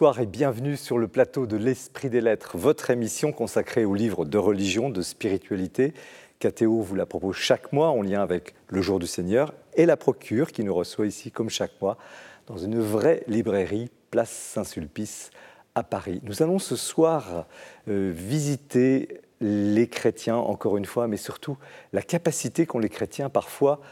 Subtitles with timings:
[0.00, 4.24] bonsoir et bienvenue sur le plateau de l'Esprit des Lettres, votre émission consacrée aux livres
[4.24, 5.92] de religion, de spiritualité.
[6.38, 9.98] KTO vous la propose chaque mois en lien avec le Jour du Seigneur et la
[9.98, 11.98] Procure qui nous reçoit ici comme chaque mois
[12.46, 15.32] dans une vraie librairie, place Saint-Sulpice
[15.74, 16.22] à Paris.
[16.22, 17.44] Nous allons ce soir
[17.86, 21.58] euh, visiter les chrétiens, encore une fois, mais surtout
[21.92, 23.82] la capacité qu'ont les chrétiens parfois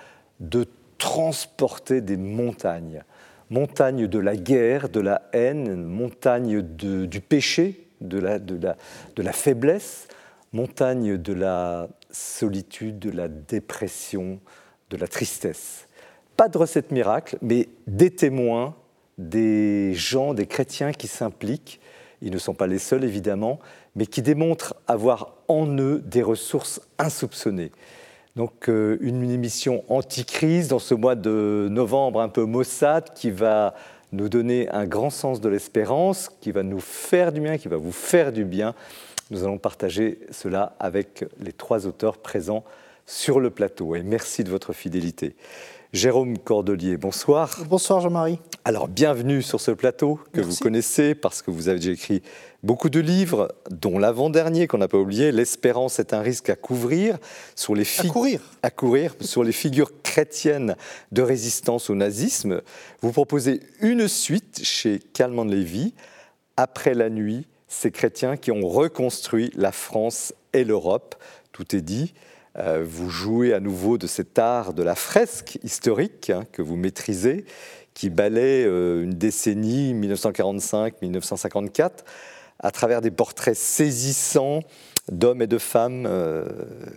[0.41, 0.65] de
[0.97, 3.05] transporter des montagnes.
[3.51, 8.77] Montagnes de la guerre, de la haine, montagnes du péché, de la, de, la,
[9.17, 10.09] de la faiblesse,
[10.53, 14.41] montagne de la solitude, de la dépression,
[14.91, 15.87] de la tristesse.
[16.37, 18.77] Pas de recette miracle, mais des témoins,
[19.19, 21.81] des gens, des chrétiens qui s'impliquent.
[22.23, 23.59] Ils ne sont pas les seuls, évidemment,
[23.97, 27.73] mais qui démontrent avoir en eux des ressources insoupçonnées.
[28.39, 33.75] Donc euh, une émission anti-crise dans ce mois de novembre un peu maussade qui va
[34.13, 37.79] nous donner un grand sens de l'espérance, qui va nous faire du bien, qui va
[37.79, 38.77] vous faire du bien.
[39.33, 42.63] Nous allons partager cela avec les trois auteurs présents
[43.07, 43.97] sur le plateau.
[43.97, 45.35] Et merci de votre fidélité.
[45.95, 47.65] Jérôme Cordelier, bonsoir.
[47.67, 48.39] Bonsoir Jean-Marie.
[48.67, 52.23] Alors bienvenue sur ce plateau que vous connaissez parce que vous avez déjà écrit
[52.63, 57.17] beaucoup de livres, dont l'avant-dernier qu'on n'a pas oublié, L'espérance est un risque à couvrir
[57.55, 58.43] sur les à courir.
[58.63, 60.77] à courir sur les figures chrétiennes
[61.11, 62.61] de résistance au nazisme.
[63.01, 65.95] Vous proposez une suite chez Calment Lévy,
[66.59, 71.15] Après la nuit, ces chrétiens qui ont reconstruit la France et l'Europe.
[71.53, 72.13] Tout est dit.
[72.59, 76.77] Euh, vous jouez à nouveau de cet art de la fresque historique hein, que vous
[76.77, 77.45] maîtrisez,
[77.95, 81.91] qui balaie euh, une décennie, 1945-1954,
[82.59, 84.61] à travers des portraits saisissants
[85.13, 86.47] d'hommes et de femmes, euh,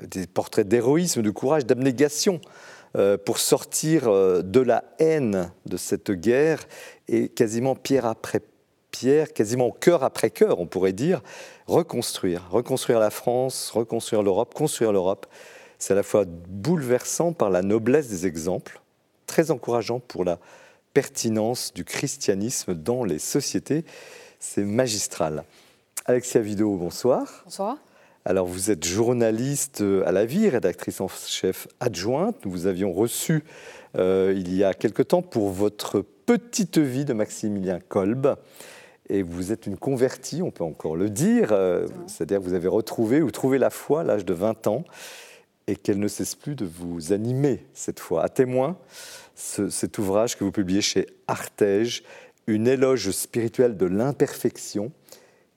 [0.08, 2.41] des portraits d'héroïsme, de courage, d'abnégation,
[3.24, 4.12] pour sortir
[4.44, 6.59] de la haine de cette guerre
[7.08, 8.41] et quasiment pierre après
[8.91, 11.22] pierre, quasiment cœur après cœur, on pourrait dire,
[11.68, 15.25] reconstruire, reconstruire la France, reconstruire l'Europe, construire l'Europe.
[15.81, 18.81] C'est à la fois bouleversant par la noblesse des exemples,
[19.25, 20.38] très encourageant pour la
[20.94, 23.84] pertinence du christianisme dans les sociétés.
[24.38, 25.44] C'est magistral.
[26.06, 27.41] Alexia Vido, bonsoir.
[27.46, 27.78] Bonsoir.
[28.25, 32.36] Alors, vous êtes journaliste à la vie, rédactrice en chef adjointe.
[32.46, 33.44] Nous vous avions reçu
[33.97, 38.36] euh, il y a quelque temps pour votre petite vie de Maximilien Kolb
[39.09, 43.24] et vous êtes une convertie, on peut encore le dire, euh, c'est-à-dire vous avez retrouvé
[43.24, 44.84] ou trouvé la foi à l'âge de 20 ans
[45.72, 48.26] et qu'elle ne cesse plus de vous animer cette fois.
[48.26, 48.78] À témoin,
[49.36, 52.04] cet ouvrage que vous publiez chez Artege,
[52.46, 54.92] Une éloge spirituelle de l'imperfection,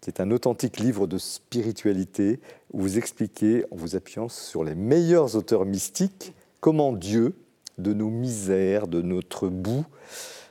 [0.01, 2.39] qui est un authentique livre de spiritualité
[2.73, 7.35] où vous expliquez, en vous appuyant sur les meilleurs auteurs mystiques, comment Dieu,
[7.79, 9.85] de nos misères, de notre bout,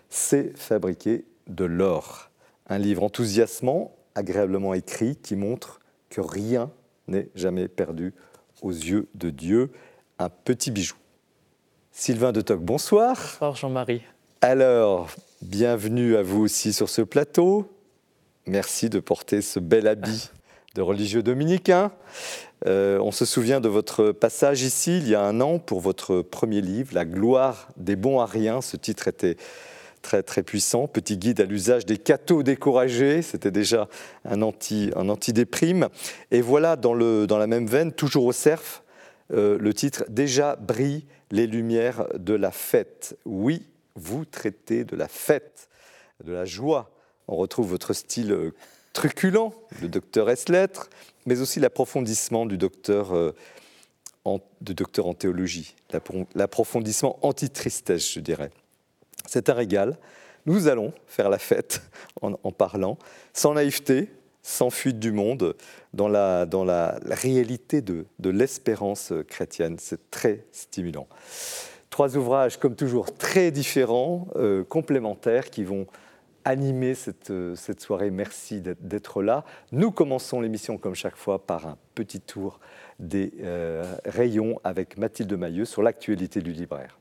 [0.09, 2.31] sait fabriquer de l'or.
[2.68, 6.69] Un livre enthousiasmant, agréablement écrit, qui montre que rien
[7.07, 8.13] n'est jamais perdu
[8.63, 9.72] aux yeux de Dieu.
[10.18, 10.96] Un petit bijou.
[11.91, 13.16] Sylvain de Toc, bonsoir.
[13.18, 14.01] Bonsoir Jean-Marie.
[14.41, 17.69] Alors, bienvenue à vous aussi sur ce plateau.
[18.47, 20.31] Merci de porter ce bel habit
[20.75, 21.91] de religieux dominicain.
[22.66, 26.22] Euh, on se souvient de votre passage ici il y a un an pour votre
[26.22, 28.62] premier livre, La gloire des bons à rien.
[28.62, 29.38] Ce titre était
[30.03, 33.87] très très puissant, petit guide à l'usage des cathos découragés, c'était déjà
[34.25, 35.87] un anti un anti-déprime.
[36.29, 38.83] Et voilà dans, le, dans la même veine, toujours au cerf,
[39.31, 43.17] euh, le titre Déjà brillent les lumières de la fête.
[43.25, 43.65] Oui,
[43.95, 45.69] vous traitez de la fête,
[46.23, 46.91] de la joie.
[47.27, 48.53] On retrouve votre style euh,
[48.91, 50.89] truculent, le docteur S-lettres,
[51.25, 53.33] mais aussi l'approfondissement du docteur, euh,
[54.25, 55.75] en, docteur en théologie,
[56.35, 58.51] l'approfondissement anti-tristesse, je dirais.
[59.27, 59.97] C'est un régal.
[60.45, 61.81] Nous allons faire la fête
[62.21, 62.97] en, parlant,
[63.33, 64.09] sans naïveté,
[64.41, 65.55] sans fuite du monde,
[65.93, 69.77] dans la, dans la, réalité de, de l'espérance chrétienne.
[69.79, 71.07] C'est très stimulant.
[71.89, 75.87] Trois ouvrages, comme toujours, très différents, euh, complémentaires, qui vont
[76.45, 78.11] animer cette, cette soirée.
[78.11, 79.45] Merci d'être là.
[79.71, 82.59] Nous commençons l'émission, comme chaque fois, par un petit tour
[82.99, 86.99] des euh, rayons avec Mathilde Mailleux sur l'actualité du libraire.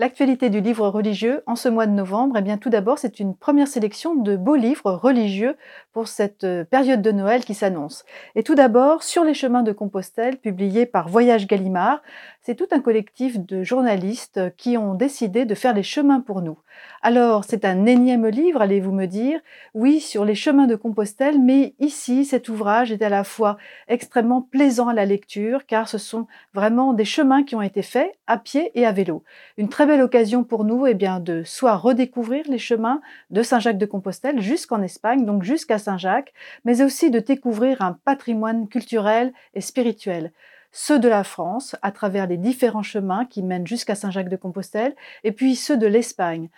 [0.00, 3.36] L'actualité du livre religieux en ce mois de novembre, eh bien tout d'abord, c'est une
[3.36, 5.58] première sélection de beaux livres religieux
[5.92, 8.06] pour cette euh, période de Noël qui s'annonce.
[8.34, 12.00] Et tout d'abord, Sur les chemins de Compostelle, publié par Voyage Gallimard,
[12.40, 16.56] c'est tout un collectif de journalistes qui ont décidé de faire les chemins pour nous.
[17.02, 19.40] Alors, c'est un énième livre, allez-vous me dire
[19.72, 23.56] Oui, sur les chemins de Compostelle, mais ici, cet ouvrage est à la fois
[23.88, 28.12] extrêmement plaisant à la lecture, car ce sont vraiment des chemins qui ont été faits
[28.26, 29.24] à pied et à vélo.
[29.56, 33.00] Une très belle occasion pour nous eh bien, de soit redécouvrir les chemins
[33.30, 36.34] de Saint-Jacques de Compostelle jusqu'en Espagne, donc jusqu'à Saint-Jacques,
[36.66, 40.32] mais aussi de découvrir un patrimoine culturel et spirituel
[40.72, 44.94] ceux de la France à travers les différents chemins qui mènent jusqu'à Saint-Jacques de Compostelle,
[45.24, 46.48] et puis ceux de l'Espagne.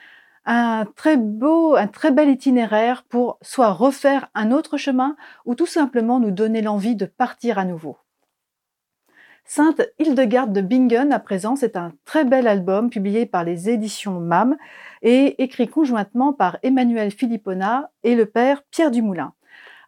[0.44, 5.66] Un très beau, un très bel itinéraire pour soit refaire un autre chemin ou tout
[5.66, 7.96] simplement nous donner l'envie de partir à nouveau.
[9.44, 14.18] Sainte Hildegarde de Bingen, à présent, c'est un très bel album publié par les éditions
[14.20, 14.56] MAM
[15.02, 19.34] et écrit conjointement par Emmanuel Philippona et le père Pierre Dumoulin.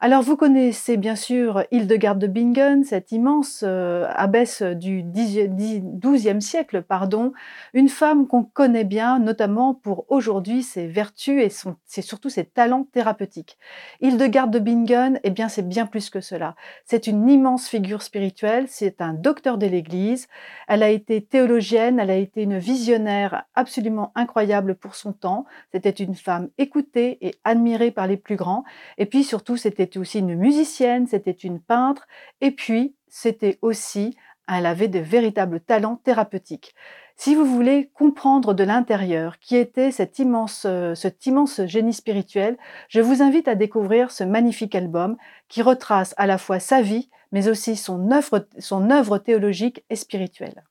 [0.07, 6.83] Alors vous connaissez bien sûr Hildegarde de Bingen, cette immense euh, abbesse du XIIe siècle,
[6.83, 7.33] pardon,
[7.73, 12.87] une femme qu'on connaît bien, notamment pour aujourd'hui ses vertus et c'est surtout ses talents
[12.93, 13.57] thérapeutiques.
[14.03, 16.55] Hildegarde de Bingen, eh bien c'est bien plus que cela.
[16.85, 20.29] C'est une immense figure spirituelle, c'est un docteur de l'Église,
[20.69, 25.89] elle a été théologienne, elle a été une visionnaire absolument incroyable pour son temps, c'était
[25.89, 28.65] une femme écoutée et admirée par les plus grands,
[28.99, 32.07] et puis surtout c'était aussi une musicienne, c'était une peintre,
[32.41, 34.17] et puis c'était aussi,
[34.49, 36.75] elle avait de véritables talents thérapeutiques.
[37.17, 42.59] Si vous voulez comprendre de l'intérieur qui était cet immense, euh, cet immense génie spirituel,
[42.89, 45.17] je vous invite à découvrir ce magnifique album
[45.49, 49.97] qui retrace à la fois sa vie, mais aussi son œuvre, son œuvre théologique et
[49.97, 50.65] spirituelle.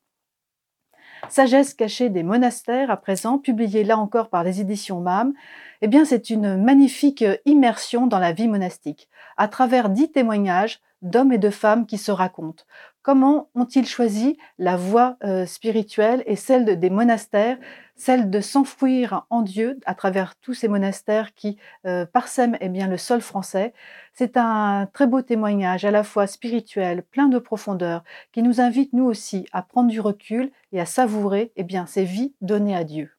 [1.29, 5.33] Sagesse cachée des monastères, à présent, publié là encore par les éditions MAM,
[5.81, 11.33] eh bien, c'est une magnifique immersion dans la vie monastique, à travers dix témoignages d'hommes
[11.33, 12.63] et de femmes qui se racontent.
[13.01, 17.57] Comment ont-ils choisi la voie euh, spirituelle et celle des monastères,
[17.95, 22.87] celle de s'enfouir en Dieu à travers tous ces monastères qui euh, parsèment eh bien,
[22.87, 23.73] le sol français
[24.13, 28.93] C'est un très beau témoignage à la fois spirituel, plein de profondeur, qui nous invite
[28.93, 32.83] nous aussi à prendre du recul et à savourer eh bien, ces vies données à
[32.83, 33.11] Dieu.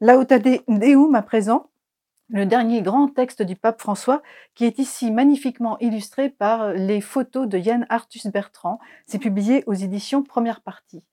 [0.00, 1.70] Lauta Deum à présent,
[2.28, 4.22] le dernier grand texte du pape François,
[4.54, 8.80] qui est ici magnifiquement illustré par les photos de Yann Arthus Bertrand.
[9.06, 11.04] C'est publié aux éditions Première Partie.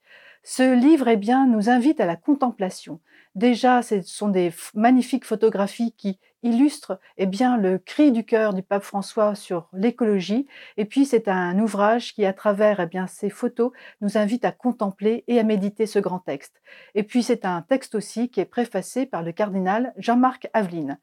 [0.42, 3.00] Ce livre eh bien, nous invite à la contemplation.
[3.34, 8.62] Déjà, ce sont des magnifiques photographies qui illustrent eh bien, le cri du cœur du
[8.62, 10.46] pape François sur l'écologie.
[10.76, 14.52] Et puis, c'est un ouvrage qui, à travers eh bien, ces photos, nous invite à
[14.52, 16.60] contempler et à méditer ce grand texte.
[16.94, 20.98] Et puis, c'est un texte aussi qui est préfacé par le cardinal Jean-Marc Aveline.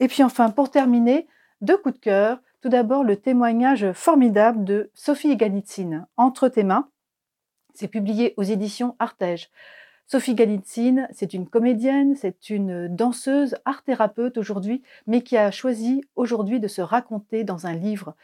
[0.00, 1.28] Et puis, enfin, pour terminer,
[1.60, 2.40] deux coups de cœur.
[2.60, 6.88] Tout d'abord, le témoignage formidable de Sophie Galitzine, Entre tes mains,
[7.78, 9.50] c'est publié aux éditions Artege.
[10.08, 16.58] Sophie Galitzine, c'est une comédienne, c'est une danseuse, art-thérapeute aujourd'hui, mais qui a choisi aujourd'hui
[16.58, 18.16] de se raconter dans un livre.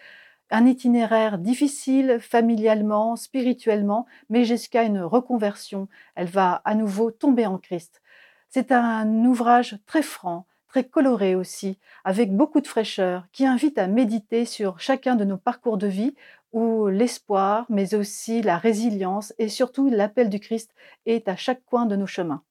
[0.51, 5.87] Un itinéraire difficile, familialement, spirituellement, mais jusqu'à une reconversion.
[6.17, 8.03] Elle va à nouveau tomber en Christ.
[8.49, 13.87] C'est un ouvrage très franc, très coloré aussi, avec beaucoup de fraîcheur, qui invite à
[13.87, 16.17] méditer sur chacun de nos parcours de vie
[16.55, 20.73] où l'espoir, mais aussi la résilience et surtout l'appel du Christ
[21.05, 22.45] est à chaque coin de nos chemins.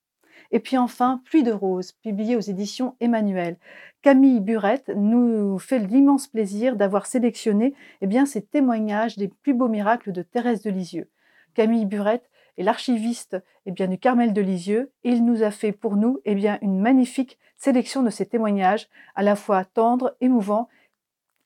[0.52, 3.58] Et puis enfin, Pluie de roses, publié aux éditions Emmanuel.
[4.02, 9.70] Camille Burette nous fait l'immense plaisir d'avoir sélectionné eh bien, ces témoignages des plus beaux
[9.70, 11.10] miracles de Thérèse de Lisieux.
[11.54, 16.20] Camille Burette est l'archiviste eh du Carmel de Lisieux il nous a fait pour nous
[16.26, 20.68] eh bien, une magnifique sélection de ces témoignages, à la fois tendres, émouvants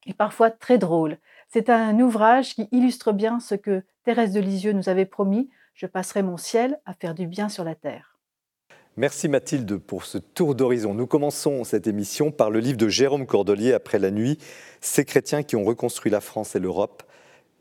[0.08, 1.20] et parfois très drôles.
[1.50, 5.86] C'est un ouvrage qui illustre bien ce que Thérèse de Lisieux nous avait promis Je
[5.86, 8.18] passerai mon ciel à faire du bien sur la terre.
[8.98, 10.94] Merci Mathilde pour ce tour d'horizon.
[10.94, 14.40] Nous commençons cette émission par le livre de Jérôme Cordelier, Après la nuit,
[14.82, 17.04] Ces chrétiens qui ont reconstruit la France et l'Europe,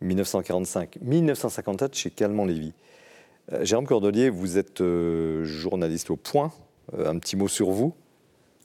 [0.02, 2.72] 1945-1954 chez Calment-Lévy.
[3.52, 6.52] Euh, Jérôme Cordelier, vous êtes euh, journaliste au point.
[6.94, 7.94] Euh, un petit mot sur vous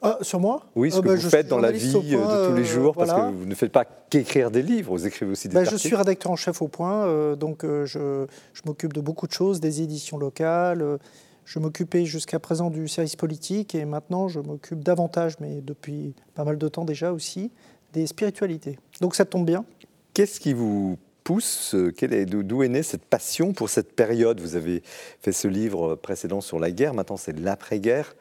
[0.01, 2.55] ah, sur moi Oui, ce ah, que bah, vous faites dans la vie de tous
[2.55, 5.53] les jours, parce que vous ne faites pas qu'écrire des livres, vous écrivez aussi des
[5.53, 5.81] bah, articles.
[5.81, 9.27] Je suis rédacteur en chef au point, euh, donc euh, je, je m'occupe de beaucoup
[9.27, 10.81] de choses, des éditions locales.
[10.81, 10.98] Euh,
[11.46, 16.46] je m'occupais jusqu'à présent du service politique et maintenant je m'occupe davantage, mais depuis pas
[16.46, 17.51] mal de temps déjà aussi,
[17.93, 18.79] des spiritualités.
[19.01, 19.65] Donc ça tombe bien.
[20.13, 24.39] Qu'est-ce qui vous pousse D'où est née cette passion pour cette période?
[24.39, 24.81] Vous avez
[25.20, 28.15] fait ce livre précédent sur la guerre, maintenant c'est l'après-guerre.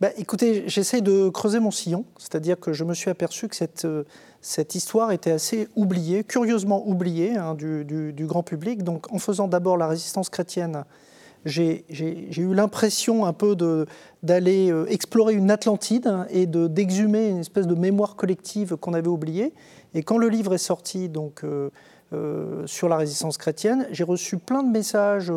[0.00, 3.84] Bah, écoutez, j'essaie de creuser mon sillon, c'est-à-dire que je me suis aperçu que cette,
[3.84, 4.04] euh,
[4.40, 8.82] cette histoire était assez oubliée, curieusement oubliée hein, du, grand public.
[8.82, 10.84] Donc en faisant d'abord la résistance chrétienne,
[11.44, 11.84] j'ai
[12.36, 13.56] eu l'impression un peu
[14.22, 19.52] d'aller euh, explorer une Atlantide et d'exhumer une espèce de mémoire collective qu'on avait oubliée.
[19.94, 21.70] Et quand le livre est sorti, donc, euh,
[22.12, 25.32] euh, sur la résistance chrétienne, j'ai reçu plein de messages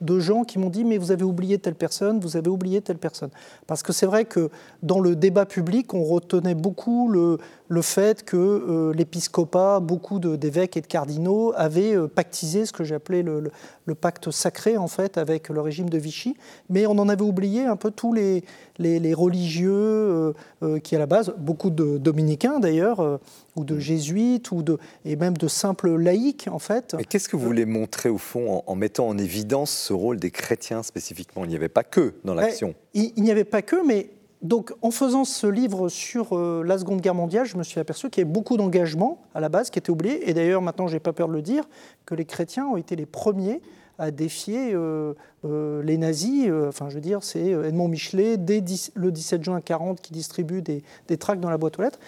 [0.00, 2.98] de gens qui m'ont dit mais vous avez oublié telle personne, vous avez oublié telle
[2.98, 3.30] personne.
[3.66, 4.50] Parce que c'est vrai que
[4.82, 10.80] dans le débat public, on retenait beaucoup le, le fait que l'épiscopat, beaucoup d'évêques et
[10.80, 13.50] de cardinaux avaient pactisé ce que j'appelais le,
[13.94, 16.36] pacte sacré en fait avec le régime de Vichy,
[16.68, 18.44] mais on en avait oublié un peu tous les,
[18.78, 20.34] les, religieux
[20.82, 23.20] qui à la base, beaucoup de dominicains d'ailleurs,
[23.56, 26.94] ou de jésuites, ou de, et même de simples laïcs, en fait.
[26.96, 30.30] Mais qu'est-ce que vous voulez montrer, au fond, en, mettant en évidence ce rôle des
[30.30, 31.44] chrétiens spécifiquement?
[31.44, 32.74] Il n'y avait pas que dans l'action.
[32.94, 34.10] Il, n'y avait pas que, mais
[34.42, 38.10] donc, en faisant ce livre sur euh, la Seconde Guerre mondiale, je me suis aperçu
[38.10, 40.28] qu'il y avait beaucoup d'engagement à la base qui était oublié.
[40.28, 41.64] Et d'ailleurs, maintenant, je n'ai pas peur de le dire,
[42.04, 43.62] que les chrétiens ont été les premiers
[43.98, 46.50] à défier euh, euh, les nazis.
[46.68, 48.62] Enfin, je veux dire, c'est Edmond Michelet, dès
[48.94, 50.82] le 17 juin 40, qui distribue des,
[51.16, 52.00] tracts dans la boîte aux lettres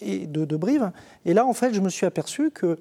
[0.00, 0.90] et, de, Brive.
[1.26, 2.78] Et là, en fait, je me suis aperçu que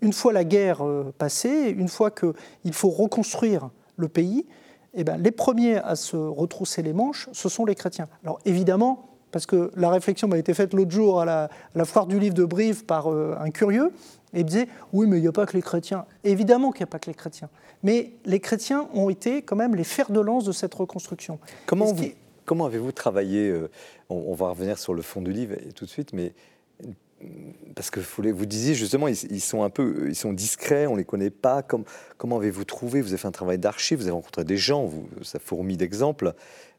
[0.00, 0.82] une fois la guerre
[1.18, 4.46] passée, une fois qu'il faut reconstruire le pays,
[4.94, 8.08] eh ben, les premiers à se retrousser les manches, ce sont les chrétiens.
[8.24, 12.18] Alors évidemment, parce que la réflexion m'a été faite l'autre jour à la, foire du
[12.18, 13.92] livre de Brive par un curieux,
[14.32, 16.04] et il disait Oui, mais il n'y a pas que les chrétiens.
[16.24, 17.48] Évidemment qu'il n'y a pas que les chrétiens.
[17.82, 21.38] Mais les chrétiens ont été quand même les fers de lance de cette reconstruction.
[21.66, 21.94] Comment,
[22.44, 23.70] comment avez-vous travaillé euh,
[24.08, 26.34] on, va revenir sur le fond du livre tout de suite, mais
[27.74, 31.30] parce que vous disiez justement, ils, sont un peu, ils sont discrets, on les connaît
[31.30, 31.62] pas.
[31.62, 31.84] Comme,
[32.16, 35.06] comment avez-vous trouvé Vous avez fait un travail d'archive, vous avez rencontré des gens, vous,
[35.22, 36.34] ça fourmille d'exemples.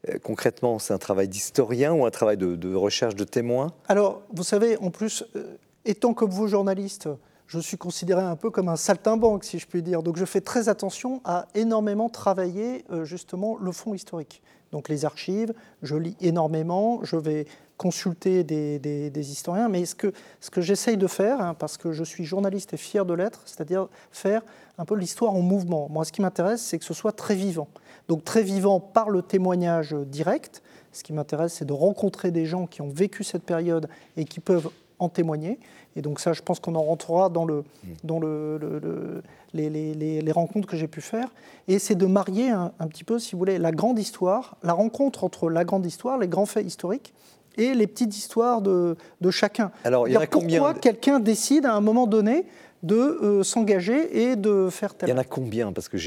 [0.10, 3.72] Euh, concrètement, c'est un travail d'historien ou un travail de, recherche de témoins?
[3.88, 5.56] Alors, vous savez, en plus, euh,
[5.86, 7.08] étant comme vous journaliste,
[7.48, 10.04] je suis considéré un peu comme un saltimbanque, si je puis dire.
[10.04, 14.42] Donc je fais très attention à énormément travailler euh, justement le fond historique.
[14.72, 17.46] Donc les archives, je lis énormément, je vais
[17.82, 22.76] consulter des, historiens, mais ce que, j'essaye de faire, hein, parce que je suis journaliste
[22.76, 24.44] et fier de l'être, c'est-à-dire faire
[24.78, 25.88] un peu l'histoire en mouvement.
[25.90, 27.68] Moi, ce qui m'intéresse, c'est que ce soit très vivant.
[28.08, 30.62] Donc très vivant par le témoignage direct.
[30.92, 34.42] Ce qui m'intéresse, c'est de rencontrer des gens qui ont vécu cette période et qui
[34.42, 34.70] peuvent
[35.00, 35.58] en témoigner.
[35.96, 37.64] Et donc ça, je pense qu'on en rentrera dans, le,
[38.04, 39.24] dans le,
[39.56, 41.34] les, les, les, rencontres que j'ai pu faire.
[41.68, 45.24] Et c'est de marier un, petit peu, si vous voulez, la grande histoire, la rencontre
[45.24, 47.16] entre la grande histoire, les grands faits historiques,
[47.58, 49.72] et les petites histoires de, de chacun.
[49.84, 52.46] Alors, il y a Pourquoi quelqu'un décide à un moment donné
[52.84, 55.10] de euh, s'engager et de faire tel.
[55.10, 55.72] Il y en a combien?
[55.72, 55.98] Parce que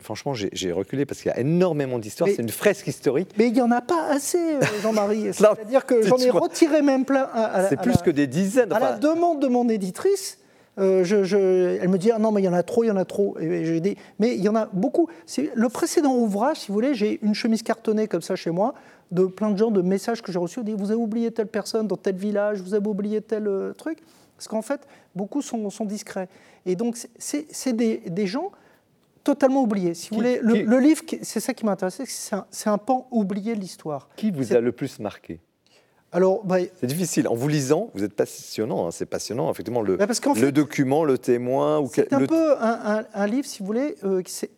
[0.00, 2.30] franchement, j'ai reculé parce qu'il y a énormément d'histoires.
[2.34, 3.30] C'est une fresque historique.
[3.36, 5.28] Mais il n'y en a pas assez, euh, Jean-Marie.
[5.32, 7.28] C'est-à-dire que j'en ai retiré même plein.
[7.68, 8.72] C'est plus que des dizaines.
[8.72, 10.38] À la demande de mon éditrice,
[10.78, 12.90] euh, je, elle me dit ah non mais il y en a trop, il y
[12.90, 13.36] en a trop.
[13.40, 15.08] Et j'ai dit mais il y en a beaucoup.
[15.54, 18.74] Le précédent ouvrage, si vous voulez, j'ai une chemise cartonnée comme ça chez moi
[19.10, 20.62] de plein de gens de messages que j'ai reçus.
[20.62, 23.98] Dit vous avez oublié telle personne dans tel village, vous avez oublié tel truc.
[24.38, 24.86] Parce qu'en fait,
[25.16, 26.28] beaucoup sont, discrets.
[26.64, 28.52] Et donc, c'est des, gens
[29.24, 29.94] totalement oubliés.
[29.94, 34.08] Si vous voulez, le, livre, c'est ça qui m'intéressait, c'est un, pan oublié de l'histoire.
[34.14, 35.40] Qui vous a le plus marqué?
[36.12, 37.26] Alors, bah, c'est difficile.
[37.26, 38.86] En vous lisant, vous êtes passionnant.
[38.86, 41.84] Hein, c'est passionnant, effectivement, le, bah, le document, le témoin.
[41.92, 44.50] C'est un peu un, livre, si vous voulez, euh, c'est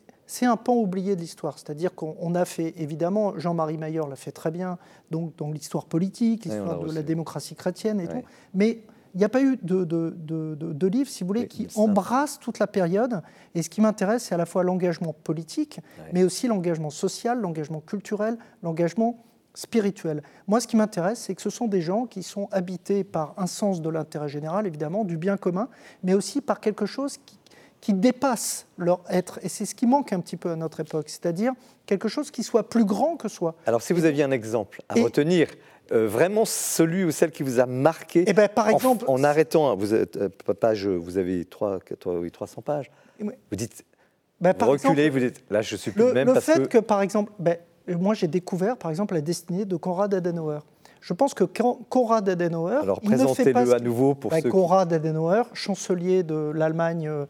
[0.43, 1.59] un pan oublié de l'histoire.
[1.59, 4.79] C'est-à-dire qu'on a fait, évidemment, Jean-Marie Maillard l'a fait très bien,
[5.11, 8.23] donc dans l'histoire politique, l'histoire de la démocratie chrétienne et tout.
[8.55, 8.83] Mais
[9.15, 10.15] il n'y a pas eu de, de,
[10.55, 13.23] de, livre, si vous voulez, qui embrasse toute la période.
[13.55, 15.81] Et ce qui m'intéresse, c'est à la fois l'engagement politique,
[16.13, 20.23] mais aussi l'engagement social, l'engagement culturel, l'engagement spirituel.
[20.47, 23.49] Moi, ce qui m'intéresse, c'est que ce sont des gens qui sont habités par un
[23.49, 25.69] sens de l'intérêt général, évidemment, du bien commun,
[26.05, 27.37] mais aussi par quelque chose qui,
[27.81, 29.39] qui dépasse leur être.
[29.43, 31.53] Et c'est ce qui manque un petit peu à notre époque, c'est-à-dire
[31.87, 33.55] quelque chose qui soit plus grand que soi.
[33.67, 35.49] Alors, si vous aviez un exemple à retenir
[35.93, 39.75] euh, vraiment celui ou celle qui vous a marqué eh ben, par exemple, en, arrêtant,
[39.77, 41.81] vous, êtes, euh, page, vous avez 3,
[42.33, 43.85] 300 pages, vous dites,
[44.41, 46.33] ben, vous reculez, vous dites, là je suis plus le, même.
[46.33, 46.79] Le fait que...
[46.79, 47.57] par exemple, ben,
[47.89, 50.61] moi j'ai découvert par exemple la destinée de Konrad Adenauer.
[51.01, 52.77] Je pense que Konrad Adenauer.
[52.83, 57.27] Alors présentez-le à nouveau pour ben, ceux Konrad Adenauer, chancelier de l'Allemagne euh,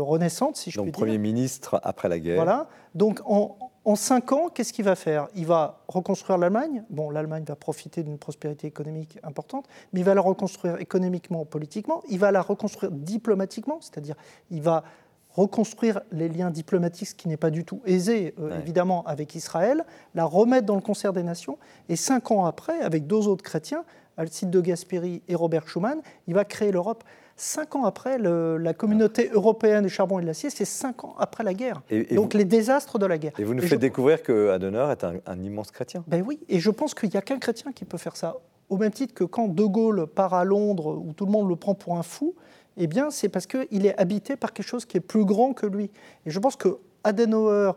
[0.00, 0.98] renaissante, si je Donc, puis dire.
[0.98, 2.36] Premier ministre après la guerre.
[2.36, 2.68] Voilà.
[2.94, 5.28] Donc en, en cinq ans, qu'est-ce qu'il va faire?
[5.34, 6.84] Il va reconstruire l'Allemagne?
[6.90, 12.02] Bon, l'Allemagne va profiter d'une prospérité économique importante, mais il va la reconstruire économiquement, politiquement.
[12.08, 14.16] Il va la reconstruire diplomatiquement, c'est-à-dire
[14.50, 14.82] il va
[15.30, 19.84] reconstruire les liens diplomatiques, ce qui n'est pas du tout aisé, euh, évidemment, avec Israël,
[20.14, 21.58] la remettre dans le concert des nations.
[21.90, 23.84] Et cinq ans après, avec deux autres chrétiens,
[24.16, 27.04] Alcide de Gasperi et Robert Schuman, il va créer l'Europe.
[27.38, 31.44] Cinq ans après, la communauté européenne du charbon et de l'acier, c'est cinq ans après
[31.44, 31.82] la guerre.
[32.12, 33.32] Donc les désastres de la guerre.
[33.38, 36.02] Et vous nous faites découvrir que Adenauer est un, immense chrétien.
[36.06, 38.36] Ben oui, et je pense qu'il n'y a qu'un chrétien qui peut faire ça.
[38.70, 41.56] Au même titre que quand De Gaulle part à Londres, où tout le monde le
[41.56, 42.34] prend pour un fou,
[42.78, 45.66] eh bien, c'est parce qu'il est habité par quelque chose qui est plus grand que
[45.66, 45.90] lui.
[46.24, 47.72] Et je pense que Adenauer,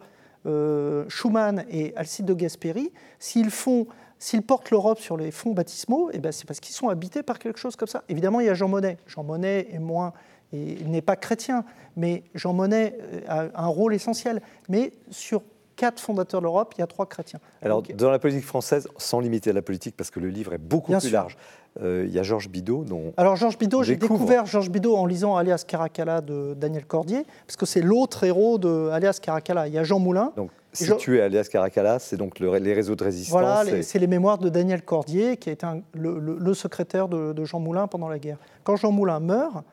[0.45, 3.87] euh, Schumann et Alcide de Gasperi, s'ils font
[4.19, 7.39] S'ils portent l'Europe sur les fonds baptismaux, eh ben c'est parce qu'ils sont habités par
[7.39, 8.03] quelque chose comme ça.
[8.09, 8.97] Évidemment, il y a Jean Monnet.
[9.07, 10.11] Jean Monnet est moins,
[10.51, 11.63] il n'est pas chrétien,
[11.95, 12.97] mais Jean Monnet
[13.27, 14.41] a un rôle essentiel.
[14.67, 15.41] Mais sur
[15.77, 17.39] quatre fondateurs de l'Europe, il y a trois chrétiens.
[17.61, 20.91] Alors, dans la politique française, sans limiter la politique, parce que le livre est beaucoup
[20.91, 21.37] plus large,
[21.81, 22.83] euh, il y a Georges Bidault.
[22.83, 27.25] Dont Alors, Georges Bidault, j'ai découvert Georges Bidault en lisant Alias Caracalla de Daniel Cordier,
[27.47, 29.67] parce que c'est l'autre héros de Alias Caracalla.
[29.67, 30.33] Il y a Jean Moulin.
[30.35, 33.31] Donc, si tu es Alias Caracalla, c'est donc les réseaux de résistance.
[33.31, 37.59] Voilà, c'est les mémoires de Daniel Cordier, qui a été le, secrétaire de, de Jean
[37.59, 38.37] Moulin pendant la guerre.
[38.63, 39.63] Quand Jean Moulin meurt,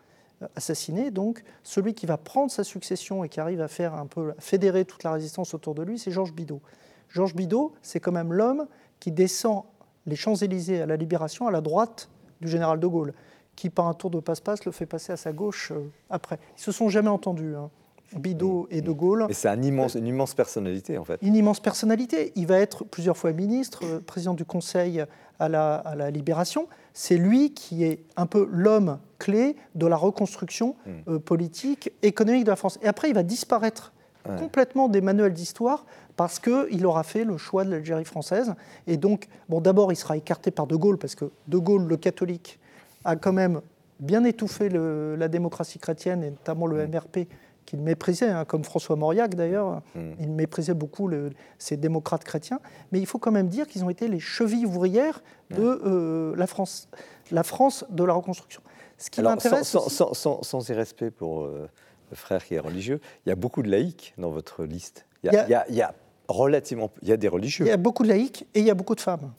[0.54, 1.10] assassiné.
[1.10, 4.84] Donc, celui qui va prendre sa succession et qui arrive à faire un peu fédérer
[4.84, 6.60] toute la résistance autour de lui, c'est Georges Bidault.
[7.08, 8.66] Georges Bidault, c'est quand même l'homme
[9.00, 9.62] qui descend
[10.06, 12.08] les Champs-Élysées à la Libération à la droite
[12.40, 13.14] du général de Gaulle,
[13.54, 16.38] qui par un tour de passe-passe le fait passer à sa gauche euh, après.
[16.58, 17.54] Ils se sont jamais entendus.
[17.56, 17.70] Hein.
[18.14, 19.26] Bidault et De Gaulle.
[19.28, 21.18] Et c'est un immense, une immense personnalité, en fait.
[21.22, 22.32] Une immense personnalité.
[22.36, 25.04] Il va être plusieurs fois ministre, euh, président du Conseil
[25.38, 26.68] à la, à la Libération.
[26.94, 30.90] C'est lui qui est un peu l'homme clé de la reconstruction hmm.
[31.08, 32.78] euh, politique, économique de la France.
[32.82, 33.92] Et après, il va disparaître
[34.38, 35.86] complètement des manuels d'histoire
[36.16, 38.54] parce qu'il aura fait le choix de l'Algérie française.
[38.88, 41.96] Et donc, bon, d'abord, il sera écarté par De Gaulle, parce que De Gaulle, le
[41.96, 42.58] catholique,
[43.04, 43.60] a quand même
[44.00, 48.96] bien étouffé la démocratie chrétienne, et notamment le MRP, hmm qu'il méprisait, hein, comme François
[48.96, 49.82] Mauriac d'ailleurs.
[49.94, 50.12] Hmm.
[50.18, 51.10] Il méprisait beaucoup
[51.58, 52.60] ces démocrates chrétiens.
[52.92, 56.46] Mais il faut quand même dire qu'ils ont été les chevilles ouvrières de euh, la,
[56.46, 56.88] France,
[57.30, 58.62] la France de la reconstruction.
[58.96, 59.68] Ce qui m'intéresse.
[59.68, 61.68] Sans, sans, sans, sans, irrespect pour euh,
[62.10, 65.04] le frère qui est religieux, il y a beaucoup de laïcs dans votre liste.
[65.22, 65.94] Il y a, il y a,
[66.28, 66.90] relativement.
[67.02, 67.66] Il y a des religieux.
[67.66, 69.32] Il y a beaucoup de laïcs et il y a beaucoup de femmes.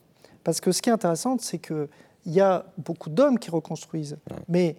[0.43, 1.87] Parce que ce qui est intéressant, c'est qu'il
[2.25, 4.17] y a beaucoup d'hommes qui reconstruisent.
[4.47, 4.75] Mais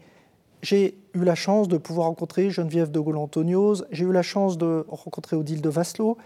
[0.63, 4.85] j'ai eu la chance de pouvoir rencontrer Geneviève de Gaulle-Antonios, j'ai eu la chance de
[4.89, 6.17] rencontrer Odile de Vasselot,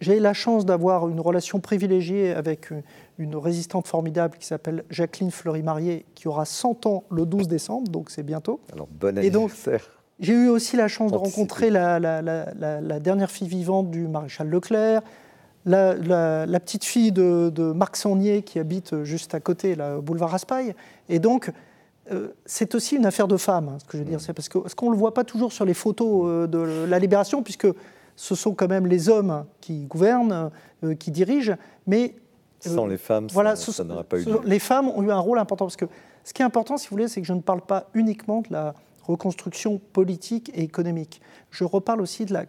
[0.00, 2.68] j'ai eu la chance d'avoir une relation privilégiée avec
[3.18, 8.10] une résistante formidable qui s'appelle Jacqueline Fleury-Marié, qui aura 100 ans le 12 décembre, donc
[8.10, 8.60] c'est bientôt.
[8.72, 9.98] Alors, bon anniversaire.
[10.20, 15.02] J'ai eu aussi la chance de rencontrer la, dernière fille vivante du maréchal Leclerc,
[15.64, 20.74] la, petite fille de, Marc Saunier qui habite juste à côté, là, boulevard Raspail.
[21.08, 21.52] Et donc,
[22.10, 24.20] euh, c'est aussi une affaire de femmes, hein, ce que je veux dire.
[24.20, 27.42] C'est parce qu'on ne le voit pas toujours sur les photos euh, de la libération,
[27.42, 27.68] puisque
[28.16, 30.50] ce sont quand même les hommes qui gouvernent,
[30.84, 31.54] euh, qui dirigent,
[31.86, 32.14] mais...
[32.60, 34.40] Sans les femmes, voilà, ça, n'aurait pas eu lieu.
[34.44, 35.84] Les femmes ont eu un rôle important, parce que
[36.24, 38.52] ce qui est important, si vous voulez, c'est que je ne parle pas uniquement de
[38.52, 41.20] la reconstruction politique et économique.
[41.50, 42.44] Je reparle aussi de la,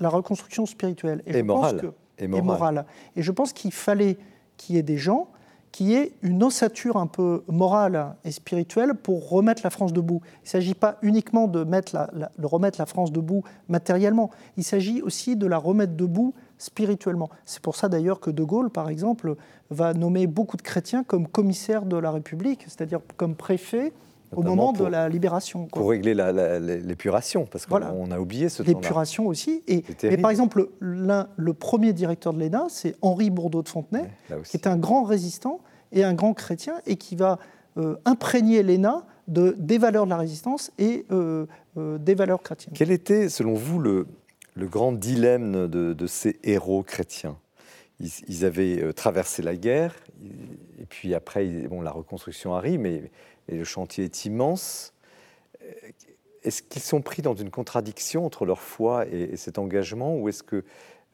[0.00, 1.22] la reconstruction spirituelle.
[1.26, 1.92] Et, morale.
[2.18, 2.86] et morale.
[3.14, 4.16] Et je pense qu'il fallait
[4.56, 5.28] qu'il y ait des gens
[5.72, 10.20] qui est une ossature un peu morale et spirituelle pour remettre la France debout.
[10.42, 11.66] Il ne s'agit pas uniquement de,
[12.42, 17.30] remettre la France debout matériellement, il s'agit aussi de la remettre debout spirituellement.
[17.46, 19.34] C'est pour ça d'ailleurs que De Gaulle, par exemple,
[19.70, 23.92] va nommer beaucoup de chrétiens comme commissaires de la République, c'est-à-dire comme préfet
[24.34, 25.66] au moment de la libération.
[25.66, 28.74] Pour régler l'épuration, parce qu'on a oublié ce temps-là.
[28.74, 29.62] L'épuration aussi.
[29.68, 34.10] Et, mais par exemple, le premier directeur de l'ENA, c'est Henri Bourdeau de Fontenay,
[34.44, 35.60] qui est un grand résistant
[35.92, 37.38] et un grand chrétien, et qui va
[37.76, 42.74] euh, imprégner l'ENA de, des valeurs de la résistance et euh, euh, des valeurs chrétiennes.
[42.74, 44.06] Quel était, selon vous, le,
[44.54, 47.36] le grand dilemme de, ces héros chrétiens?
[48.00, 49.94] Ils, ils, avaient traversé la guerre,
[50.80, 53.10] et puis après, bon, la reconstruction arrive, mais
[53.48, 54.92] et le chantier est immense.
[56.44, 60.42] Est-ce qu'ils sont pris dans une contradiction entre leur foi et, cet engagement, ou est-ce
[60.42, 60.64] que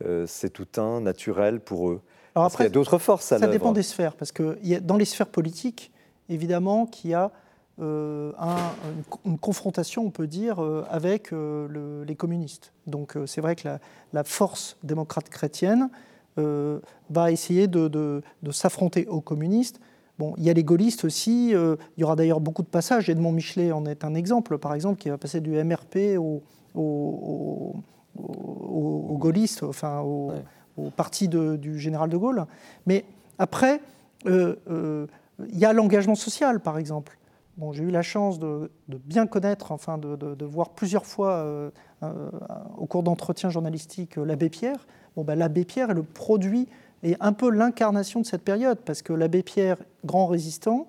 [0.04, 2.00] euh, c'est tout un naturel pour eux?
[2.34, 4.74] Alors après, Il y a d'autres forces à Ça dépend des sphères, parce que y
[4.74, 5.92] a, dans les sphères politiques,
[6.28, 7.30] évidemment, qu'il y a
[7.80, 8.32] euh,
[9.24, 12.72] une, confrontation, on peut dire, euh, avec les communistes.
[12.86, 13.68] Donc c'est vrai que
[14.12, 15.90] la, force démocrate chrétienne
[16.36, 19.80] va essayer de, de s'affronter aux communistes
[20.18, 21.54] Bon, il y a les gaullistes aussi.
[21.54, 23.08] Euh, il y aura d'ailleurs beaucoup de passages.
[23.08, 26.42] Edmond Michelet en est un exemple, par exemple, qui va passer du MRP au,
[26.74, 27.74] au,
[29.18, 30.32] gaulliste, enfin au,
[30.96, 32.46] parti du général de Gaulle.
[32.86, 33.04] Mais
[33.38, 33.80] après,
[34.26, 35.06] euh, euh,
[35.48, 37.16] il y a l'engagement social, par exemple.
[37.56, 41.70] Bon, j'ai eu la chance de, bien connaître, enfin de, voir plusieurs fois
[42.76, 44.86] au cours d'entretiens journalistiques l'abbé Pierre.
[45.16, 46.68] Bon, ben, l'abbé Pierre est le produit
[47.02, 50.88] est un peu l'incarnation de cette période, parce que l'abbé Pierre, grand résistant,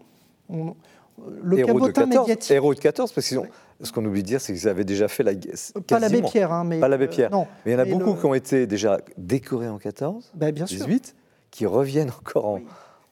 [0.50, 2.52] le héros cabotin de 14, médiatique.
[2.52, 3.36] Héros de 14, parce que
[3.82, 5.56] ce qu'on oublie de dire, c'est qu'ils avaient déjà fait la guerre.
[5.88, 6.80] Pas l'abbé Pierre, hein, mais.
[6.80, 7.32] Pas l'abbé Pierre.
[7.32, 10.52] non, mais il y en a beaucoup qui ont été déjà décorés en 14, ben,
[10.52, 11.16] bien 18,
[11.52, 12.60] qui reviennent encore en.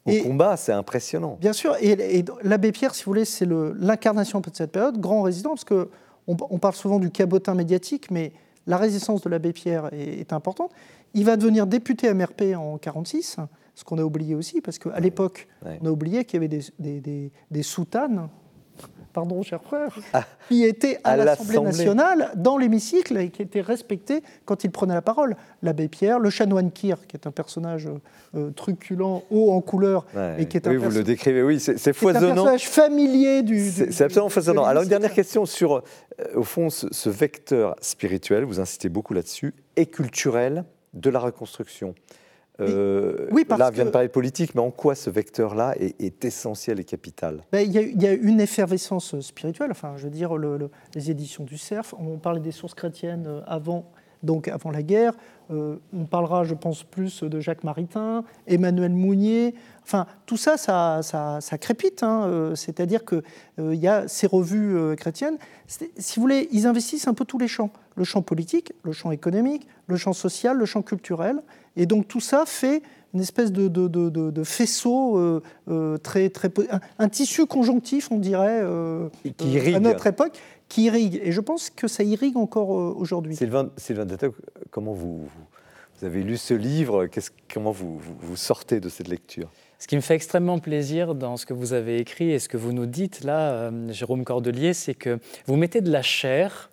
[0.06, 1.38] au combat, c'est impressionnant.
[1.40, 5.52] Bien sûr, et, l'abbé Pierre, si vous voulez, c'est l'incarnation de cette période, grand résident,
[5.52, 5.90] parce que
[6.28, 8.34] on, parle souvent du cabotin médiatique, mais
[8.66, 10.72] la résistance de l'abbé Pierre est, importante.
[11.18, 13.38] Il va devenir député MRP en 46,
[13.76, 15.48] ce qu'on a oublié aussi, parce qu'à l'époque,
[15.82, 18.30] on a oublié qu'il y avait des, des, des soutanes
[19.18, 24.22] pardon, cher frère, ah, qui était à, l'Assemblée nationale, dans l'hémicycle, et qui était respecté
[24.46, 25.36] quand il prenait la parole.
[25.64, 27.90] L'abbé Pierre, le chanoine Kir, qui est un personnage
[28.36, 30.06] euh, truculent, haut en couleur,
[30.38, 32.28] et qui est un oui, vous le décrivez, oui, c'est foisonnant.
[32.28, 33.72] un personnage familier du.
[33.72, 34.66] C'est absolument foisonnant.
[34.66, 35.82] Alors, une dernière question sur, euh,
[36.36, 41.96] au fond, ce, vecteur spirituel, vous insistez beaucoup là-dessus, et culturel de la reconstruction.
[42.60, 46.26] Euh, oui, parce là, on vient de parler politique, mais en quoi ce vecteur-là est,
[46.26, 47.44] essentiel et capital?
[47.52, 49.70] Ben, il, y a, une effervescence spirituelle.
[49.72, 50.36] Enfin, je veux dire,
[50.96, 53.92] les éditions du Cerf, on parlait des sources chrétiennes euh, avant,
[54.24, 55.14] donc avant la guerre.
[55.52, 59.56] Euh, on parlera, je pense, plus de Jacques Maritain, Emmanuel Mounier.
[59.84, 62.04] Enfin, tout ça, ça, ça, crépite.
[62.04, 62.52] Hein.
[62.56, 63.22] C'est-à-dire qu'il
[63.58, 65.38] il y a ces revues chrétiennes.
[65.68, 67.72] Si vous voulez, ils investissent un peu tous les champs.
[67.96, 71.42] Le champ politique, le champ économique, le champ social, le champ culturel.
[71.78, 72.82] Et donc tout ça fait
[73.14, 76.52] une espèce de, de, faisceau euh, euh, très, très
[77.00, 79.10] un, tissu conjonctif, on dirait, euh,
[79.76, 80.38] à notre époque,
[80.70, 81.20] qui irrigue.
[81.24, 83.36] Et je pense que ça irrigue encore aujourd'hui.
[83.36, 84.06] Sylvain, Sylvain
[84.72, 85.28] comment vous,
[86.00, 87.08] vous, avez lu ce livre?
[87.54, 89.50] Comment vous, vous, sortez de cette lecture?
[89.80, 92.58] Ce qui me fait extrêmement plaisir dans ce que vous avez écrit et ce que
[92.58, 96.70] vous nous dites là, Jérôme Cordelier, c'est que vous mettez de la chair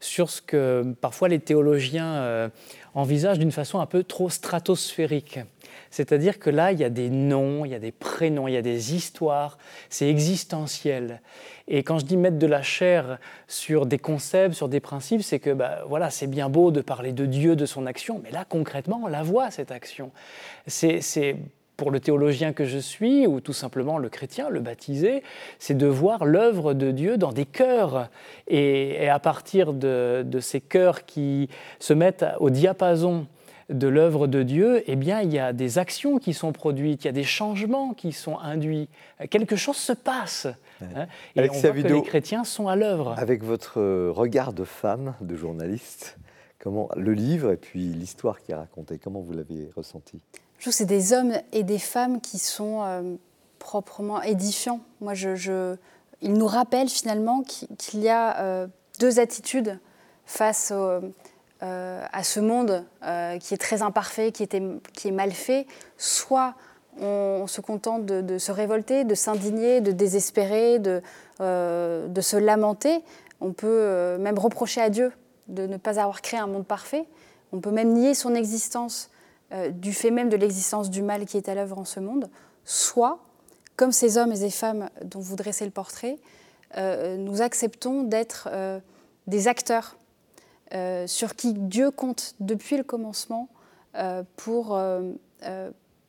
[0.00, 2.50] sur ce que parfois les théologiens
[2.94, 5.38] envisage d'une façon un peu trop stratosphérique.
[5.92, 8.56] C'est-à-dire que là, il y a des noms, il y a des prénoms, il y
[8.56, 9.58] a des histoires,
[9.90, 11.20] c'est existentiel.
[11.68, 15.38] Et quand je dis mettre de la chair sur des concepts, sur des principes, c'est
[15.38, 18.46] que bah, voilà, c'est bien beau de parler de Dieu, de son action, mais là,
[18.48, 20.12] concrètement, on la voit, cette action.
[20.66, 21.36] C'est
[21.76, 25.22] pour le théologien que je suis, ou tout simplement le chrétien, le baptisé,
[25.58, 28.08] c'est de voir l'œuvre de Dieu dans des cœurs.
[28.48, 31.48] Et, à partir de, ces cœurs qui
[31.80, 33.26] se mettent au diapason
[33.72, 37.06] de l'œuvre de Dieu, eh bien, il y a des actions qui sont produites, il
[37.06, 38.88] y a des changements qui sont induits.
[39.30, 40.46] Quelque chose se passe.
[40.82, 41.06] Hein.
[41.36, 43.14] et on voit que les chrétiens sont à l'œuvre.
[43.18, 43.80] Avec votre
[44.10, 46.18] regard de femme, de journaliste,
[46.58, 50.20] comment le livre et puis l'histoire qui est racontée, comment vous l'avez ressenti?
[50.58, 53.16] Je trouve que c'est des hommes et des femmes qui sont euh,
[53.58, 54.80] proprement édifiants.
[55.00, 55.76] Moi, je,
[56.20, 58.66] ils nous rappellent finalement qu'il y a euh,
[59.00, 59.78] deux attitudes
[60.24, 61.00] face euh,
[61.62, 62.84] à ce monde
[63.40, 65.66] qui est très imparfait, qui, est mal fait.
[65.96, 66.54] Soit
[67.00, 71.00] on, se contente de, se révolter, de s'indigner, de désespérer, de,
[71.38, 73.04] de se lamenter.
[73.40, 75.12] On peut même reprocher à Dieu
[75.48, 77.04] de ne pas avoir créé un monde parfait.
[77.52, 79.10] On peut même nier son existence
[79.52, 82.30] euh, du fait même de l'existence du mal qui est à l'œuvre en ce monde,
[82.64, 83.18] soit,
[83.76, 86.16] comme ces hommes et ces femmes dont vous dressez le portrait,
[86.78, 88.80] euh, nous acceptons d'être euh,
[89.26, 89.96] des acteurs
[91.06, 93.48] sur qui Dieu compte depuis le commencement
[94.36, 94.78] pour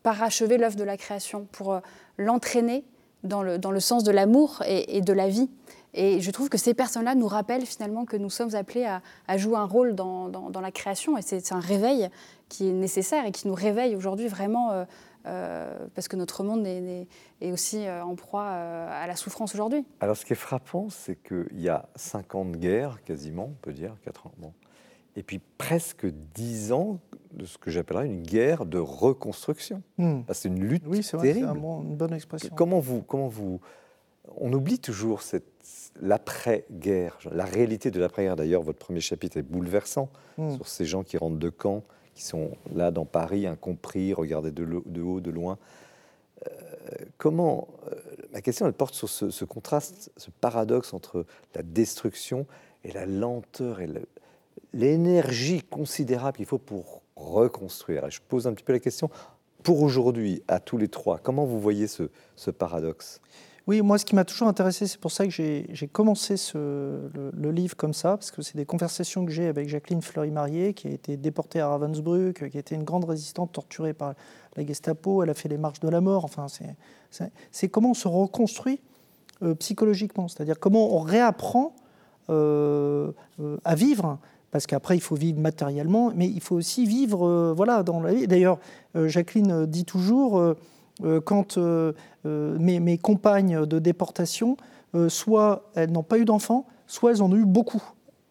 [0.03, 1.79] parachever l'œuvre de la création, pour
[2.17, 2.83] l'entraîner
[3.23, 5.49] dans le, dans le, sens de l'amour et, de la vie.
[5.93, 9.57] Et je trouve que ces personnes-là nous rappellent finalement que nous sommes appelés à, jouer
[9.57, 12.09] un rôle dans, dans la création, et c'est un réveil
[12.49, 14.85] qui est nécessaire et qui nous réveille aujourd'hui vraiment,
[15.25, 17.07] euh, euh, parce que notre monde est,
[17.51, 19.85] aussi euh, en proie à la souffrance aujourd'hui.
[19.99, 23.95] Alors ce qui est frappant, c'est qu'il y a 50 guerres, quasiment, on peut dire,
[24.03, 24.33] 4 ans,
[25.15, 26.99] et puis presque 10 ans
[27.31, 29.81] de ce que j'appellerais une guerre de reconstruction.
[29.97, 30.21] Hmm.
[30.31, 31.49] C'est une lutte oui, c'est terrible.
[31.51, 32.53] C'est une bonne expression.
[32.55, 33.59] Comment vous, comment vous,
[34.37, 35.21] on oublie toujours
[36.01, 38.35] l'après-guerre, la réalité de l'après-guerre.
[38.35, 40.55] D'ailleurs, votre premier chapitre est bouleversant hmm.
[40.55, 45.01] sur ces gens qui rentrent de camp qui sont là dans Paris, incompris, regardés de,
[45.01, 45.57] haut, de loin.
[46.47, 46.51] Euh,
[47.17, 47.95] comment euh,
[48.33, 52.47] Ma question, elle porte sur ce, contraste, ce paradoxe entre la destruction
[52.83, 53.87] et la lenteur et
[54.73, 58.09] l'énergie considérable qu'il faut pour reconstruire.
[58.09, 59.09] je pose un petit peu la question
[59.61, 63.21] pour aujourd'hui, à tous les trois, comment vous voyez ce, ce paradoxe?
[63.65, 67.77] Oui, moi, ce qui m'a toujours intéressé, c'est pour ça que j'ai commencé le, livre
[67.77, 71.15] comme ça, parce que c'est des conversations que j'ai avec Jacqueline Fleury-Marié, qui a été
[71.15, 74.15] déportée à Ravensbrück, qui a été une grande résistante torturée par
[74.57, 75.23] la Gestapo.
[75.23, 76.25] Elle a fait les marches de la mort.
[76.25, 76.47] Enfin,
[77.51, 78.81] c'est comment on se reconstruit
[79.43, 81.73] euh, psychologiquement, c'est-à-dire comment on réapprend
[82.29, 84.19] euh, euh, à vivre
[84.51, 88.27] parce qu'après il faut vivre matériellement, mais il faut aussi vivre voilà dans la vie.
[88.27, 88.59] D'ailleurs,
[88.93, 90.55] Jacqueline dit toujours
[91.01, 91.93] quand euh,
[92.25, 94.57] euh, mes, compagnes de déportation,
[95.07, 97.81] soit elles n'ont pas eu d'enfants, soit elles en ont eu beaucoup.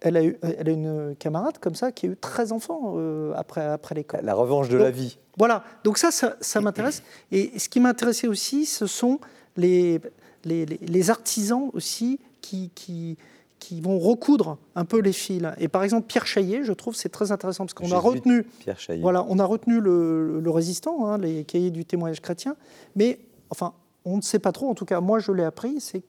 [0.01, 2.96] elle a, eu, elle a une camarade comme ça qui a eu 13 enfants
[3.35, 4.20] après, après l'école.
[4.22, 5.18] La revanche de la vie.
[5.38, 7.03] Voilà, donc ça, ça, m'intéresse.
[7.33, 9.18] Et ce qui m'intéressait aussi, ce sont
[9.57, 10.01] les,
[10.44, 13.16] les, les artisans aussi qui, qui,
[13.62, 15.46] qui vont recoudre un peu les fils.
[15.59, 18.77] Et par exemple, Pierre Chaillet, je trouve c'est très intéressant parce qu'on a retenu, Pierre
[19.01, 22.57] voilà, on a retenu le, résistant, hein, les cahiers du témoignage chrétien,
[22.96, 23.20] mais
[23.51, 24.68] enfin, on ne sait pas trop.
[24.68, 25.81] En tout cas, moi, je l'ai appris.
[25.81, 26.03] C'est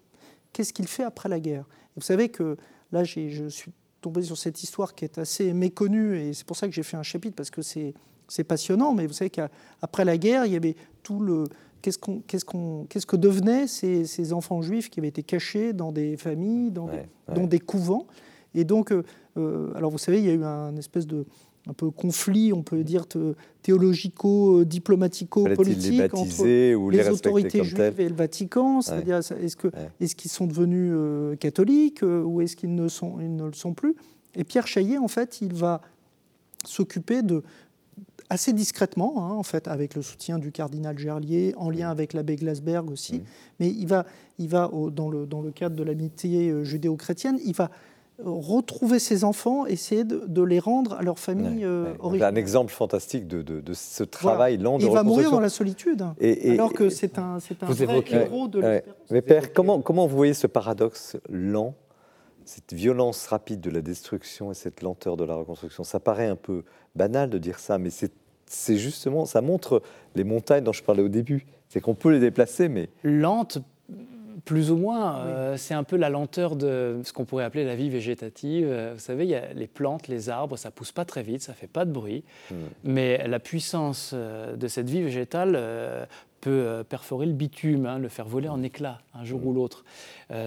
[0.51, 1.65] qu'est-ce qu'il fait après la guerre.
[1.95, 2.57] vous savez que
[2.91, 6.67] là, je suis tombé sur cette histoire qui est assez méconnue et c'est pour ça
[6.67, 8.95] que j'ai fait un chapitre parce que c'est passionnant.
[8.95, 11.43] Mais vous savez qu'après la guerre, il y avait tout le
[11.84, 12.00] qu'est-ce,
[12.88, 16.89] qu'est-ce, que devenaient ces, enfants juifs qui avaient été cachés dans des familles, dans,
[17.28, 18.08] des, couvents?
[18.56, 19.04] Et donc, euh,
[19.38, 21.28] euh, alors vous savez, il y a eu un espèce de
[21.65, 23.06] un peu conflit, on peut dire
[23.62, 26.76] théologico-diplomatico-politique entre les,
[27.10, 28.82] autorités juives et le Vatican.
[28.82, 29.69] C'est-à-dire, est-ce, que,
[30.02, 33.74] est-ce qu'ils sont devenus euh, catholiques ou est-ce qu'ils ne, sont, ils ne le sont
[33.74, 33.96] plus?
[34.36, 35.80] Et Pierre Chaillet, en fait, il va
[36.65, 37.43] s'occuper de,
[38.29, 42.36] assez discrètement, hein, en fait, avec le soutien du cardinal Gerlier, en lien avec l'abbé
[42.36, 43.23] Glasberg aussi.
[43.59, 44.05] Mais il va,
[44.39, 47.69] il va dans, le, dans le cadre de l'amitié euh, judéo-chrétienne, il va
[48.23, 53.41] retrouver ses enfants, essayer de, les rendre à leur famille euh, Un exemple fantastique de,
[53.41, 57.38] de, ce travail lent de Il va mourir dans la solitude, alors que c'est un,
[57.62, 58.99] un vrai héros de l'espérance.
[59.09, 61.73] Mais Père, comment, comment vous voyez ce paradoxe lent
[62.45, 65.84] cette violence rapide de la destruction et cette lenteur de la reconstruction.
[65.84, 66.63] Ça paraît un peu
[66.95, 69.82] banal de dire ça, mais c'est justement, ça montre
[70.15, 71.45] les montagnes dont je parlais au début.
[71.69, 72.89] C'est qu'on peut les déplacer, mais...
[73.03, 73.60] Lente,
[74.45, 75.19] plus ou moins.
[75.19, 78.67] Euh, c'est un peu la lenteur de ce qu'on pourrait appeler la vie végétative.
[78.69, 81.41] Euh, vous savez, il y a les plantes, les arbres, ça pousse pas très vite,
[81.41, 82.23] ça fait pas de bruit.
[82.51, 82.56] Hmm.
[82.84, 85.58] Mais la puissance euh, de cette vie végétale
[86.43, 89.86] peut perforer le bitume, hein, le faire voler en éclats un jour ou l'autre.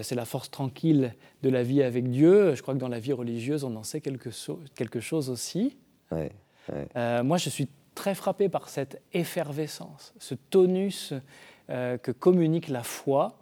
[0.03, 2.55] c'est la force tranquille de la vie avec Dieu.
[2.55, 4.31] Je crois que dans la vie religieuse, on en sait quelque,
[4.75, 5.77] quelque chose aussi.
[6.95, 11.15] moi, je suis très frappé par cette effervescence, ce tonus
[11.69, 13.39] que communique la foi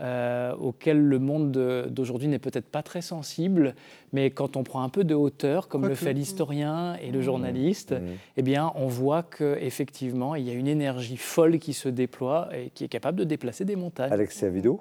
[0.00, 1.52] euh, auquel le monde
[1.88, 3.74] d'aujourd'hui n'est peut-être pas très sensible,
[4.12, 7.22] mais quand on prend un peu de hauteur, comme le fait l'historien et le mmh.
[7.22, 8.06] journaliste, mmh.
[8.36, 12.70] eh bien, on voit qu'effectivement, il y a une énergie folle qui se déploie et
[12.70, 14.12] qui est capable de déplacer des montagnes.
[14.12, 14.80] Alexia Vido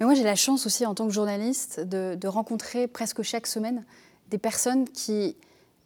[0.00, 3.84] mais moi, j'ai la chance aussi, en tant que journaliste, de, rencontrer presque chaque semaine
[4.30, 5.36] des personnes qui,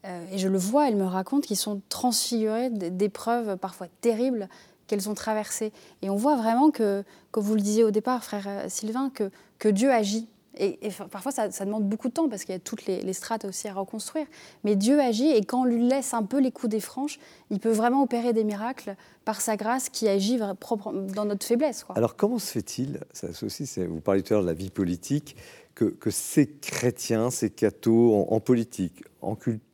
[0.07, 4.48] euh, et je le vois, elles me racontent, qui sont transfigurées d'épreuves parfois terribles,
[4.88, 5.72] qu'elles ont traversées.
[6.03, 9.68] Et on voit vraiment que, comme vous le disiez au départ, frère euh, Sylvain, que,
[9.68, 10.27] Dieu agit.
[10.61, 10.77] Et,
[11.12, 13.74] parfois, ça, demande beaucoup de temps parce qu'il y a toutes les, strates aussi à
[13.74, 14.27] reconstruire.
[14.64, 17.20] Mais Dieu agit et quand on lui laisse un peu les coups des franches,
[17.51, 21.85] il peut vraiment opérer des miracles par sa grâce qui agit dans notre faiblesse.
[21.94, 25.37] Alors, comment se fait-il, ça aussi, vous parliez tout à l'heure de la vie politique,
[25.74, 29.05] que, ces chrétiens, ces cathos en, politique,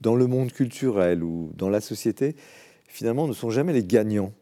[0.02, 2.36] dans le monde culturel ou dans la société,
[2.88, 4.32] finalement, ne sont jamais les gagnants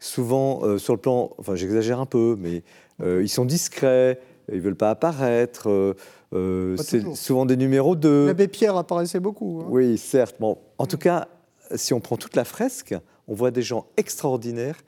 [0.00, 2.64] souvent euh, sur le plan, enfin j'exagère un peu, mais
[3.00, 4.18] euh, ils sont discrets,
[4.50, 5.94] ils ne veulent pas apparaître.
[6.32, 8.26] Euh, c'est souvent des numéros 2.
[8.26, 9.60] L'abbé Pierre apparaissait beaucoup.
[9.62, 9.68] Hein.
[9.68, 10.36] Oui, certes.
[10.40, 11.28] Bon, en tout cas,
[11.74, 12.94] si on prend toute la fresque,
[13.28, 14.78] on voit des gens extraordinaires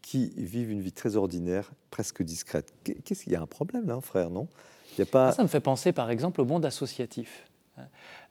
[0.00, 2.72] qui vivent une vie très ordinaire, presque discrète.
[2.82, 4.48] Qu'est-ce qu'il y a un problème là, frère, non?
[4.96, 5.32] Il y a pas...
[5.32, 7.46] Ça me fait penser par exemple au monde associatif.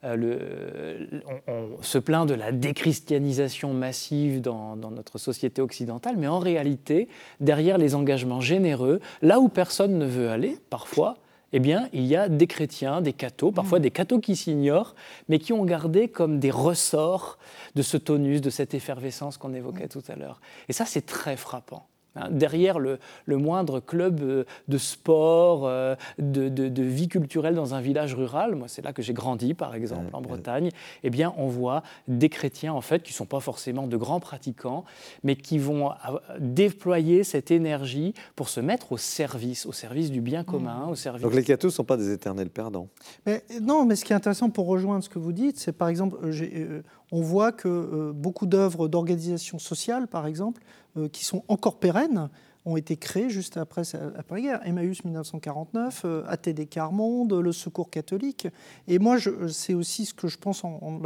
[0.04, 6.38] Euh, le, on, se plaint de la déchristianisation massive dans, notre société occidentale, mais en
[6.38, 7.08] réalité,
[7.40, 11.18] derrière les engagements généreux, là où personne ne veut aller, parfois,
[11.52, 13.82] eh bien, il y a des chrétiens, des cathos, parfois mmh.
[13.82, 14.94] des cathos qui s'ignorent,
[15.28, 17.38] mais qui ont gardé comme des ressorts
[17.74, 20.40] de ce tonus, de cette effervescence qu'on évoquait tout à l'heure.
[20.68, 21.86] Et ça, c'est très frappant.
[22.14, 28.14] Hein, derrière le, moindre club euh, de sport, euh, de, vie culturelle dans un village
[28.14, 30.68] rural, moi c'est là que j'ai grandi par exemple en Bretagne,
[31.02, 34.20] eh bien on voit des chrétiens en fait qui ne sont pas forcément de grands
[34.20, 34.84] pratiquants,
[35.22, 35.92] mais qui vont
[36.38, 41.22] déployer cette énergie pour se mettre au service, au service du bien commun, au service...
[41.22, 42.88] Donc les cathos ne sont pas des éternels perdants.
[43.24, 45.88] Mais, Non, mais ce qui est intéressant pour rejoindre ce que vous dites, c'est par
[45.88, 50.62] exemple, euh, on voit que beaucoup d'œuvres d'organisation sociale, par exemple,
[50.98, 52.28] euh, qui sont encore pérennes
[52.66, 54.60] ont été créées juste après la guerre.
[54.66, 58.46] Emmaüs 1949, euh, ATD Carmonde, le Secours catholique.
[58.88, 59.16] Et moi,
[59.48, 61.00] c'est aussi ce que je pense en,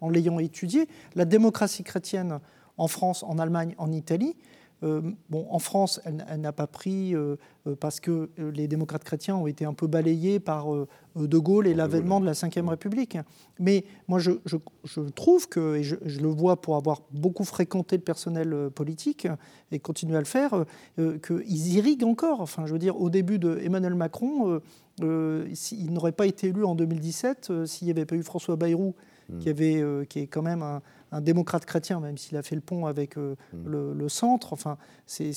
[0.00, 0.88] en l'ayant étudié.
[1.14, 2.38] La démocratie chrétienne
[2.76, 4.63] en France, en Allemagne, en Italie, euh,
[5.30, 9.46] bon, en France, elle, n'a pas pris euh, euh, parce que les démocrates chrétiens ont
[9.46, 10.66] été un peu balayés par
[11.16, 13.18] De Gaulle et l'avènement de la Ve République.
[13.58, 14.32] Mais moi, je,
[15.14, 19.26] trouve que, et je, le vois pour avoir beaucoup fréquenté le personnel politique
[19.72, 20.64] et continuer à le faire,
[20.96, 22.40] qu'ils irriguent encore.
[22.40, 24.60] Enfin, je veux dire, au début de Emmanuel Macron,
[25.00, 28.94] il n'aurait pas été élu en 2017 s'il n'y avait pas eu François Bayrou,
[29.28, 29.38] hmm.
[29.38, 30.82] qui, avait, qui est quand même un,
[31.14, 33.92] un démocrate chrétien, même s'il a fait le pont avec euh, mm.
[33.96, 34.52] le, centre.
[34.52, 34.76] Enfin,
[35.20, 35.30] mm.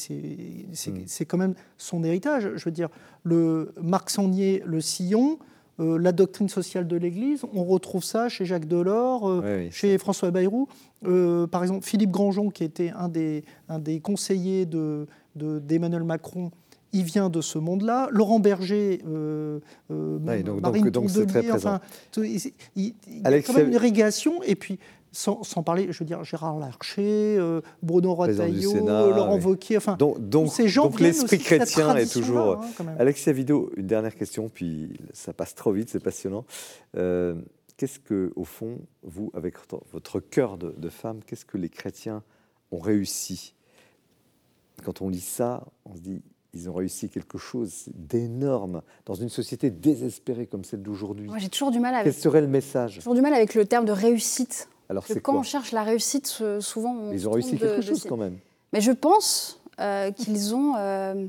[1.06, 2.50] c'est quand même son héritage.
[2.56, 2.90] Je veux dire,
[3.24, 5.38] le Marc Sangnier, le sillon,
[5.80, 10.32] euh, la doctrine sociale de l'Église, on retrouve ça chez Jacques Delors, euh, chez François
[10.32, 10.68] Bayrou.
[11.04, 16.52] par exemple, Philippe Grandjean, qui était un des, un des conseillers d'Emmanuel de, Macron,
[16.94, 18.10] il vient de ce monde-là.
[18.12, 19.60] Laurent Berger, euh,
[19.90, 21.80] donc, Marine donc, très enfin,
[22.18, 22.40] il,
[22.76, 24.42] il, y a quand même une irrigation.
[24.44, 24.80] Et puis,
[25.12, 30.67] sans, parler, je veux dire, Gérard Larcher, euh, Bruno Retailleau, Laurent Wauquiez, enfin, donc, ces
[30.67, 32.62] gens donc l'esprit chrétien est toujours.
[32.80, 36.46] Hein, Alexia Vido, une dernière question, puis ça passe trop vite, c'est passionnant.
[36.96, 37.36] Euh,
[37.78, 39.56] qu'est-ce que, au fond, vous, avec
[39.91, 42.24] votre cœur de, femme, qu'est-ce que les chrétiens
[42.72, 43.54] ont réussi?
[44.84, 46.22] Quand on lit ça, on se dit,
[46.54, 51.28] ils ont réussi quelque chose d'énorme dans une société désespérée comme celle d'aujourd'hui.
[51.28, 52.06] Moi, j'ai toujours du mal avec.
[52.06, 52.98] Quel serait le message?
[52.98, 54.70] Toujours du mal avec le terme de réussite.
[54.89, 56.26] Alors, c'est quand on cherche la réussite,
[56.60, 58.38] souvent on Ils ont réussi quelque chose quand même.
[58.73, 61.26] Mais je pense euh, qu'ils ont euh,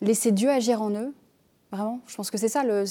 [0.00, 1.12] laissé Dieu agir en eux.
[1.70, 2.84] Vraiment, je pense que c'est ça le,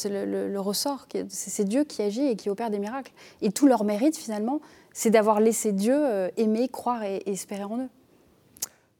[0.51, 1.08] le, ressort.
[1.30, 3.12] C'est Dieu qui agit et qui opère des miracles.
[3.41, 4.62] Et tout leur mérite, finalement,
[4.93, 7.89] c'est d'avoir laissé Dieu euh, aimer, croire et, et espérer en eux.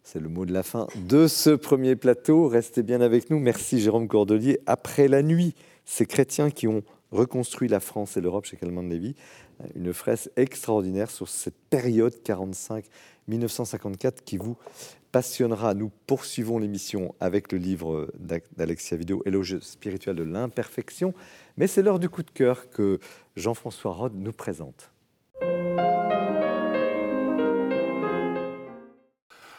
[0.02, 2.48] C'est le mot de la fin de ce premier plateau.
[2.48, 3.38] Restez bien avec nous.
[3.38, 4.60] Merci Jérôme Cordelier.
[4.66, 5.54] Après la nuit,
[5.86, 9.16] ces chrétiens qui ont reconstruit la France et l'Europe chez Calment de Lévy
[9.76, 14.58] une fresque extraordinaire sur cette période 45-1954 qui vous
[15.12, 15.74] passionnera.
[15.74, 18.12] Nous poursuivons l'émission avec le livre
[18.56, 21.14] d'Alexia Vidéo, Éloge spirituel de l'imperfection.
[21.58, 23.00] Mais c'est l'heure du coup de cœur que
[23.36, 24.92] Jean-François Rode nous présente.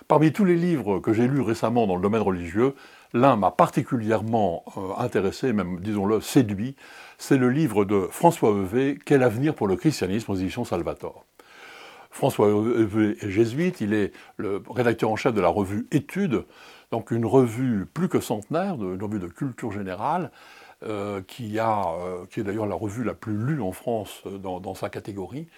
[0.08, 2.74] Parmi tous les livres que j'ai lus récemment dans le domaine religieux,
[3.12, 6.76] l'un m'a particulièrement euh, intéressé, même disons-le séduit,
[7.18, 11.26] c'est le livre de François Heuvé, Quel avenir pour le christianisme aux éditions Salvator.
[12.10, 16.46] François Heuvé est jésuite, il est le rédacteur en chef de la revue Études,
[16.90, 20.30] donc une revue plus que centenaire, une revue de culture générale,
[20.84, 24.74] euh, qui, a, euh, qui est d'ailleurs la revue la plus lue en France dans,
[24.74, 25.48] sa catégorie.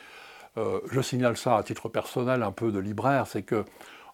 [0.57, 3.65] je signale ça à titre personnel, un peu de libraire, c'est que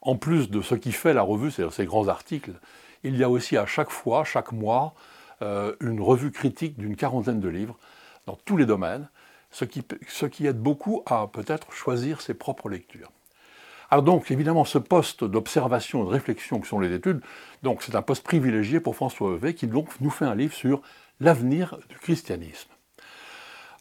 [0.03, 2.53] en plus de ce qui fait la revue, c'est-à-dire ces grands articles,
[3.03, 4.95] il y a aussi à chaque fois, chaque mois,
[5.43, 7.77] euh, une revue critique d'une quarantaine de livres
[8.27, 9.09] dans tous les domaines,
[9.51, 13.11] ce qui, aide beaucoup à peut-être choisir ses propres lectures.
[13.91, 17.21] Alors donc, évidemment, ce poste d'observation et de réflexion que sont les études,
[17.63, 20.83] donc c'est un poste privilégié pour François Heuvet qui donc nous fait un livre sur
[21.21, 22.69] l'avenir du christianisme.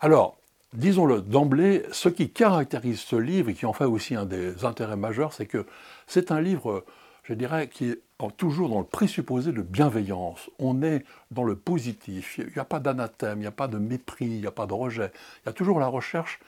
[0.02, 0.38] Alors,
[0.74, 4.98] disons-le d'emblée, ce qui caractérise ce livre et qui en fait aussi un des intérêts
[4.98, 5.66] majeurs, c'est que
[6.08, 6.86] c'est un livre,
[7.24, 8.00] je dirais, qui est
[8.38, 10.50] toujours dans le présupposé de bienveillance.
[10.60, 12.38] On est dans le positif.
[12.38, 14.68] Il n'y a pas d'anathème, il n'y a pas de mépris, il n'y a pas
[14.68, 15.12] de rejet.
[15.44, 16.40] Il y a toujours la recherche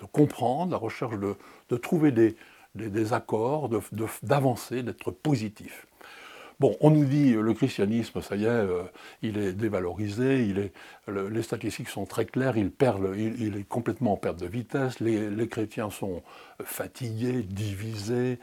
[0.00, 3.68] de comprendre, la recherche de, trouver des, accords,
[4.22, 5.86] d'avancer, d'être positif.
[6.60, 8.84] Bon, on nous dit le christianisme, ça y est, euh,
[9.20, 10.72] il est dévalorisé, il est,
[11.08, 15.48] les statistiques sont très claires, il, perd, il, est complètement en perte de vitesse, les
[15.48, 16.22] chrétiens sont
[16.62, 18.38] fatigués, divisés,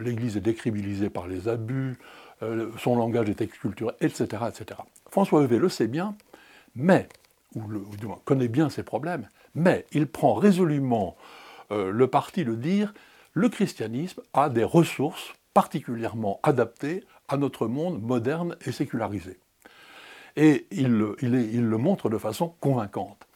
[0.00, 1.98] l'Église est décribilisée par les abus,
[2.42, 4.80] euh, son langage est exculturé, etc., etc.
[5.10, 6.14] François Heuvet le sait bien,
[6.74, 7.08] mais,
[7.54, 7.62] ou,
[7.96, 11.16] du moins connaît bien ses problèmes, mais il prend résolument
[11.70, 12.94] euh, le parti de dire
[13.32, 19.38] le christianisme a des ressources particulièrement adaptées à notre monde moderne et sécularisé.
[20.36, 23.28] Et il, il le montre de façon convaincante.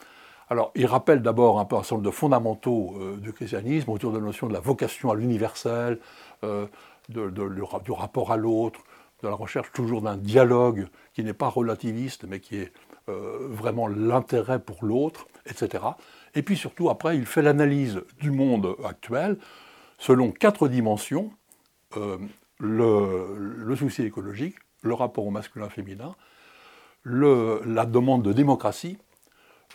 [0.52, 4.12] Alors, il rappelle d'abord un peu un certain nombre de fondamentaux euh, du christianisme autour
[4.12, 5.98] de la notion de la vocation à l'universel,
[6.44, 6.66] euh,
[7.08, 8.80] du rapport à l'autre,
[9.22, 12.72] de la recherche toujours d'un dialogue qui n'est pas relativiste, mais qui est
[13.08, 15.84] euh, vraiment l'intérêt pour l'autre, etc.
[16.34, 19.38] Et puis surtout, après, il fait l'analyse du monde actuel
[19.98, 21.30] selon quatre dimensions,
[22.58, 26.16] le, souci écologique, le rapport au masculin-féminin,
[27.04, 28.98] la demande de démocratie,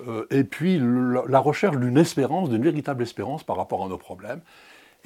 [0.05, 4.41] euh, et puis la recherche d'une espérance, d'une véritable espérance par rapport à nos problèmes.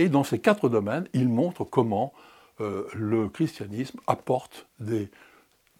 [0.01, 2.11] Et dans ces quatre domaines, il montre comment
[2.59, 5.09] euh, le christianisme apporte des,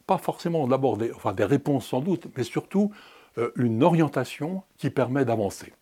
[0.05, 1.11] pas forcément d'abord des,
[1.43, 2.91] réponses sans doute, mais surtout
[3.37, 5.73] euh, une orientation qui permet d'avancer.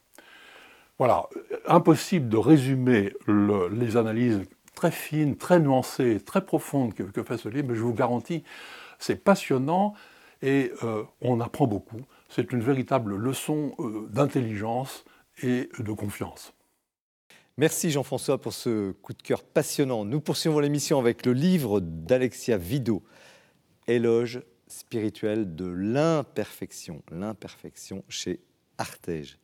[0.97, 1.27] Voilà,
[1.67, 4.41] impossible de résumer les analyses
[4.75, 8.43] très fines, très nuancées, très profondes que, fait ce livre, mais je vous garantis,
[8.99, 9.93] c'est passionnant
[10.41, 10.73] et
[11.21, 15.03] on apprend beaucoup c'est une véritable leçon euh, d'intelligence
[15.41, 16.53] et de confiance.
[17.59, 20.05] Merci Jean-François pour ce coup de cœur passionnant.
[20.05, 23.03] Nous poursuivons l'émission avec le livre d'Alexia Vido,
[23.85, 28.39] Éloge spirituelle de l'imperfection, l'imperfection chez
[28.77, 29.39] Artege.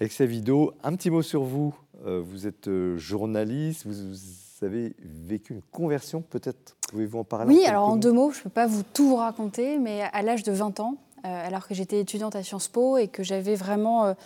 [0.00, 1.72] Alexia Vido, un petit mot sur vous.
[2.04, 6.76] Euh, vous êtes euh, journaliste, vous, avez vécu une conversion, peut-être?
[6.88, 9.16] Pouvez-vous en parler Oui, alors en deux mots, je ne peux pas vous tout vous
[9.16, 12.98] raconter, mais à l'âge de 20 ans, euh, alors que j'étais étudiante à Sciences Po
[12.98, 14.16] et que j'avais vraiment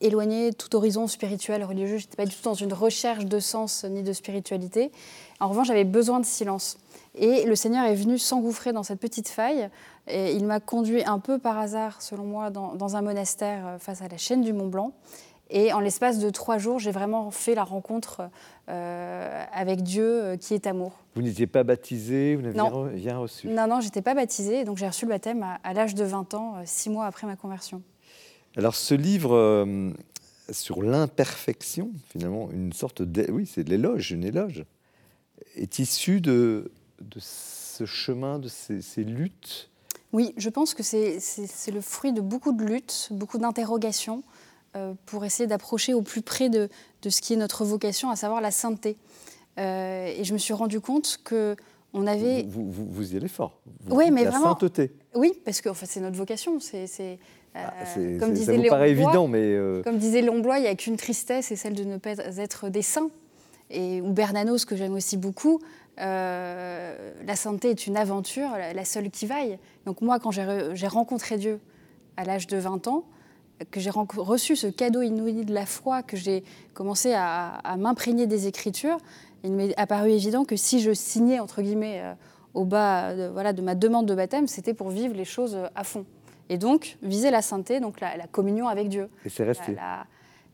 [0.00, 3.84] éloigné tout horizon spirituel, religieux, je n'étais pas du tout dans une recherche de sens
[3.84, 4.90] ni de spiritualité.
[5.40, 6.78] En revanche, j'avais besoin de silence.
[7.14, 9.68] Et le Seigneur est venu s'engouffrer dans cette petite faille.
[10.08, 14.02] Et il m'a conduit un peu par hasard, selon moi, dans, un monastère euh, face
[14.02, 14.92] à la chaîne du Mont Blanc.
[15.50, 18.22] Et en l'espace de trois jours, j'ai vraiment fait la rencontre
[18.70, 20.92] euh, avec Dieu euh, qui est amour.
[21.14, 24.64] Vous n'étiez pas baptisé, vous n'aviez rien reçu Non, non, j'étais pas baptisée.
[24.64, 27.82] Donc j'ai reçu le baptême à, l'âge de 20 ans, six mois après ma conversion.
[28.56, 29.82] Alors ce livre
[30.50, 33.30] sur l'imperfection, finalement, une sorte de...
[33.30, 34.64] Oui, c'est de l'éloge, une éloge,
[35.56, 39.70] est issu de, de ce chemin, de ces, luttes?
[40.12, 41.18] Oui, je pense que c'est
[41.72, 44.22] le fruit de beaucoup de luttes, beaucoup d'interrogations
[44.76, 46.68] euh, pour essayer d'approcher au plus près de,
[47.02, 48.96] de, ce qui est notre vocation, à savoir la sainteté.
[49.58, 51.56] Euh, et je me suis rendu compte que
[51.94, 52.44] on avait.
[52.44, 53.60] Vous, vous, y allez fort.
[53.90, 54.46] oui, mais la vraiment.
[54.54, 54.92] sainteté.
[55.14, 56.58] Oui, parce que fait, c'est notre vocation.
[56.58, 57.18] C'est.
[57.54, 57.84] Euh, ah,
[58.18, 59.56] comme disait ça vous paraît évident, mais.
[59.84, 62.68] Comme disait Léon Blois, il n'y a qu'une tristesse, c'est celle de ne pas être
[62.68, 63.10] des saints.
[63.70, 65.60] Et, ou Bernanos, que j'aime aussi beaucoup,
[66.00, 69.58] euh, la santé est une aventure, la seule qui vaille.
[69.86, 71.60] Donc moi, quand j'ai rencontré Dieu
[72.16, 73.04] à l'âge de 20 ans,
[73.70, 76.42] que j'ai reçu ce cadeau inouï de la foi, que j'ai
[76.74, 78.98] commencé à, m'imprégner des Écritures,
[79.44, 82.14] il m'est apparu évident que si je signais, entre guillemets, euh,
[82.54, 85.84] au bas de, voilà, de ma demande de baptême, c'était pour vivre les choses à
[85.84, 86.04] fond.
[86.48, 89.08] Et donc, viser la sainteté, donc la, communion avec Dieu.
[89.24, 89.76] Et c'est resté.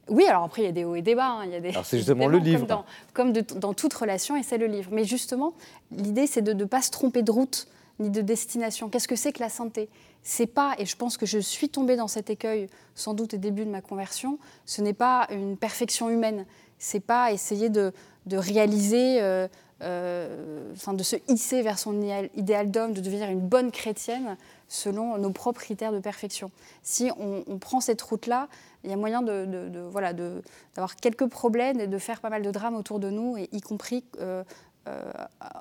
[0.08, 1.28] Oui, alors après, il y a des hauts et des bas.
[1.28, 2.84] Hein, il y a des, alors c'est justement le livre.
[3.12, 4.90] Comme, dans, toute relation, et c'est le livre.
[4.92, 5.54] Mais justement,
[5.90, 7.68] l'idée, c'est de ne pas se tromper de route
[7.98, 8.88] ni de destination.
[8.88, 9.88] Qu'est-ce que c'est que la santé
[10.22, 13.38] C'est pas, et je pense que je suis tombée dans cet écueil, sans doute au
[13.38, 16.46] début de ma conversion, ce n'est pas une perfection humaine.
[16.78, 17.92] C'est pas essayer de,
[18.30, 19.48] réaliser, euh,
[19.82, 22.00] euh, enfin de se hisser vers son
[22.36, 24.36] idéal d'homme, de devenir une bonne chrétienne
[24.68, 26.50] selon nos propres critères de perfection.
[26.82, 28.48] Si on, prend cette route-là,
[28.84, 32.50] il y a moyen de, voilà, d'avoir quelques problèmes et de faire pas mal de
[32.50, 34.44] drames autour de nous, et y compris euh,
[34.86, 35.02] euh,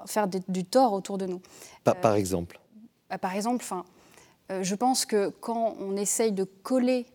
[0.06, 1.42] faire du tort autour de nous.
[1.84, 2.60] Par, euh, exemple
[3.10, 3.66] bah, Par exemple,
[4.50, 7.06] je pense que quand on essaye de coller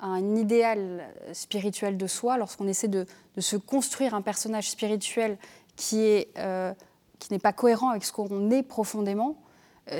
[0.00, 3.06] un idéal spirituel de soi, lorsqu'on essaie de,
[3.38, 5.38] se construire un personnage spirituel
[5.76, 6.28] qui est
[7.20, 9.36] qui n'est pas cohérent avec ce qu'on est profondément,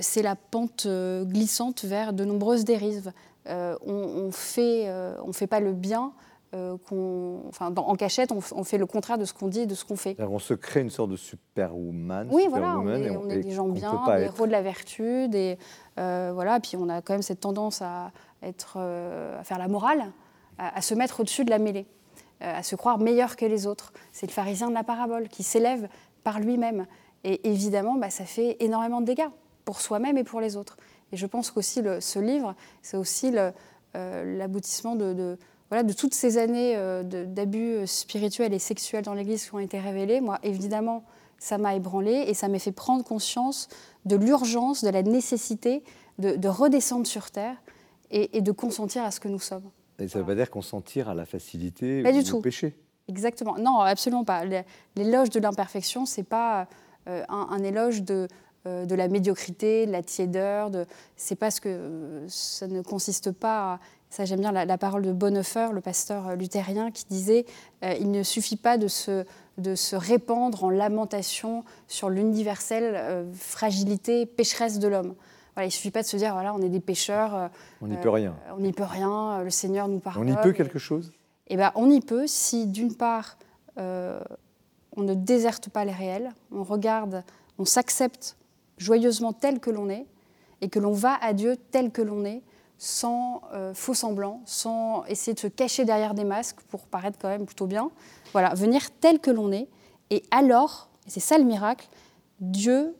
[0.01, 3.12] c'est la pente euh, glissante vers de nombreuses dérives.
[3.49, 4.91] Euh, on ne fait,
[5.22, 6.12] on fait pas le bien
[6.57, 9.97] enfin, en cachette, on, fait le contraire de ce qu'on dit et de ce qu'on
[9.97, 10.14] fait.
[10.20, 12.28] on se crée une sorte de superwoman.
[12.30, 12.89] Oui, voilà, on
[13.28, 15.59] est, des gens bien, des héros de la vertu, des,
[15.97, 20.12] voilà, puis on a quand même cette tendance à, être, à faire la morale,
[20.59, 21.89] à, se mettre au-dessus de la mêlée,
[22.41, 23.93] à se croire meilleur que les autres.
[24.12, 25.89] C'est le pharisien de la parabole qui s'élève
[26.22, 26.87] par lui-même.
[27.24, 29.30] Et évidemment, bah, ça fait énormément de dégâts
[29.65, 30.77] pour soi-même et pour les autres.
[31.12, 35.39] Et je pense qu'aussi ce livre, c'est aussi euh, l'aboutissement de,
[35.69, 39.79] voilà, de toutes ces années euh, d'abus spirituels et sexuels dans l'Église qui ont été
[39.79, 40.21] révélés.
[40.21, 41.05] Moi, évidemment,
[41.39, 43.69] ça m'a ébranlé et ça m'a fait prendre conscience
[44.05, 45.83] de l'urgence, de la nécessité
[46.19, 47.57] de, redescendre sur Terre
[48.11, 49.71] et, de consentir à ce que nous sommes.
[49.99, 52.77] Et ça ne veut pas dire consentir à la facilité pas ou du au péché
[53.09, 53.57] Exactement.
[53.59, 54.45] Non, absolument pas.
[54.97, 56.67] L'éloge de l'imperfection, ce n'est pas
[57.09, 58.27] euh, un, éloge de, euh,
[58.67, 60.71] de la médiocrité, de la tiédeur.
[60.71, 60.87] De...
[61.17, 63.75] C'est parce que ça ne consiste pas.
[63.75, 63.81] À...
[64.15, 67.47] Ça, j'aime bien la, parole de Bonhoeffer, le pasteur luthérien, qui disait
[67.83, 69.25] euh, il ne suffit pas de se,
[69.59, 75.17] de se répandre en lamentation sur l'universelle euh, fragilité pécheresse de l'homme.
[75.55, 77.51] Voilà, il ne suffit pas de se dire voilà, on est des pécheurs.
[77.81, 78.37] on n'y peut rien.
[78.57, 79.43] On n'y peut rien.
[79.43, 80.31] Le Seigneur nous pardonne.
[80.31, 81.12] On y peut quelque chose?
[81.49, 83.37] Eh ben, on y peut si d'une part
[83.77, 87.25] on ne déserte pas les réels, on regarde,
[87.59, 88.37] on s'accepte
[88.79, 90.07] joyeusement tel que l'on est,
[90.61, 92.43] et que l'on va à Dieu tel que l'on est,
[92.79, 97.29] sans euh, faux semblant, sans essayer de se cacher derrière des masques pour paraître quand
[97.29, 97.91] même plutôt bien.
[98.33, 99.68] Voilà, venir tel que l'on est,
[100.11, 101.89] et alors, et c'est ça le miracle,
[102.41, 102.95] Dieu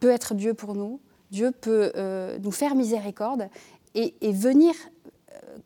[0.00, 1.00] peut être Dieu pour nous,
[1.30, 3.48] Dieu peut euh, nous faire miséricorde,
[3.94, 4.74] et, venir
[5.32, 5.58] euh,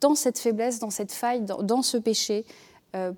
[0.00, 2.44] dans cette faiblesse, dans cette faille, dans ce péché,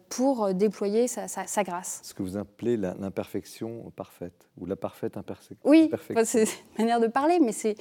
[0.08, 2.00] pour déployer sa, grâce.
[2.04, 5.56] Ce que vous appelez l'imperfection parfaite, ou la parfaite imperfection.
[5.64, 5.90] Oui,
[6.24, 6.44] c'est
[6.78, 7.76] une manière de parler, mais c'est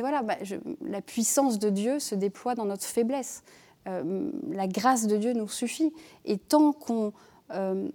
[0.00, 0.36] voilà, bah,
[0.82, 3.44] la puissance de Dieu se déploie dans notre faiblesse.
[3.88, 5.92] Euh, la grâce de Dieu nous suffit.
[6.24, 7.12] Et tant qu'on
[7.50, 7.88] euh,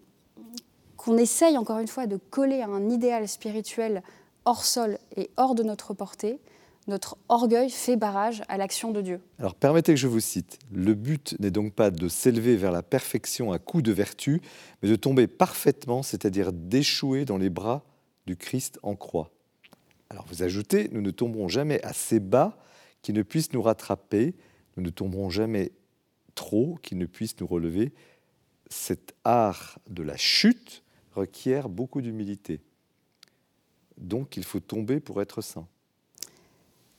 [0.98, 4.04] qu'on essaye, encore une fois, de coller à un idéal spirituel
[4.46, 6.40] hors sol et hors de notre portée,
[6.88, 9.22] notre orgueil fait barrage à l'action de Dieu.
[9.40, 10.58] Alors permettez que je vous cite.
[10.72, 14.42] Le but n'est donc pas de s'élever vers la perfection à coup de vertu,
[14.82, 17.84] mais de tomber parfaitement, c'est-à-dire d'échouer dans les bras
[18.26, 19.32] du Christ en croix.
[20.10, 22.58] Alors vous ajoutez, nous ne tomberons jamais assez bas
[23.02, 24.36] qui ne puisse nous rattraper,
[24.76, 25.72] nous ne tomberons jamais
[26.36, 27.94] trop qui ne puisse nous relever.
[28.70, 30.84] Cet art de la chute
[31.14, 32.62] requiert beaucoup d'humilité.
[33.98, 35.68] Donc il faut tomber pour être saint.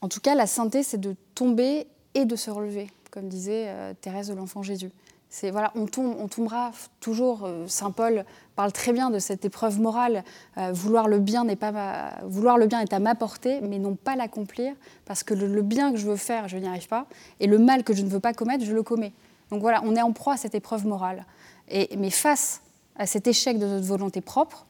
[0.00, 3.94] En tout cas, la sainteté, c'est de tomber et de se relever, comme disait euh,
[4.00, 4.90] Thérèse de l'Enfant Jésus.
[5.30, 6.70] C'est voilà, on, tombe, on tombera
[7.00, 7.44] toujours.
[7.44, 8.24] Euh, Saint Paul
[8.56, 10.24] parle très bien de cette épreuve morale.
[10.56, 13.94] Euh, vouloir le bien n'est pas vouloir le bien est à ma portée, mais non
[13.94, 14.74] pas l'accomplir,
[15.04, 17.06] parce que le, bien que je veux faire, je n'y arrive pas,
[17.40, 19.12] et le mal que je ne veux pas commettre, je le commets.
[19.50, 21.26] Donc voilà, on est en proie à cette épreuve morale.
[21.68, 22.62] Et, mais face
[22.96, 24.64] à cet échec de notre volonté propre,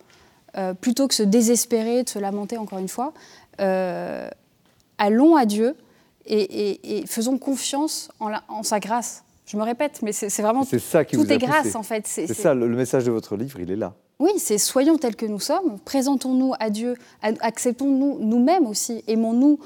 [0.80, 3.12] plutôt que se désespérer, de se lamenter encore une fois,
[4.98, 5.76] allons à Dieu
[6.26, 9.24] et, faisons confiance en, sa grâce.
[9.46, 12.06] Je me répète, mais c'est vraiment c'est ça qui tout vous est grâce en fait.
[12.06, 13.94] C'est ça le, message de votre livre, il est là.
[14.18, 19.60] Oui, c'est soyons tels que nous sommes, présentons-nous à Dieu, acceptons-nous nous-mêmes aussi, aimons-nous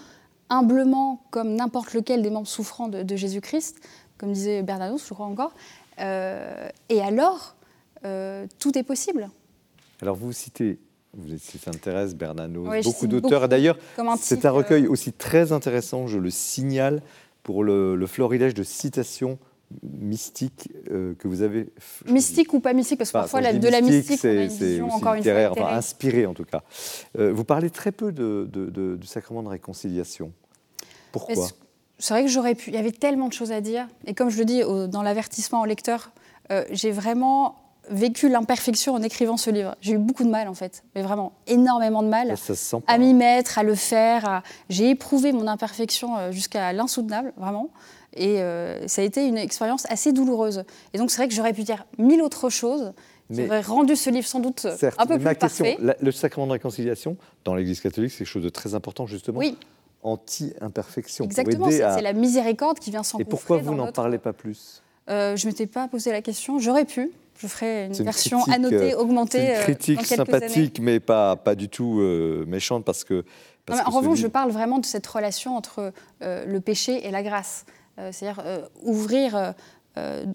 [0.50, 3.78] humblement comme n'importe lequel des membres souffrants de, Jésus-Christ,
[4.18, 5.54] comme disait Bernanos, je crois encore.
[6.00, 7.56] Euh, et alors,
[8.04, 9.30] euh, tout est possible.
[10.02, 10.78] Alors vous citez
[11.14, 13.48] vous Sainte Thérèse, Bernanos, beaucoup d'auteurs.
[13.48, 13.78] D'ailleurs,
[14.18, 17.02] c'est un recueil aussi très intéressant, je le signale,
[17.42, 19.38] pour le, florilège de citations
[19.82, 21.68] mystiques euh, que vous avez.
[22.06, 25.50] Mystique ou pas mystique Parce que parfois, de la mystique, c'est encore une fois.
[25.50, 26.62] Enfin, inspiré en tout cas.
[27.18, 28.48] Euh, vous parlez très peu de,
[28.96, 30.32] du sacrement de réconciliation.
[31.10, 31.48] Pourquoi
[31.98, 32.70] C'est vrai que j'aurais pu.
[32.70, 33.86] Il y avait tellement de choses à dire.
[34.06, 36.10] Et comme je le dis dans l'avertissement au lecteur,
[36.50, 37.61] euh, j'ai vraiment
[37.92, 39.76] vécu l'imperfection en écrivant ce livre.
[39.80, 42.34] J'ai eu beaucoup de mal en fait, mais vraiment énormément de mal
[42.86, 44.42] à m'y mettre, à le faire.
[44.68, 47.70] J'ai éprouvé mon imperfection euh, jusqu'à l'insoutenable, vraiment.
[48.14, 50.64] Et euh, ça a été une expérience assez douloureuse.
[50.92, 52.92] Et donc c'est vrai que j'aurais pu dire mille autres choses
[53.32, 54.66] qui auraient rendu ce livre sans doute
[54.98, 55.78] un peu plus ma parfait.
[56.00, 59.38] le sacrement de réconciliation, dans l'Église catholique, c'est quelque chose de très important justement.
[59.38, 59.56] Oui.
[60.02, 61.24] Anti-imperfection.
[61.24, 63.28] Exactement, c'est la miséricorde qui vient s'engouffrer.
[63.28, 64.82] Et pourquoi vous n'en parlez pas plus?
[65.08, 66.58] Euh, Je ne m'étais pas posé la question.
[66.58, 67.10] J'aurais pu.
[67.42, 69.42] Je ferai une, version annotée, euh, augmentée.
[69.42, 73.24] Une euh, critique sympathique, mais pas, pas du tout euh, méchante parce que.
[73.68, 77.64] en revanche, je parle vraiment de cette relation entre le péché et la grâce.
[77.96, 78.44] C'est-à-dire
[78.82, 79.54] ouvrir,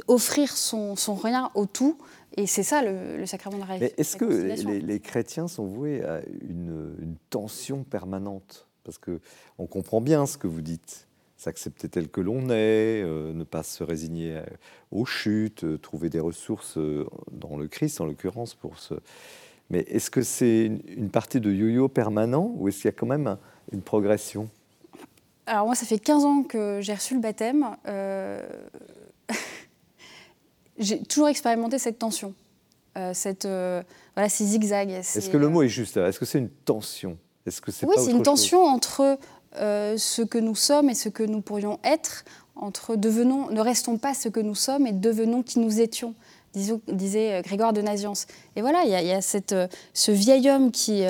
[0.08, 1.98] offrir son, son, rien au tout.
[2.36, 6.04] Et c'est ça le, sacrement de la Mais est-ce que les, les, chrétiens sont voués
[6.04, 8.68] à une, une tension permanente?
[8.84, 11.07] Parce qu'on comprend bien ce que vous dites
[11.38, 14.42] s'accepter tel que l'on est, euh, ne pas se résigner
[14.92, 18.96] aux chutes, euh, trouver des ressources euh, dans le Christ en l'occurrence pour ce.
[19.70, 23.06] Mais est-ce que c'est une, partie de yo-yo permanent ou est-ce qu'il y a quand
[23.06, 23.38] même
[23.72, 24.50] une progression?
[25.46, 27.68] Alors moi, ça fait 15 ans que j'ai reçu le baptême.
[30.78, 32.34] j'ai toujours expérimenté cette tension,
[33.14, 34.90] cette, voilà, ces zigzags.
[34.90, 35.98] Est-ce que le mot est juste?
[35.98, 37.18] Est-ce que c'est une tension?
[37.46, 39.18] Est-ce que c'est Oui, c'est une tension entre
[39.60, 43.98] euh, ce que nous sommes et ce que nous pourrions être, entre devenons, ne restons
[43.98, 46.16] pas ce que nous sommes et devenons qui nous étions,
[46.54, 48.28] disait euh, Grégoire de Naziance.
[48.56, 49.20] Et voilà, il y a,
[49.52, 51.06] euh, ce vieil homme qui,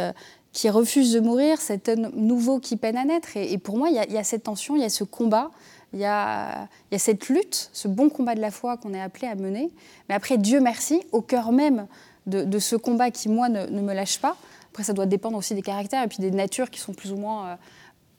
[0.69, 3.29] refuse de mourir, cet homme nouveau qui peine à naître.
[3.35, 5.51] Et, pour moi, il y, a, cette tension, il y a ce combat,
[5.93, 8.93] il y a, il y a cette lutte, ce bon combat de la foi qu'on
[8.93, 9.69] est appelé à mener.
[10.09, 11.87] Mais après, Dieu merci, au cœur même
[12.25, 14.35] de, ce combat qui, moi, ne, me lâche pas.
[14.71, 17.17] Après, ça doit dépendre aussi des caractères et puis des natures qui sont plus ou
[17.17, 17.57] moins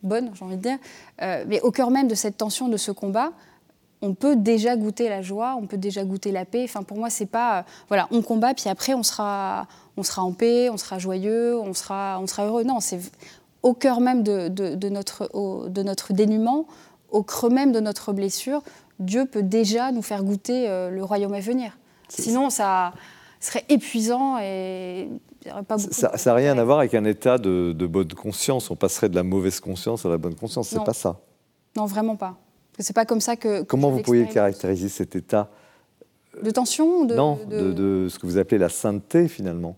[0.03, 0.79] bonne, j'ai envie de dire.
[1.23, 3.33] Euh, mais au cœur même de cette tension, de ce combat,
[4.01, 6.65] on peut déjà goûter la joie, on peut déjà goûter la paix.
[6.65, 10.23] Enfin, pour moi, c'est pas, euh, voilà, on combat, puis après, on sera, on sera
[10.23, 12.65] en paix, on sera joyeux, on sera, on sera heureux.
[12.65, 13.01] Non, c'est
[13.63, 15.31] au cœur même de, de, notre,
[15.69, 16.67] de notre dénuement,
[17.11, 18.63] au creux même de notre blessure,
[19.01, 21.77] Dieu peut déjà nous faire goûter euh, le royaume à venir.
[22.09, 22.93] Sinon, ça
[23.41, 25.09] serait épuisant et
[25.91, 28.71] ça n'a rien à voir avec un état de, bonne conscience.
[28.71, 30.69] On passerait de la mauvaise conscience à la bonne conscience.
[30.69, 31.21] C'est pas ça.
[31.77, 32.37] Non, vraiment pas.
[32.79, 33.63] C'est pas comme ça que.
[33.63, 35.49] Comment vous pourriez caractériser cet état
[36.43, 38.09] de tension de, Non, de...
[38.09, 39.77] ce que vous appelez la sainteté finalement.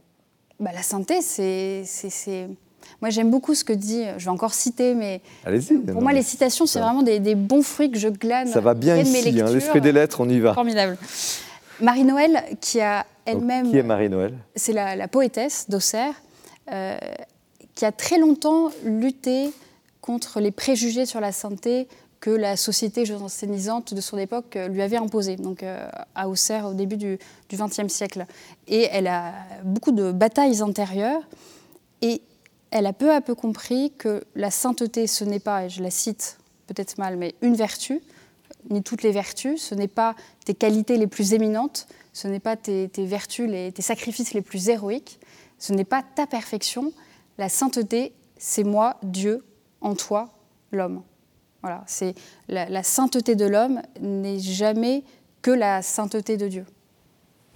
[0.59, 2.49] Bah, la sainteté, c'est.
[3.01, 5.79] Moi, j'aime beaucoup ce que dit, je vais encore citer, mais Allez-y.
[5.79, 8.49] pour moi, les citations, c'est vraiment des, bons fruits que je glane.
[8.49, 10.55] Ça va bien ici, hein, l'esprit des lettres, on y va.
[10.55, 10.99] Formidable.
[11.81, 13.71] Marie-Noël, qui a elle-même.
[13.71, 16.15] Qui est Marie-Noël C'est la, poétesse d'Auxerre,
[16.73, 16.99] euh,
[17.75, 19.51] qui a très longtemps lutté
[20.01, 21.89] contre les préjugés sur la santé
[22.21, 26.67] que la société jansénisante de son époque euh, lui avait imposés, donc euh, à Auxerre
[26.67, 27.19] au début du
[27.51, 28.27] XXe siècle.
[28.69, 29.33] Et elle a
[29.65, 31.23] beaucoup de batailles intérieures.
[32.03, 32.21] Et
[32.71, 35.91] elle a peu à peu compris que la sainteté, ce n'est pas, et je la
[35.91, 38.01] cite peut-être mal, mais une vertu,
[38.69, 42.57] ni toutes les vertus, ce n'est pas tes qualités les plus éminentes, ce n'est pas
[42.57, 45.21] tes, vertus, tes sacrifices les plus héroïques,
[45.59, 46.93] ce n'est pas ta perfection.
[47.39, 49.45] La sainteté, c'est moi, Dieu,
[49.81, 50.31] en toi,
[50.73, 51.03] l'homme.
[51.63, 52.15] Voilà, c'est
[52.49, 55.05] la, sainteté de l'homme n'est jamais
[55.43, 56.67] que la sainteté de Dieu.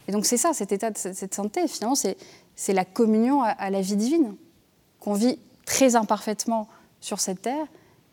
[0.07, 3.81] Et donc c'est ça, cet état de cette sainteté, finalement, c'est la communion à, la
[3.81, 4.37] vie divine,
[5.01, 6.69] qu'on vit très imparfaitement
[7.01, 7.67] sur cette terre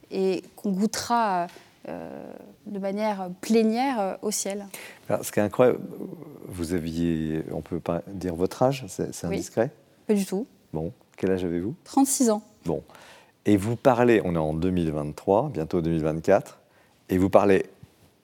[0.09, 1.47] et qu'on goûtera
[1.87, 4.67] de manière plénière euh, au ciel.
[5.09, 5.79] Alors, ce qui est incroyable,
[6.47, 9.71] vous aviez, on peut pas dire votre âge, c'est indiscret
[10.07, 10.45] Pas du tout.
[10.73, 11.75] Bon, quel âge avez-vous?
[11.83, 12.41] 36 ans.
[12.65, 12.83] Bon,
[13.45, 16.59] et vous parlez, on est en 2023, bientôt 2024,
[17.09, 17.65] et vous parlez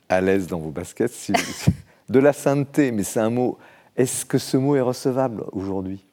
[0.09, 1.31] à l'aise dans vos baskets
[2.09, 3.57] de la sainteté, mais c'est un mot.
[3.95, 6.05] Est-ce que ce mot est recevable aujourd'hui?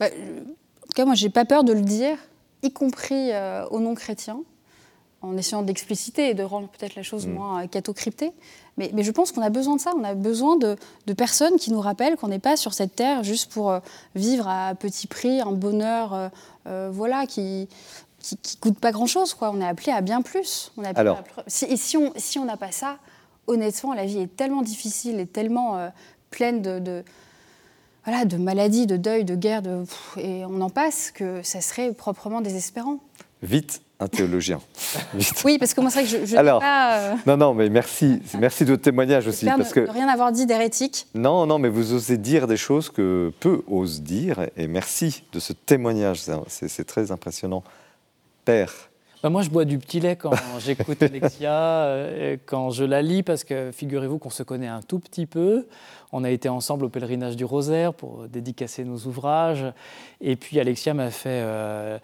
[0.00, 2.16] Bah, En tout cas, moi, j'ai pas peur de le dire,
[2.62, 4.40] y compris euh, aux non-chrétiens,
[5.26, 7.32] en essayant d'expliciter et de rendre peut-être la chose mm.
[7.32, 8.32] moins euh, cathocryptée.
[8.78, 9.92] Mais, mais, je pense qu'on a besoin de ça.
[9.96, 13.24] On a besoin de, de personnes qui nous rappellent qu'on n'est pas sur cette terre
[13.24, 13.80] juste pour euh,
[14.14, 16.30] vivre à petit prix, un bonheur,
[16.90, 17.68] voilà, qui,
[18.18, 19.34] qui, qui coûte pas grand-chose.
[19.34, 19.50] Quoi.
[19.54, 20.72] On est appelé à bien plus.
[20.76, 21.22] On Alors.
[21.46, 22.98] si, et si on si n'a pas ça,
[23.46, 25.88] honnêtement, la vie est tellement difficile et tellement euh,
[26.30, 27.04] pleine de, de,
[28.04, 29.84] voilà, de maladies, de deuil, de guerre, de,
[30.16, 32.98] et on en passe, que ça serait proprement désespérant.
[33.42, 34.60] Vite, un théologien.
[35.44, 37.68] Oui, parce que moi, c'est vrai que je, je Alors, pas, euh, Non, non, mais
[37.68, 38.20] merci.
[38.38, 39.46] Merci de votre témoignage aussi.
[39.46, 39.88] Parce que...
[39.90, 41.06] rien avoir dit d'hérétique.
[41.14, 44.46] Non, non, mais vous osez dire des choses que peu osent dire.
[44.56, 46.22] Et merci de ce témoignage.
[46.48, 47.62] C'est très impressionnant.
[48.44, 48.72] Père
[49.22, 50.30] bah, moi, je bois du petit lait quand
[50.60, 55.00] j'écoute Alexia, euh, quand je la lis, parce que figurez-vous qu'on se connaît un tout
[55.00, 55.66] petit peu.
[56.12, 59.64] On a été ensemble au pèlerinage du Rosaire pour dédicacer nos ouvrages.
[60.20, 61.46] Et puis Alexia m'a fait euh,
[61.86, 61.98] euh,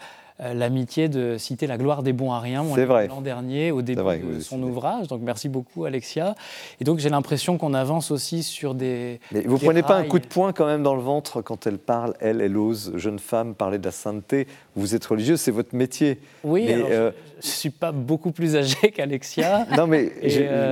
[0.55, 2.64] l'amitié de citer La gloire des bons ariens
[3.09, 4.03] l'an dernier au début
[4.34, 5.09] de son ouvrage.
[5.09, 6.34] Donc merci beaucoup Alexia.
[6.80, 9.20] Et donc j'ai l'impression qu'on avance aussi sur des.
[9.32, 11.66] Mais vous ne prenez pas un coup de poing quand même dans le ventre quand
[11.66, 14.47] elle parle, elle, elle ose, jeune femme, parler de la sainteté.
[14.74, 16.18] Vous êtes religieuse, c'est votre métier.
[16.45, 19.66] Oui, mais, je ne suis pas beaucoup plus âgé qu'Alexia.
[19.76, 20.12] non mais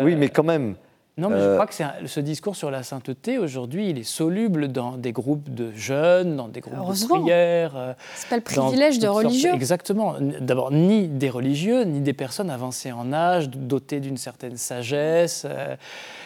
[0.04, 0.74] oui, mais quand même.
[1.20, 1.74] Non, mais je euh, crois que
[2.08, 6.48] ce discours sur la sainteté, aujourd'hui, il est soluble dans des groupes de jeunes, dans
[6.48, 7.76] des groupes de prière.
[7.76, 9.52] Euh, c'est pas le privilège de religieux.
[9.52, 10.14] exactement.
[10.40, 15.46] D'abord, ni des religieux, ni des personnes avancées en âge, dotées d'une certaine sagesse.
[15.48, 15.76] Euh,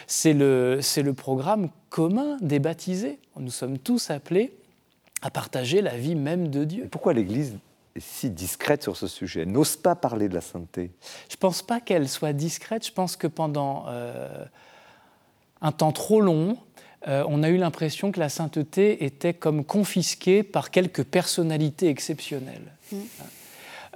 [0.07, 3.19] c'est le, le programme commun des baptisés.
[3.37, 4.53] Nous sommes tous appelés
[5.21, 6.87] à partager la vie même de Dieu.
[6.89, 7.57] Pourquoi l'Église
[7.97, 9.41] est si discrète sur ce sujet?
[9.41, 10.91] Elle n'ose pas parler de la sainteté
[11.27, 12.85] Je ne pense pas qu'elle soit discrète.
[12.87, 13.87] Je pense que pendant
[15.61, 16.57] un temps trop long,
[17.07, 22.73] euh, on a eu l'impression que la sainteté était comme confisquée par quelques personnalités exceptionnelles.
[22.91, 22.97] Mm.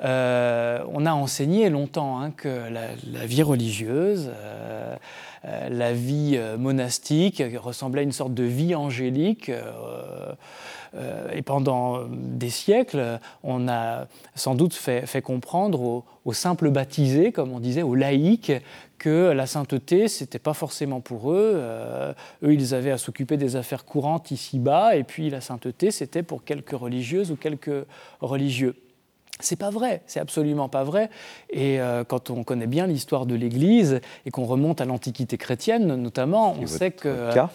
[0.02, 4.96] Euh, on a enseigné longtemps hein, que la, vie religieuse, euh,
[5.44, 9.52] la vie monastique ressemblait à une sorte de vie angélique.
[11.34, 17.52] et pendant des siècles, on a sans doute fait, comprendre aux, aux, simples baptisés, comme
[17.52, 18.54] on disait, aux laïcs,
[19.00, 21.54] que la sainteté, ce n'était pas forcément pour eux.
[21.56, 26.22] Euh, eux, ils avaient à s'occuper des affaires courantes ici-bas, et puis la sainteté, c'était
[26.22, 27.86] pour quelques religieuses ou quelques
[28.22, 28.76] religieux.
[29.42, 31.10] C'est pas vrai, c'est absolument pas vrai.
[31.50, 35.96] Et euh, quand on connaît bien l'histoire de l'Église et qu'on remonte à l'Antiquité chrétienne,
[35.96, 37.48] notamment, on sait que euh,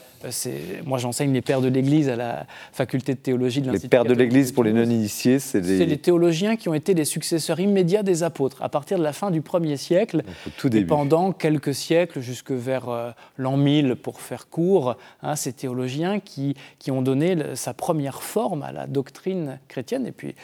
[0.87, 3.85] moi j'enseigne les pères de l'Église à la faculté de théologie de l'Institut.
[3.85, 5.85] Les pères de l'Église, pour les non-initiés, c'est les...
[5.85, 9.31] les théologiens qui ont été les successeurs immédiats des apôtres à partir de la fin
[9.31, 10.23] du 1er siècle
[10.57, 15.53] tout et pendant quelques siècles jusque vers euh, l'an 1000 pour faire court, hein, ces
[15.53, 20.35] théologiens qui, qui ont donné sa première forme à la doctrine chrétienne et puis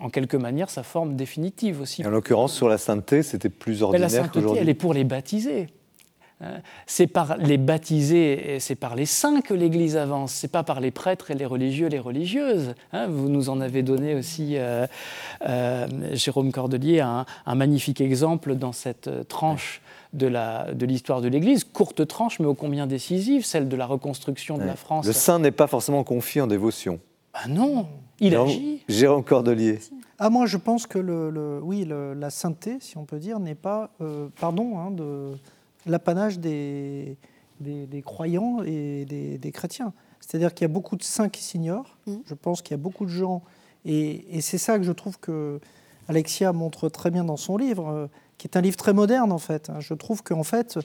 [0.00, 2.04] en, quelque manière sa forme définitive aussi.
[2.06, 4.40] en l'occurrence sur la sainteté, c'était plus ordinaire qu'aujourd'hui.
[4.40, 5.68] La sainteté, elle est pour les baptisés.
[6.40, 6.60] Hein.
[6.86, 10.90] C'est par les baptisés, c'est par les saints que l'Église avance, c'est pas par les
[10.90, 12.74] prêtres et les religieux, les religieuses.
[12.92, 13.06] Hein.
[13.08, 14.86] Vous nous en avez donné aussi, euh,
[15.46, 17.24] euh, Jérôme Cordelier, un,
[17.54, 19.80] magnifique exemple dans cette tranche
[20.12, 24.64] de l'histoire de l'Église, courte tranche mais ô combien décisive, celle de la reconstruction de
[24.64, 25.06] la France.
[25.06, 27.00] Le saint n'est pas forcément confié en dévotion.
[27.32, 27.88] Ben non,
[28.20, 28.82] il agit.
[28.88, 29.78] Jérôme Cordelier.
[30.18, 33.90] Ah, moi, je pense que le, oui, la sainteté, si on peut dire, n'est pas,
[34.00, 35.32] euh, pardon, hein, de
[35.86, 37.16] l'apanage des,
[37.60, 39.92] des, croyants et des, chrétiens.
[40.20, 41.98] C'est-à-dire qu'il y a beaucoup de saints qui s'ignorent.
[42.06, 42.16] Mm.
[42.26, 43.42] Je pense qu'il y a beaucoup de gens,
[43.84, 45.60] et, c'est ça que je trouve que
[46.08, 48.06] Alexia montre très bien dans son livre, euh,
[48.38, 49.70] qui est un livre très moderne en fait.
[49.70, 49.80] Hein.
[49.80, 50.78] Je trouve qu'en fait,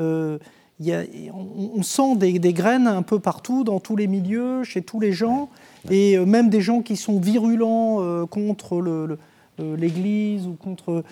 [0.00, 0.38] euh,
[0.82, 5.48] on, sent des, graines un peu partout, dans tous les milieux, chez tous les gens,
[5.90, 8.82] et euh, même des gens qui sont virulents euh, contre
[9.58, 11.04] l'Église ou contre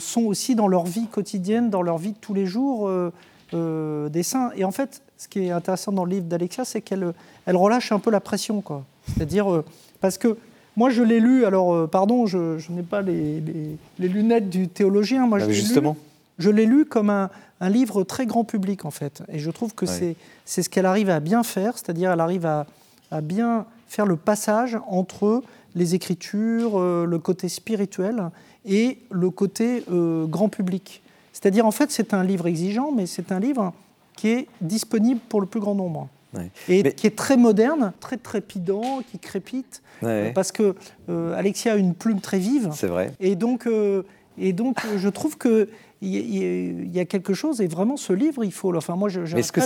[0.00, 2.90] sont aussi dans leur vie quotidienne, dans leur vie de tous les jours,
[3.52, 4.50] des saints.
[4.56, 7.12] Et en fait, ce qui est intéressant dans le livre d'Alexia, c'est qu'elle
[7.46, 8.84] elle relâche un peu la pression, quoi.
[9.06, 9.62] C'est-à-dire
[10.00, 10.36] parce que
[10.76, 13.42] moi, je l'ai lu, alors, pardon, je, n'ai pas les,
[13.98, 15.26] lunettes du théologien.
[15.26, 15.96] Moi, ah je justement.
[16.38, 17.30] je l'ai lu comme un,
[17.60, 19.22] un livre très grand public en fait.
[19.28, 22.46] Et je trouve que c'est c'est ce qu'elle arrive à bien faire, c'est-à-dire elle arrive
[22.46, 22.66] à,
[23.10, 25.42] à, bien faire le passage entre
[25.74, 28.30] les écritures, euh, le côté spirituel
[28.64, 31.02] et le côté euh, grand public.
[31.32, 33.72] C'est-à-dire en fait c'est un livre exigeant, mais c'est un livre
[34.16, 36.08] qui est disponible pour le plus grand nombre.
[36.68, 40.76] Et qui est très moderne, très trépidant, qui crépite, parce que
[41.08, 42.70] euh, Alexia a une plume très vive.
[42.72, 43.12] C'est vrai.
[43.18, 43.66] Et donc,
[44.40, 45.68] et donc je trouve que
[46.02, 48.74] il y, a quelque chose, et vraiment ce livre, il faut.
[48.74, 49.20] Enfin, moi, je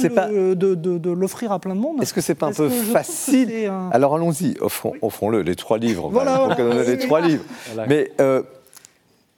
[0.08, 0.28] pas...
[0.28, 2.02] de, de, l'offrir à plein de monde.
[2.02, 6.10] Est-ce que c'est pas un peu facile Alors allons-y, offrons-le, les trois livres.
[6.10, 6.56] Voilà,
[6.86, 7.44] les trois livres.
[7.86, 8.42] Mais euh,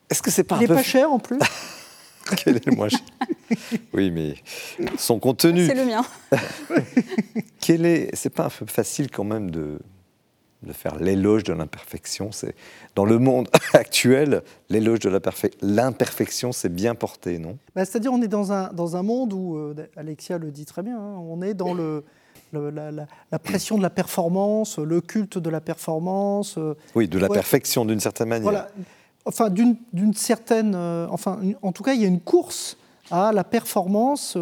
[0.09, 0.75] est-ce que c'est pas il un peu.
[0.77, 1.39] pas cher en plus.
[2.45, 3.01] Quel est le moins cher?
[3.93, 4.35] Oui, mais
[4.97, 5.67] son contenu.
[5.67, 6.05] C'est le mien.
[7.61, 9.79] Quel est C'est pas un peu facile quand même de
[10.67, 12.33] de faire l'éloge de l'imperfection.
[12.33, 12.55] C'est
[12.95, 15.11] dans le monde actuel, l'éloge de
[15.63, 17.59] l'imperfection, c'est bien porté, non?
[17.75, 20.83] Bah, C'est-à-dire, on est dans un, dans un monde où, euh, Alexia le dit très
[20.83, 22.05] bien, hein, on est dans le,
[22.53, 26.59] la, pression de la performance, le culte de la performance.
[26.59, 28.51] Euh, oui, de la perfection d'une certaine manière.
[28.51, 28.69] Voilà.
[29.25, 30.75] Enfin, d'une certaine.
[30.75, 32.77] Euh, enfin, en tout cas, il y a une course
[33.11, 34.37] à la performance.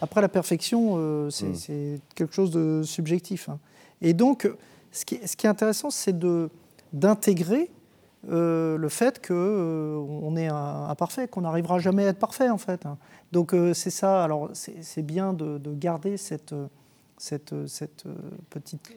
[0.00, 1.30] après, la perfection, hmm.
[1.30, 3.48] c'est quelque chose de subjectif.
[3.48, 3.58] Hein.
[4.02, 4.48] Et donc,
[4.92, 6.16] ce qui, est intéressant, c'est
[6.92, 7.70] d'intégrer
[8.28, 12.82] euh, le fait qu'on euh, est imparfait, qu'on n'arrivera jamais à être parfait en fait.
[13.32, 14.22] Donc euh, c'est ça.
[14.22, 16.54] Alors c'est bien de, garder cette,
[17.16, 18.04] cette, cette
[18.50, 18.94] petite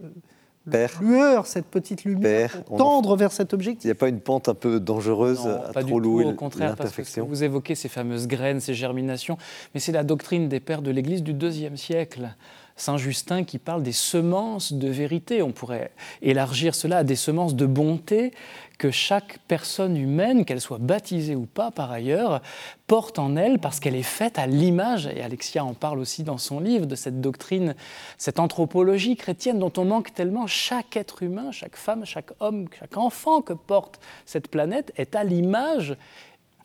[1.00, 3.86] lueur, cette petite lumière, tendre vers cet objectif.
[3.86, 6.76] Il n'y a pas une pente un peu dangereuse à pas trop louer Au contraire,
[6.76, 9.38] parce que vous évoquez ces fameuses graines, ces germinations,
[9.74, 12.36] mais c'est la doctrine des pères de l'Église du deuxième siècle.
[12.76, 15.42] Saint Justin qui parle des semences de vérité.
[15.42, 18.32] On pourrait élargir cela à des semences de bonté
[18.80, 22.42] que chaque personne humaine, qu'elle soit baptisée ou pas par ailleurs,
[22.88, 26.40] porte en elle parce qu'elle est faite à l'image, et Alexia en parle aussi dans
[26.40, 27.76] son livre, de cette doctrine,
[28.18, 30.48] cette anthropologie chrétienne dont on manque tellement.
[30.48, 35.24] Chaque être humain, chaque femme, chaque homme, chaque enfant que porte cette planète est à
[35.24, 35.96] l'image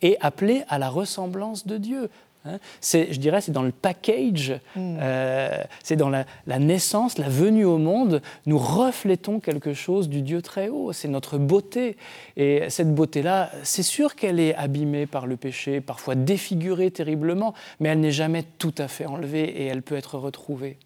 [0.01, 2.09] et appelé à la ressemblance de Dieu.
[2.45, 2.59] Hein?
[2.79, 4.97] c'est, je dirais, c'est dans le package, hmm.
[5.01, 6.25] euh, c'est dans la,
[6.59, 10.93] naissance, la venue au monde, nous reflétons quelque chose du Dieu très haut.
[10.93, 11.97] C'est notre beauté.
[12.37, 17.89] Et cette beauté-là, c'est sûr qu'elle est abîmée par le péché, parfois défigurée terriblement, mais
[17.89, 20.77] elle n'est jamais tout à fait enlevée et elle peut être retrouvée.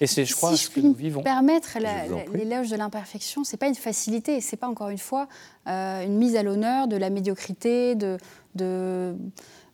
[0.00, 1.22] Et c'est, je crois, ce que nous vivons.
[1.22, 1.78] Permettre
[2.32, 5.28] l'éloge de l'imperfection, c'est pas une facilité, c'est pas encore une fois
[5.66, 8.16] euh, une mise à l'honneur de la médiocrité, de,
[8.54, 9.16] de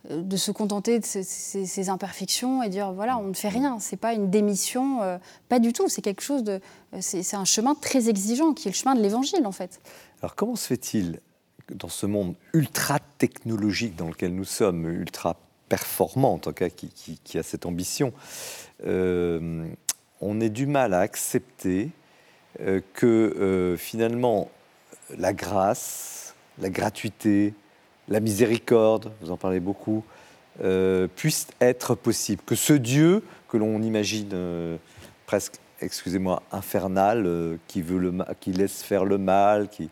[0.08, 3.78] de se contenter de ces, imperfections et dire voilà, on ne fait rien.
[3.78, 5.88] C'est pas une démission, euh, pas du tout.
[5.88, 6.60] C'est quelque chose de.
[7.00, 9.80] C'est un chemin très exigeant qui est le chemin de l'évangile en fait.
[10.20, 11.20] Alors comment se fait-il
[11.72, 15.36] dans ce monde ultra technologique dans lequel nous sommes, ultra
[15.70, 18.12] performant en tout cas, qui, a cette ambition,
[18.86, 19.66] euh,
[20.20, 21.90] on ait du mal à accepter
[22.92, 24.50] que finalement
[25.16, 27.54] la grâce, la gratuité,
[28.08, 30.04] la miséricorde, vous en parlez beaucoup,
[30.62, 32.42] euh, puisse être possible.
[32.44, 34.76] Que ce Dieu que l'on imagine euh,
[35.26, 39.90] presque, excusez-moi, infernal, euh, qui, veut le, qui laisse faire le mal, qui...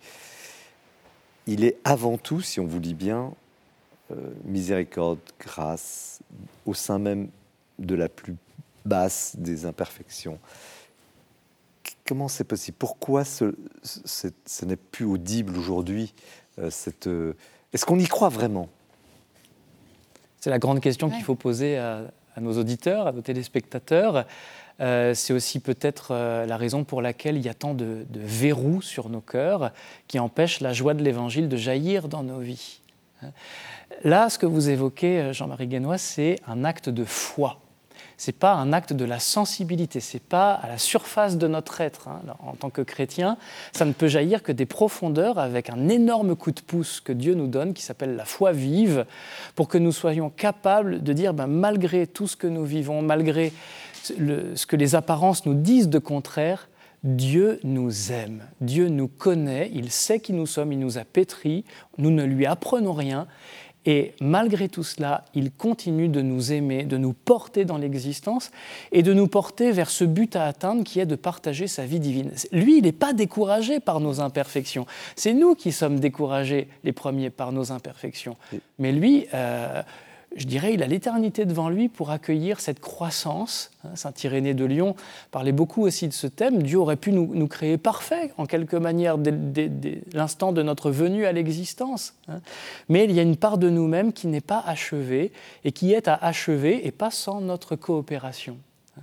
[1.46, 3.32] il est avant tout, si on vous dit bien,
[4.44, 6.20] miséricorde, grâce,
[6.66, 7.30] au sein même
[7.78, 8.36] de la plus
[8.84, 10.38] basse des imperfections.
[12.06, 12.76] Comment c'est possible?
[12.78, 16.12] Pourquoi ce, ce n'est plus audible aujourd'hui
[16.68, 17.08] cette
[17.72, 18.68] est-ce qu'on y croit vraiment?
[20.40, 22.02] C'est la grande question qu'il faut poser à,
[22.40, 24.26] nos auditeurs, à nos téléspectateurs.
[24.80, 28.82] Euh, c'est aussi peut-être euh, la raison pour laquelle il y a tant de, verrous
[28.82, 29.70] sur nos cœurs
[30.08, 32.80] qui empêchent la joie de l'Évangile de jaillir dans nos vies.
[34.02, 37.61] Là, ce que vous évoquez, euh, Jean-Marie Guénois, c'est un acte de foi
[38.16, 42.08] c'est pas un acte de la sensibilité, c'est pas à la surface de notre être.
[42.08, 42.22] Hein.
[42.40, 43.36] en tant que chrétien,
[43.72, 47.34] ça ne peut jaillir que des profondeurs avec un énorme coup de pouce que Dieu
[47.34, 49.06] nous donne, qui s'appelle la foi vive,
[49.54, 53.52] pour que nous soyons capables de dire, ben, malgré tout ce que nous vivons, malgré
[54.02, 56.68] ce que les apparences nous disent de contraire,
[57.04, 61.64] Dieu nous aime, Dieu nous connaît, il sait qui nous sommes, il nous a pétris,
[61.98, 63.26] nous ne lui apprenons rien,
[63.84, 68.50] Et malgré tout cela, il continue de nous aimer, de nous porter dans l'existence
[68.92, 71.98] et de nous porter vers ce but à atteindre qui est de partager sa vie
[71.98, 72.30] divine.
[72.52, 74.86] Lui, il n'est pas découragé par nos imperfections.
[75.16, 78.36] C'est nous qui sommes découragés les premiers par nos imperfections.
[78.78, 79.82] Mais lui, euh,
[80.36, 83.70] je dirais, il a l'éternité devant lui pour accueillir cette croissance.
[83.84, 84.96] Hein, Saint Irénée de Lyon
[85.30, 86.62] parlait beaucoup aussi de ce thème.
[86.62, 89.70] Dieu aurait pu nous, créer parfaits, en quelque manière, dès,
[90.12, 92.14] l'instant de notre venue à l'existence.
[92.28, 92.40] Hein.
[92.88, 95.32] Mais il y a une part de nous-mêmes qui n'est pas achevée
[95.64, 98.56] et qui est à achever et pas sans notre coopération.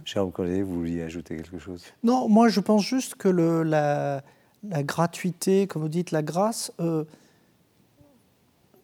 [0.06, 1.84] Jérôme Collet, vous vouliez ajouter quelque chose?
[2.04, 4.24] Non, moi je pense juste que le, la,
[4.64, 7.06] gratuité, comme vous dites, la grâce, euh,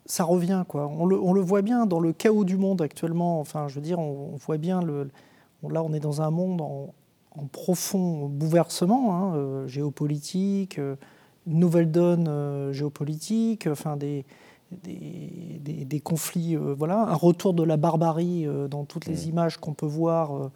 [0.05, 0.63] ça revient.
[0.67, 0.87] Quoi.
[0.87, 3.39] On, le, voit bien dans le chaos du monde actuellement.
[3.39, 5.09] Enfin, je veux dire, on, voit bien, le,
[5.69, 6.93] là on est dans un monde en,
[7.51, 10.95] profond bouleversement hein, euh, géopolitique, euh,
[11.45, 14.25] nouvelle donne euh, géopolitique, enfin des,
[14.71, 19.29] des, conflits, voilà, un retour de la barbarie dans toutes les mmh.
[19.29, 20.51] images qu'on peut voir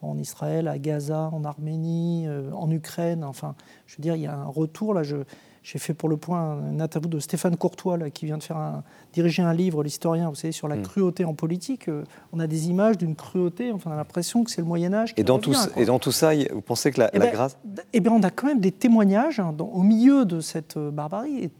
[0.00, 3.24] en Israël, à Gaza, en Arménie, en Ukraine.
[3.24, 3.54] Enfin,
[3.86, 5.02] je veux dire, il y a un retour là.
[5.04, 5.16] Je,
[5.62, 8.56] j'ai fait pour le point une interview de Stéphane Courtois, là, qui vient de faire
[8.56, 8.82] un,
[9.12, 10.82] diriger un livre, l'historien, vous savez, sur la mm.
[10.82, 11.88] cruauté en politique.
[11.88, 12.02] Euh,
[12.32, 15.14] on a des images d'une cruauté, enfin, on a l'impression que c'est le Moyen-Âge.
[15.16, 17.58] Et, dans tout, et dans tout ça, vous pensez que la, eh la ben, grâce.
[17.92, 21.38] Eh bien, on a quand même des témoignages hein, au milieu de cette euh, barbarie,
[21.44, 21.50] et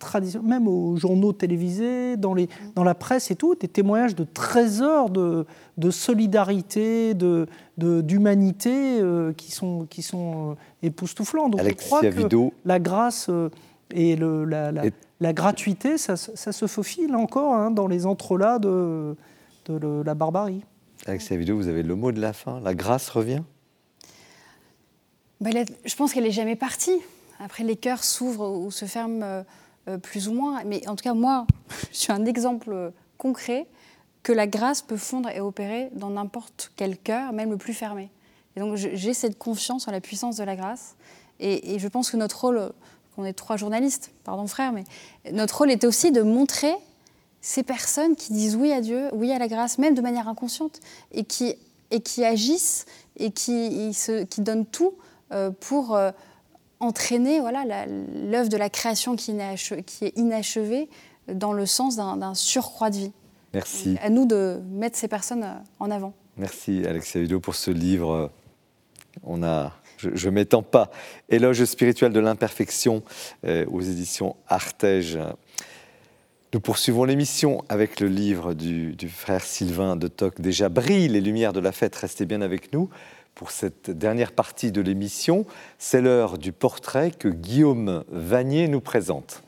[0.42, 5.10] même aux journaux télévisés, dans, les, dans la presse et tout, des témoignages de trésors
[5.10, 5.46] de,
[5.78, 7.46] de solidarité, de,
[7.76, 11.48] d'humanité euh, qui sont, qui sont époustouflants.
[11.48, 13.30] Donc je crois que la grâce
[13.92, 14.72] et le, la,
[15.20, 19.16] la, gratuité, ça, ça, se faufile encore hein, dans les entrelacs de,
[19.66, 20.64] de, la barbarie.
[21.06, 22.60] Avec cette vidéo, vous avez le mot de la fin.
[22.60, 23.42] La grâce revient
[25.40, 25.50] bah,
[25.84, 26.98] Je pense qu'elle n'est jamais partie.
[27.40, 29.42] Après, les cœurs s'ouvrent ou se ferment euh,
[29.88, 30.62] euh, plus ou moins.
[30.64, 31.46] Mais en tout cas, moi,
[31.92, 33.66] je suis un exemple concret
[34.22, 38.10] que la grâce peut fondre et opérer dans n'importe quel cœur, même le plus fermé.
[38.54, 40.94] Et donc, j'ai cette confiance en la puissance de la grâce.
[41.40, 42.72] Et, et je pense que notre rôle
[43.16, 44.84] on est trois journalistes, pardon frère, mais
[45.32, 46.74] notre rôle était aussi de montrer
[47.40, 50.80] ces personnes qui disent oui à Dieu, oui à la grâce, même de manière inconsciente,
[51.10, 51.54] et qui,
[51.90, 52.86] et qui agissent
[53.16, 54.94] et qui, se, qui donnent tout
[55.32, 56.12] euh, pour euh,
[56.80, 59.36] entraîner voilà, l'œuvre de la création qui,
[59.86, 60.88] qui est inachevée
[61.32, 63.12] dans le sens d'un surcroît de vie.
[63.54, 63.98] Merci.
[64.00, 66.14] à nous de mettre ces personnes euh, en avant.
[66.38, 68.30] Merci Alexia Vidéo pour ce livre.
[69.22, 69.72] On a
[70.14, 70.90] je ne m'étends pas.
[71.28, 73.02] Éloge spirituel de l'imperfection
[73.44, 75.18] euh, aux éditions Artege.
[76.54, 80.38] Nous poursuivons l'émission avec le livre du, frère Sylvain de Toc.
[80.40, 81.96] Déjà brille les lumières de la fête.
[81.96, 82.90] Restez bien avec nous
[83.34, 85.46] pour cette dernière partie de l'émission.
[85.78, 89.42] C'est l'heure du portrait que Guillaume Vanier nous présente.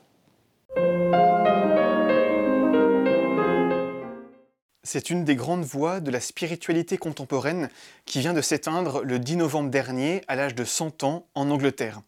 [4.86, 7.70] C'est une des grandes voies de la spiritualité contemporaine
[8.04, 12.02] qui vient de s'éteindre le 10 novembre dernier à l'âge de 100 ans en Angleterre.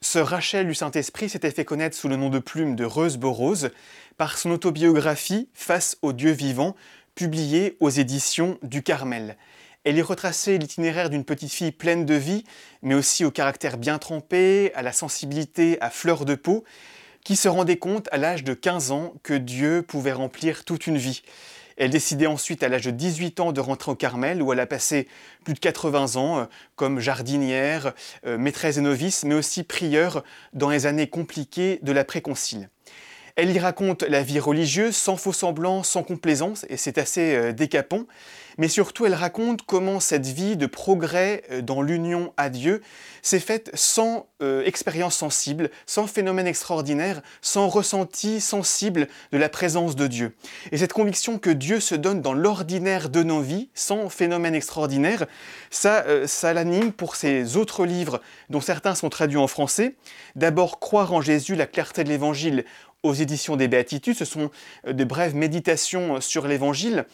[0.00, 3.70] Sœur Rachel du Saint-Esprit s'était fait connaître sous le nom de plume de Rose Borose
[4.18, 6.74] par son autobiographie Face au Dieu vivant,
[7.14, 9.36] publiée aux éditions du Carmel.
[9.84, 12.42] Elle y retraçait l'itinéraire d'une petite fille pleine de vie,
[12.82, 16.64] mais aussi au caractère bien trempé, à la sensibilité à fleur de peau,
[17.22, 20.98] qui se rendait compte à l'âge de 15 ans que Dieu pouvait remplir toute une
[20.98, 21.22] vie.
[21.76, 24.66] Elle décidait ensuite à l'âge de 18 ans de rentrer au Carmel où elle a
[24.66, 25.08] passé
[25.44, 26.44] plus de 80 ans euh,
[26.76, 27.92] comme jardinière,
[28.26, 32.68] euh, maîtresse et novice, mais aussi prieure dans les années compliquées de l'après-concile.
[33.36, 37.52] Elle y raconte la vie religieuse sans faux semblant, sans complaisance, et c'est assez euh,
[37.52, 38.06] décapant
[38.58, 42.82] mais surtout elle raconte comment cette vie de progrès euh, dans l'union à Dieu
[43.22, 49.96] s'est faite sans euh, expérience sensible, sans phénomène extraordinaire, sans ressenti sensible de la présence
[49.96, 50.34] de Dieu.
[50.72, 55.26] Et cette conviction que Dieu se donne dans l'ordinaire de nos vies, sans phénomène extraordinaire,
[55.70, 58.20] ça, euh, ça l'anime pour ses autres livres,
[58.50, 59.94] dont certains sont traduits en français.
[60.34, 62.64] D'abord, Croire en Jésus, la clarté de l'Évangile
[63.02, 64.50] aux éditions des Béatitudes, ce sont
[64.86, 67.06] de brèves méditations sur l'Évangile.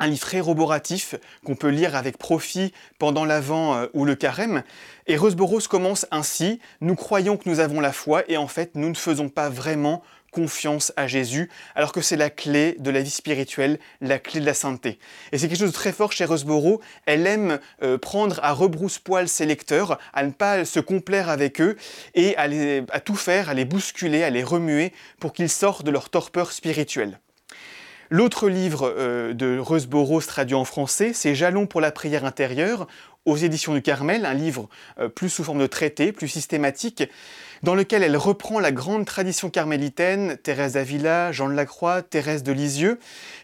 [0.00, 4.62] Un livre très roboratif qu'on peut lire avec profit pendant l'Avent euh, ou le Carême.
[5.08, 6.60] Et Roseboros commence ainsi.
[6.80, 10.02] Nous croyons que nous avons la foi et en fait nous ne faisons pas vraiment
[10.30, 14.46] confiance à Jésus, alors que c'est la clé de la vie spirituelle, la clé de
[14.46, 14.98] la sainteté.
[15.32, 16.80] Et c'est quelque chose de très fort chez Rosborough.
[17.06, 21.76] Elle aime euh, prendre à rebrousse-poil ses lecteurs, à ne pas se complaire avec eux
[22.14, 26.10] et à, tout faire, à les bousculer, à les remuer pour qu'ils sortent de leur
[26.10, 27.20] torpeur spirituelle.
[28.10, 32.86] L'autre livre euh, de Reusboros traduit en français, c'est Jalons pour la prière intérieure
[33.26, 34.68] aux éditions du Carmel, un livre
[34.98, 37.04] euh, plus sous forme de traité, plus systématique,
[37.62, 42.42] dans lequel elle reprend la grande tradition carmélitaine, Thérèse d'Avila, Jean de la Croix, Thérèse
[42.42, 42.98] de Lisieux,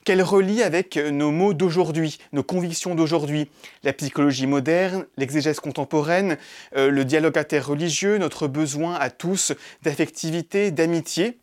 [0.04, 3.50] qu'elle relie avec nos mots d'aujourd'hui, nos convictions d'aujourd'hui,
[3.82, 6.36] la psychologie moderne, l'exégèse contemporaine,
[6.76, 9.52] euh, le dialogue interreligieux, notre besoin à tous
[9.82, 11.38] d'affectivité, d'amitié.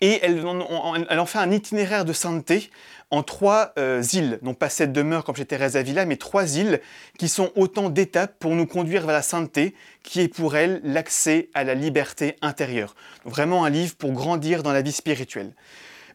[0.00, 2.70] Et elle en, fait un itinéraire de sainteté
[3.10, 6.80] en trois euh, îles, non pas sept demeures comme chez Thérèse Avila, mais trois îles
[7.18, 11.50] qui sont autant d'étapes pour nous conduire vers la sainteté, qui est pour elle l'accès
[11.52, 12.94] à la liberté intérieure.
[13.24, 15.52] vraiment un livre pour grandir dans la vie spirituelle.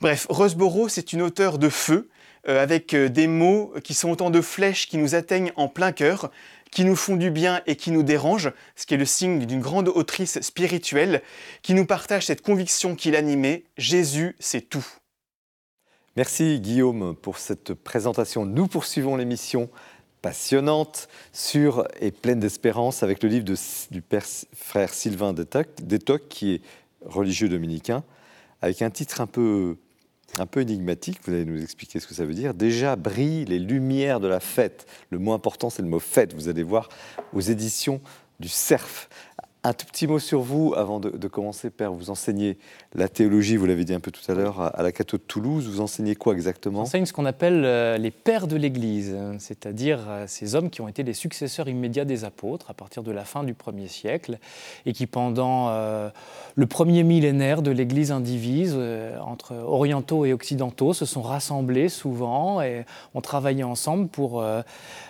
[0.02, 2.10] Bref, Roseborough, c'est une auteure de feu,
[2.48, 5.92] euh, avec euh, des mots qui sont autant de flèches qui nous atteignent en plein
[5.92, 6.30] cœur,
[6.76, 9.61] qui nous font du bien et qui nous dérangent, ce qui est le signe d'une
[9.61, 11.21] grande autrice spirituelle,
[11.61, 14.86] qui nous partage cette conviction qui l'animait, Jésus, c'est tout.
[16.17, 18.45] Merci Guillaume pour cette présentation.
[18.45, 19.69] Nous poursuivons l'émission
[20.21, 24.03] passionnante, sûre et pleine d'espérance avec le livre du
[24.53, 26.61] frère Sylvain Détoc, qui est
[27.05, 28.03] religieux dominicain,
[28.61, 29.78] avec un titre un peu,
[30.38, 31.19] un peu énigmatique.
[31.26, 32.53] Vous allez nous expliquer ce que ça veut dire.
[32.53, 34.86] Déjà brillent les lumières de la fête.
[35.09, 36.34] Le mot important, c'est le mot fête.
[36.34, 36.89] Vous allez voir
[37.34, 38.01] aux éditions
[38.39, 39.09] du CERF.
[39.66, 41.91] Un tout petit mot sur vous avant de, commencer, Père.
[41.91, 42.59] Vous enseignez
[42.93, 45.68] la théologie, vous l'avez dit un peu tout à l'heure, à, la Cato de Toulouse.
[45.68, 46.86] Vous enseignez quoi exactement?
[46.86, 50.88] J'enseigne ce qu'on appelle euh, les pères de l'Église, c'est-à-dire euh, ces hommes qui ont
[50.88, 54.38] été les successeurs immédiats des apôtres à partir de la fin du 1er siècle
[54.86, 56.11] et qui, pendant euh,
[56.53, 58.78] le premier millénaire de l'Église indivise,
[59.20, 62.86] entre orientaux et occidentaux, se sont rassemblés souvent et
[63.16, 64.45] ont travaillé ensemble pour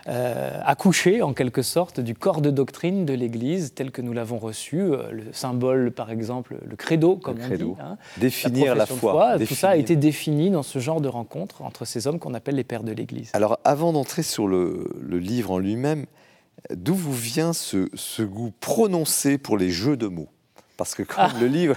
[0.06, 4.80] accoucher, en quelque sorte, du corps de doctrine de l'Église tel que nous l'avons reçu,
[4.80, 7.74] euh, le symbole par exemple, le credo, comme on dit.
[7.80, 9.38] Hein, Définir la, foi.
[9.38, 12.56] Tout ça a été défini dans ce genre de rencontre entre ces hommes qu'on appelle
[12.56, 13.32] les pères de l'Église.
[13.34, 16.06] Alors avant d'entrer sur le, livre en lui-même,
[16.74, 20.30] d'où vous vient ce, goût prononcé pour les jeux de mots?
[20.78, 21.34] Parce que comme ah.
[21.40, 21.76] le livre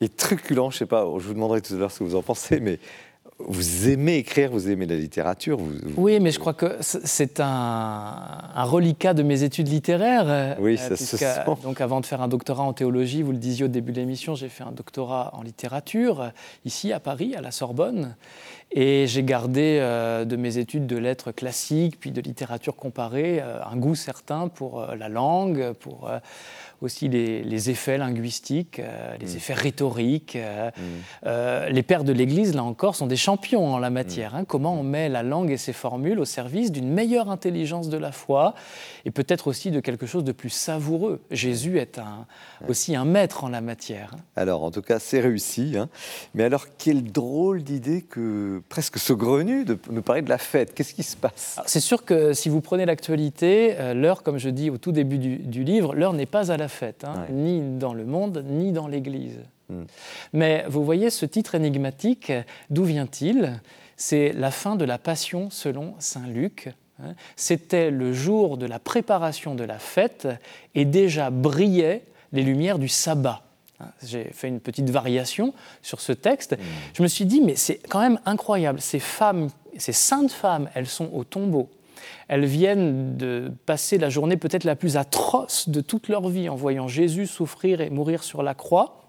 [0.00, 2.16] est truculent, je ne sais pas, je vous demanderai tout à l'heure ce que vous
[2.16, 2.78] en pensez, mais
[3.38, 5.58] vous aimez écrire, vous aimez la littérature.
[5.96, 10.56] Oui, mais je crois que c'est un, reliquat de mes études littéraires.
[10.58, 11.44] Oui, ça se sent.
[11.62, 14.34] Donc, avant de faire un doctorat en théologie, vous le disiez au début de l'émission,
[14.34, 16.32] j'ai fait un doctorat en littérature
[16.64, 18.16] ici à Paris, à la Sorbonne,
[18.72, 23.60] et j'ai gardé euh, de mes études de lettres classiques, puis de littérature comparée, euh,
[23.64, 26.10] un goût certain pour euh, la langue, pour
[26.82, 29.36] aussi les, effets linguistiques, euh, les mm.
[29.36, 30.36] effets rhétoriques.
[30.36, 30.82] Euh, mm.
[31.26, 34.34] euh, les pères de l'Église, là encore, sont des champions en la matière.
[34.34, 34.36] Mm.
[34.36, 34.44] Hein.
[34.44, 38.12] Comment on met la langue et ses formules au service d'une meilleure intelligence de la
[38.12, 38.54] foi
[39.04, 41.20] et peut-être aussi de quelque chose de plus savoureux.
[41.30, 42.26] Jésus est un,
[42.68, 44.10] aussi un maître en la matière.
[44.14, 44.20] Hein.
[44.36, 45.74] Alors, en tout cas, c'est réussi.
[45.78, 45.88] Hein.
[46.34, 50.74] Mais alors, quelle drôle d'idée que presque saugrenue de nous parler de la fête.
[50.74, 51.58] Qu'est-ce qui se passe?
[51.66, 55.38] C'est sûr que si vous prenez l'actualité, l'heure, comme je dis au tout début du,
[55.38, 58.88] du livre, l'heure n'est pas à la fête, hein, ni dans le monde, ni dans
[58.88, 59.40] l'Église.
[59.68, 59.84] Hmm.
[60.32, 62.32] Mais vous voyez ce titre énigmatique,
[62.70, 63.60] d'où vient-il?
[63.96, 66.68] C'est la fin de la Passion selon Saint Luc.
[67.02, 67.14] Hein.
[67.34, 70.28] C'était le jour de la préparation de la fête
[70.74, 73.42] et déjà brillaient les lumières du sabbat.
[73.80, 73.86] Hein.
[74.04, 76.52] J'ai fait une petite variation sur ce texte.
[76.52, 76.62] Hmm.
[76.94, 78.80] Je me suis dit, mais c'est quand même incroyable.
[78.80, 79.48] Ces femmes,
[79.78, 81.70] ces saintes femmes, elles sont au tombeau.
[82.28, 86.56] Elles viennent de passer la journée peut-être la plus atroce de toute leur vie en
[86.56, 89.06] voyant Jésus souffrir et mourir sur la croix.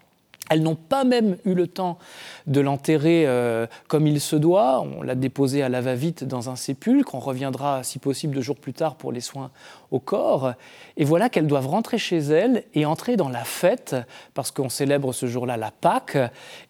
[0.50, 1.98] Elles n'ont pas même eu le temps
[2.46, 4.82] de l'enterrer euh, comme il se doit.
[4.82, 7.16] On l'a déposé à la va-vite dans un sépulcre.
[7.16, 9.52] On reviendra, si possible, deux jours plus tard pour les soins
[9.92, 10.54] au corps.
[10.98, 13.96] Et voilà qu'elles doivent rentrer chez elles et entrer dans la fête,
[14.34, 16.18] parce qu'on célèbre ce jour-là la Pâque,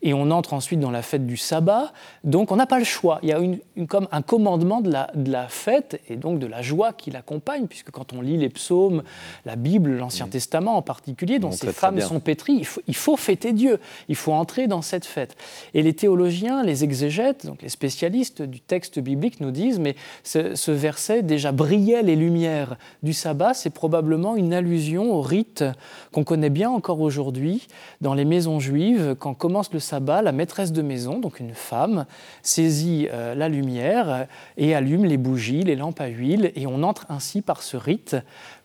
[0.02, 1.94] et on entre ensuite dans la fête du sabbat.
[2.26, 3.20] Donc on n'a pas le choix.
[3.24, 6.46] Il y a une, comme un commandement de la, de la, fête et donc de
[6.46, 9.02] la joie qui l'accompagne, puisque quand on lit les psaumes,
[9.46, 13.16] la Bible, l'Ancien Testament en particulier, dont ces femmes sont pétries, il faut, il faut
[13.16, 15.38] fêter Dieu, il faut entrer dans cette fête.
[15.74, 20.56] Et les théologiens, les exégètes, donc les spécialistes du texte biblique nous disent, mais ce,
[20.56, 25.64] ce verset déjà brillait les lumières du sabbat, c'est probablement une allusion au rite
[26.12, 27.68] qu'on connaît bien encore aujourd'hui
[28.02, 29.16] dans les maisons juives.
[29.20, 32.06] Quand commence le sabbat, la maîtresse de maison, donc une femme,
[32.42, 37.06] saisit euh, la lumière et allume les bougies, les lampes à huile, et on entre
[37.10, 38.16] ainsi par ce rite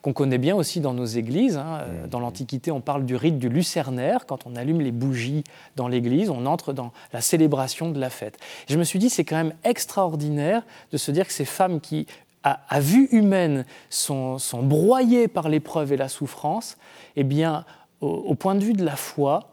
[0.01, 1.57] qu'on connaît bien aussi dans nos églises.
[1.57, 1.83] Hein.
[1.83, 2.09] Mmh.
[2.09, 4.27] Dans l'Antiquité, on parle du rite du lucernaire.
[4.27, 5.45] Quand on allume les bougies
[5.77, 8.39] dans l'église, on entre dans la célébration de la fête.
[8.69, 12.07] je me suis dit, c'est quand même extraordinaire de se dire que ces femmes qui
[12.45, 16.77] à, vue humaine sont, sont, broyées par l'épreuve et la souffrance,
[17.17, 17.65] eh bien,
[18.01, 19.53] au, point de vue de la foi,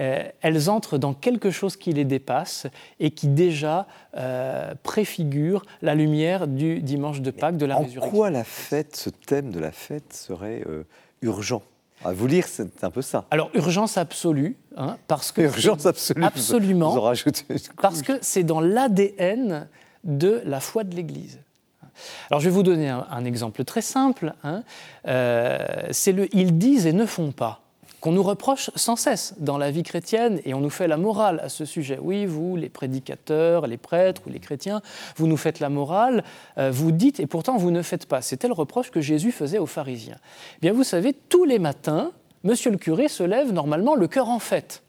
[0.00, 2.66] euh, elles entrent dans quelque chose qui les dépasse
[2.98, 8.10] et qui déjà euh, préfigure la lumière du dimanche de Pâques, de la en résurrection.
[8.10, 10.84] quoi la fête, ce thème de la fête serait euh,
[11.22, 11.62] urgent?
[12.04, 13.24] À vous lire, c'est un peu ça.
[13.30, 15.42] Alors, urgence absolue, hein, parce que...
[15.42, 16.24] Urgence absolue.
[16.24, 16.90] Absolument.
[16.90, 17.76] Vous en rajoutez une couche.
[17.80, 19.68] Parce que c'est dans l'ADN
[20.02, 21.40] de la foi de l'Église.
[22.30, 24.34] Alors je vais vous donner un, exemple très simple.
[24.44, 24.62] hein.
[25.08, 25.58] Euh,
[25.90, 27.60] c'est le ils disent et ne font pas
[28.04, 31.40] qu'on nous reproche sans cesse dans la vie chrétienne et on nous fait la morale
[31.42, 31.98] à ce sujet.
[32.02, 34.82] Oui, vous, les prédicateurs, les prêtres ou les chrétiens,
[35.16, 36.22] vous nous faites la morale,
[36.58, 38.20] euh, vous dites et pourtant vous ne faites pas.
[38.20, 40.18] C'était le reproche que Jésus faisait aux pharisiens.
[40.56, 44.28] Eh bien, vous savez, tous les matins, monsieur le curé se lève normalement le cœur
[44.28, 44.83] en fête.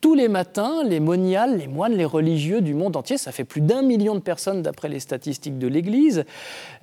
[0.00, 3.60] Tous les matins, les moniales, les moines, les religieux du monde entier, ça fait plus
[3.60, 6.24] d'un million de personnes d'après les statistiques de l'Église,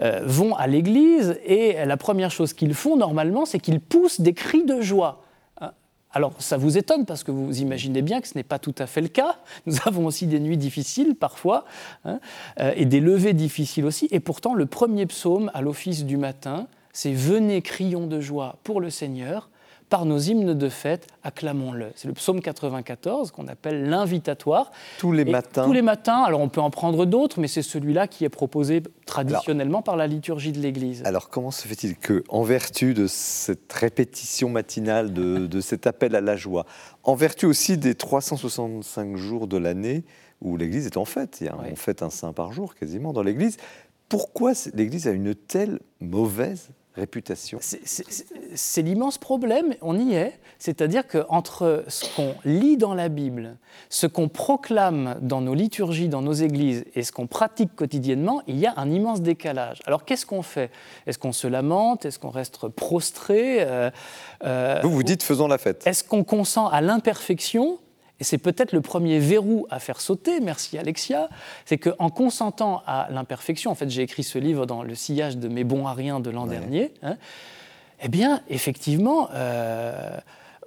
[0.01, 4.33] euh, vont à l'Église et la première chose qu'ils font normalement, c'est qu'ils poussent des
[4.33, 5.23] cris de joie.
[5.61, 5.71] Hein.
[6.11, 8.87] Alors ça vous étonne parce que vous imaginez bien que ce n'est pas tout à
[8.87, 9.37] fait le cas.
[9.65, 11.65] Nous avons aussi des nuits difficiles parfois
[12.05, 12.19] hein,
[12.59, 14.07] euh, et des levées difficiles aussi.
[14.11, 18.81] Et pourtant le premier psaume à l'office du matin, c'est Venez crions de joie pour
[18.81, 19.49] le Seigneur
[19.89, 21.91] par nos hymnes de fête, acclamons-le.
[21.95, 24.71] C'est le psaume 94 qu'on appelle l'invitatoire.
[24.97, 25.65] Tous les Et matins.
[25.65, 28.83] Tous les matins, alors on peut en prendre d'autres, mais c'est celui-là qui est proposé
[29.05, 31.03] traditionnellement par la liturgie de l'Église.
[31.05, 36.15] Alors comment se fait-il que, en vertu de cette répétition matinale, de, de cet appel
[36.15, 36.65] à la joie,
[37.03, 40.03] en vertu aussi des 365 jours de l'année
[40.41, 41.69] où l'Église est en fête, il y a, Oui.
[41.71, 43.57] on fête un saint par jour quasiment dans l'Église,
[44.09, 47.59] pourquoi l'Église a une telle mauvaise réputation
[48.55, 50.39] c'est l'immense problème, on y est.
[50.59, 53.57] C'est-à-dire qu'entre ce qu'on lit dans la Bible,
[53.89, 58.57] ce qu'on proclame dans nos liturgies, dans nos églises, et ce qu'on pratique quotidiennement, il
[58.57, 59.79] y a un immense décalage.
[59.85, 60.71] Alors qu'est-ce qu'on fait?
[61.05, 62.05] Est-ce qu'on se lamente?
[62.05, 63.57] Est-ce qu'on reste prostré?
[63.59, 63.91] Euh,
[64.43, 65.85] euh, Vous vous dites faisons la fête.
[65.85, 67.77] Est-ce qu'on consent à l'imperfection?
[68.19, 71.29] Et c'est peut-être le premier verrou à faire sauter, merci Alexia,
[71.65, 75.47] c'est qu'en consentant à l'imperfection, en fait j'ai écrit ce livre dans le sillage de
[75.47, 76.57] mes bons à rien de l'an Ouais.
[76.57, 77.17] dernier, hein,
[78.01, 80.17] eh bien effectivement, euh,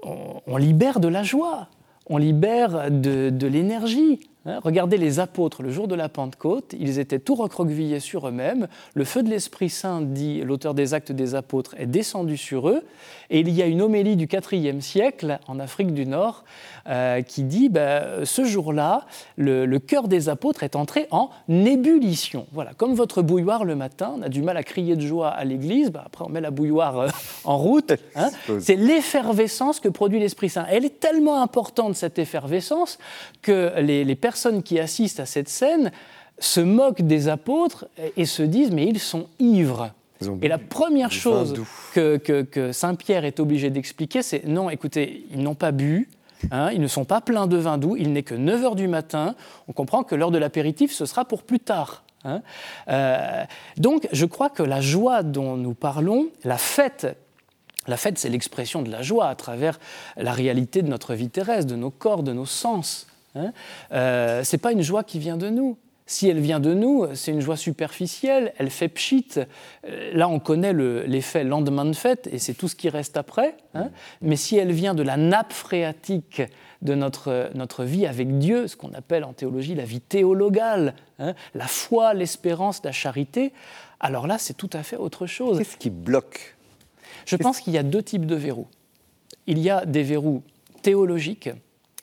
[0.03, 1.69] on, on libère de la joie,
[2.09, 4.21] on libère de, de l'énergie.
[4.47, 4.61] Hein.
[4.63, 8.69] Regardez les apôtres le jour de la Pentecôte, ils étaient tout recroquevillés sur eux-mêmes.
[8.95, 12.83] Le feu de l'Esprit Saint, dit l'auteur des Actes des Apôtres, est descendu sur eux.
[13.31, 16.45] Et il y a une homélie du IVe siècle en Afrique du Nord
[16.89, 22.47] euh, qui dit ben, ce jour-là, le, le cœur des apôtres est entré en ébullition.
[22.53, 25.45] Voilà, comme votre bouilloire le matin, on a du mal à crier de joie à
[25.45, 27.09] l'église, ben, après on met la bouilloire euh,
[27.45, 27.93] en route.
[28.17, 28.31] hein.
[28.61, 30.67] C'est l'effervescence que produit l'Esprit Saint.
[30.71, 32.99] Elle est tellement importante, cette effervescence,
[33.43, 34.30] que les, les personnes
[34.63, 35.91] qui assistent à cette scène
[36.39, 39.93] se moquent des apôtres et, se disent mais ils sont ivres.
[40.43, 41.55] Et la première chose
[41.95, 46.09] que, que- que Saint Pierre est obligé d'expliquer, c'est non, écoutez, ils n'ont pas bu,
[46.51, 48.87] hein, ils ne sont pas pleins de vin doux, il n'est que 9 heures du
[48.89, 49.35] matin,
[49.69, 52.05] on comprend que l'heure de l'apéritif, ce sera pour plus tard.
[52.25, 52.43] hein.
[52.89, 53.45] Euh,
[53.79, 57.07] donc je crois que la joie dont nous parlons, la fête,
[57.87, 59.79] la fête c'est l'expression de la joie à travers
[60.19, 63.07] la réalité de notre vie terrestre, de nos corps, de nos sens.
[63.35, 63.53] Hein.
[63.93, 65.77] Euh, c'est pas une joie qui vient de nous.
[66.07, 69.29] Si elle vient de nous, c'est une joie superficielle, elle fait pchit.
[69.87, 73.17] Euh, Là, on connaît le- l'effet lendemain de fête et c'est tout ce qui reste
[73.17, 73.55] après.
[73.75, 73.91] hein.
[74.21, 76.43] Mais si elle vient de la nappe phréatique
[76.83, 81.35] de notre, notre vie avec Dieu, ce qu'on appelle en théologie la vie théologale, hein,
[81.55, 83.53] la foi, l'espérance, la charité,
[84.01, 85.59] alors là, c'est tout à fait autre chose.
[85.59, 86.57] Qu'est-ce qui bloque?
[87.27, 88.67] Je pense qu'il y a deux types de verrous.
[89.47, 90.43] Il y a des verrous
[90.83, 91.51] théologiques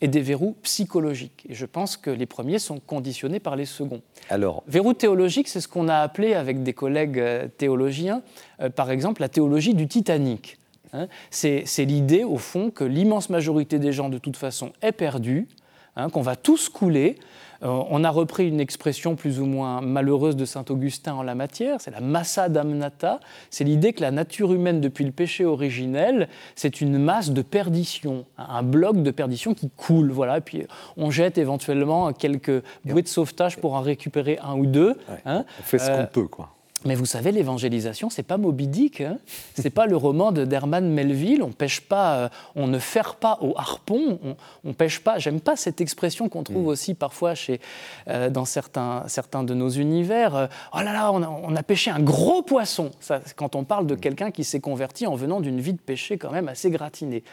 [0.02, 1.46] et des verrous psychologiques.
[1.50, 4.02] Et je pense que les premiers sont conditionnés par les seconds.
[4.30, 8.22] Alors, Verrou théologique, c'est ce qu'on a appelé avec des collègues euh, théologiens,
[8.62, 10.58] euh, par exemple, la théologie du Titanic.
[10.94, 14.92] Hein, c'est c'est l'idée, au fond, que l'immense majorité des gens, de toute façon, est
[14.92, 15.48] perdue,
[15.96, 17.18] hein, qu'on va tous couler.
[17.64, 21.36] Euh, on a repris une expression plus ou moins malheureuse de saint Augustin en la
[21.36, 23.20] matière, c'est la massa damnata.
[23.50, 28.26] C'est l'idée que la nature humaine, depuis le péché originel, c'est une masse de perdition,
[28.38, 30.12] un bloc de perdition qui coule.
[30.12, 30.66] Voilà, et puis
[30.98, 34.90] on jette éventuellement quelques bouées de sauvetage pour en récupérer un ou deux.
[35.10, 35.46] ouais, hein.
[35.60, 36.50] on fait ce Euh, qu'on peut, quoi.
[36.86, 39.18] Mais vous savez, l'évangélisation, c'est pas Moby Dick, hein.
[39.56, 41.42] c'est pas le roman de d'Herman Melville.
[41.42, 45.18] On pêche pas, euh, on ne ferre pas au harpon, on, on pêche pas.
[45.18, 47.60] J'aime pas cette expression qu'on trouve aussi parfois chez,
[48.08, 50.36] euh, dans certains, certains de nos univers.
[50.36, 52.92] euh, oh là là, on a, on a pêché un gros poisson.
[53.00, 56.18] Ça, quand on parle de quelqu'un qui s'est converti en venant d'une vie de péché
[56.18, 57.24] quand même assez gratinée.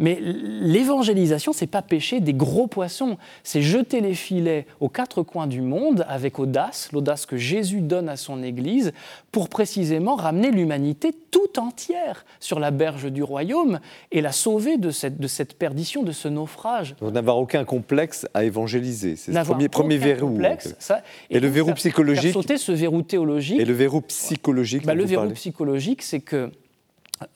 [0.00, 5.46] Mais l'évangélisation, c'est pas pêcher des gros poissons, c'est jeter les filets aux quatre coins
[5.46, 8.92] du monde avec audace, l'audace que Jésus donne à son Église l'Église
[9.32, 13.80] pour précisément ramener l'humanité tout entière sur la berge du royaume
[14.10, 16.96] et la sauver de cette, de cette perdition, de ce naufrage.
[17.00, 19.16] Donc n'avoir aucun complexe à évangéliser.
[19.16, 20.30] C'est le premier, premier verrou.
[20.30, 22.32] Complexe, ça, et, le verrou psychologique.
[22.32, 23.60] Faire sauter ce verrou théologique.
[23.60, 24.84] Et le verrou psychologique.
[24.84, 26.50] Bah, le verrou psychologique, c'est que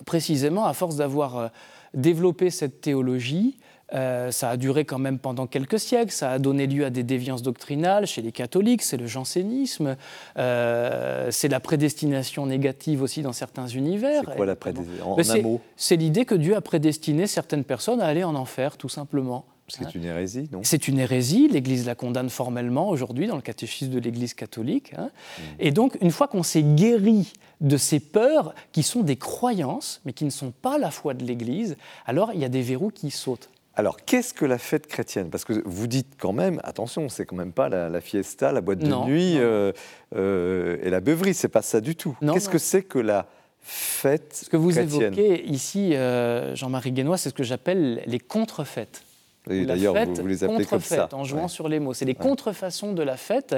[0.05, 1.49] précisément, à force d'avoir euh,
[1.93, 3.57] développé cette théologie,
[3.93, 7.02] euh, ça a duré quand même pendant quelques siècles, ça a donné lieu à des
[7.02, 9.97] déviances doctrinales chez les catholiques, c'est le jansénisme,
[10.39, 14.23] euh, c'est la prédestination négative aussi dans certains univers.
[14.27, 18.35] C'est quoi la prédestination C'est l'idée que Dieu a prédestiné certaines personnes à aller en
[18.35, 19.44] enfer, tout simplement.
[19.69, 20.61] C'est une hérésie, non?
[20.62, 21.48] C'est une hérésie.
[21.48, 24.93] L'Église la condamne formellement aujourd'hui dans le catéchisme de l'Église catholique.
[24.98, 25.11] Hein.
[25.39, 25.43] Mm.
[25.59, 27.32] Et donc, une fois qu'on s'est guéri
[27.62, 31.24] de ces peurs qui sont des croyances, mais qui ne sont pas la foi de
[31.24, 33.48] l'Église, alors il y a des verrous qui sautent.
[33.77, 35.31] Alors, qu'est-ce que la fête chrétienne?
[35.31, 38.79] Parce que vous dites quand même, attention, c'est quand même pas la, fiesta, la boîte
[38.79, 39.73] de nuit euh,
[40.15, 42.17] euh, et la beuverie, c'est pas ça du tout.
[42.21, 43.27] Qu'est-ce que c'est que la
[43.61, 49.03] fête Ce que vous évoquez ici, euh, Jean-Marie Guénois, c'est ce que j'appelle les contrefaites.
[49.51, 51.09] Et d'ailleurs, vous, les appelez comme ça.
[51.12, 51.93] En jouant sur les mots.
[51.93, 53.57] C'est les contrefaçons de la fête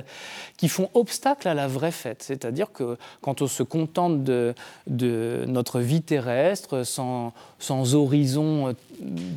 [0.57, 2.25] qui font obstacle à la vraie fête.
[2.25, 4.55] C'est-à-dire que quand on se contente de,
[4.89, 8.73] de notre vie terrestre, sans, sans, horizon euh,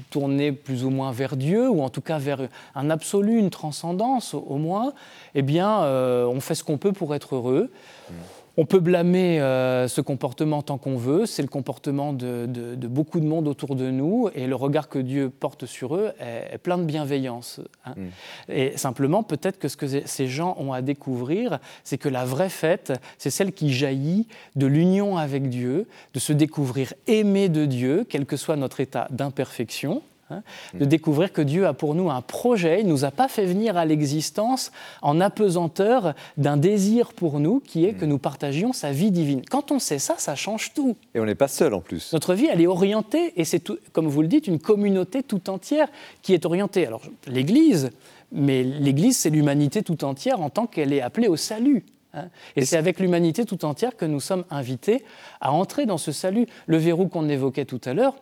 [0.10, 4.34] tourné plus ou moins vers Dieu, ou en tout cas vers un absolu, une transcendance
[4.34, 4.94] au moins,
[5.36, 7.70] eh bien, euh, on fait ce qu'on peut pour être heureux.
[8.10, 8.14] Mmh.
[8.62, 12.46] On peut blâmer euh, ce comportement tant qu'on veut, c'est le comportement de,
[12.90, 16.58] beaucoup de monde autour de nous, et le regard que Dieu porte sur eux est,
[16.58, 17.62] plein de bienveillance.
[17.86, 17.94] Hein.
[17.96, 18.52] Mm.
[18.52, 22.50] Et simplement, peut-être que ce que ces gens ont à découvrir, c'est que la vraie
[22.50, 24.28] fête, c'est celle qui jaillit
[24.58, 29.08] de l'union avec Dieu, de se découvrir aimé de Dieu, quel que soit notre état
[29.10, 30.02] d'imperfection,
[30.32, 30.44] Hein,
[30.76, 33.46] de découvrir que Dieu a pour nous un projet, il ne nous a pas fait
[33.46, 38.92] venir à l'existence en apesanteur d'un désir pour nous qui est que nous partagions sa
[38.92, 39.42] vie divine.
[39.50, 40.96] Quand on sait ça, ça change tout.
[41.16, 42.14] Et on n'est pas seul en plus.
[42.14, 45.88] Notre vie, elle est orientée, et c'est, comme vous le dites, une communauté tout entière
[46.22, 46.86] qui est orientée.
[46.86, 47.90] Alors l'Église,
[48.32, 51.84] mais l'Église, c'est l'humanité tout entière en tant qu'elle est appelée au salut.
[52.14, 52.30] Hein.
[52.56, 55.04] Et c'est avec l'humanité tout entière que nous sommes invités
[55.42, 56.46] à entrer dans ce salut.
[56.68, 58.16] Le verrou qu'on évoquait tout à l'heure,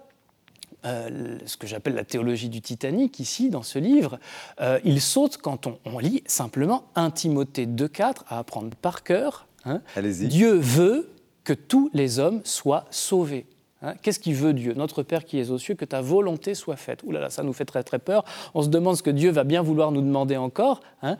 [0.88, 4.20] euh, ce que j'appelle la théologie du Titanic ici dans ce livre,
[4.62, 9.48] euh, il saute quand on, lit simplement 1 Timothée 2.4 à apprendre par cœur.
[9.66, 9.82] Hein.
[10.02, 11.10] Dieu veut
[11.44, 13.46] que tous les hommes soient sauvés.
[13.84, 14.74] Hein, qu'est-ce qu'il veut Dieu?
[14.76, 17.02] Notre Père qui es aux cieux, que ta volonté soit faite.
[17.04, 18.26] Ouh là là, ça nous fait très très peur.
[18.56, 20.82] On se demande ce que Dieu va bien vouloir nous demander encore.
[21.04, 21.18] Hein.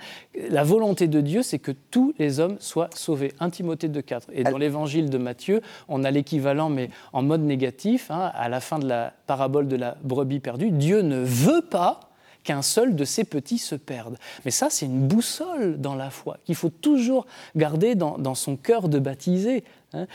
[0.50, 3.34] La volonté de Dieu, c'est que tous les hommes soient sauvés.
[3.40, 4.24] 1 Timothée 2,4.
[4.34, 8.60] Et dans l'évangile de Matthieu, on a l'équivalent, mais en mode négatif, hein, à la
[8.60, 10.72] fin de la parabole de la brebis perdue.
[10.72, 12.00] Dieu ne veut pas
[12.48, 14.18] qu'un seul de ses petits se perde.
[14.46, 17.28] Mais ça, c'est une boussole dans la foi qu'il faut toujours
[17.58, 19.66] garder dans, dans son cœur de baptisé.
[19.94, 20.06] Hein.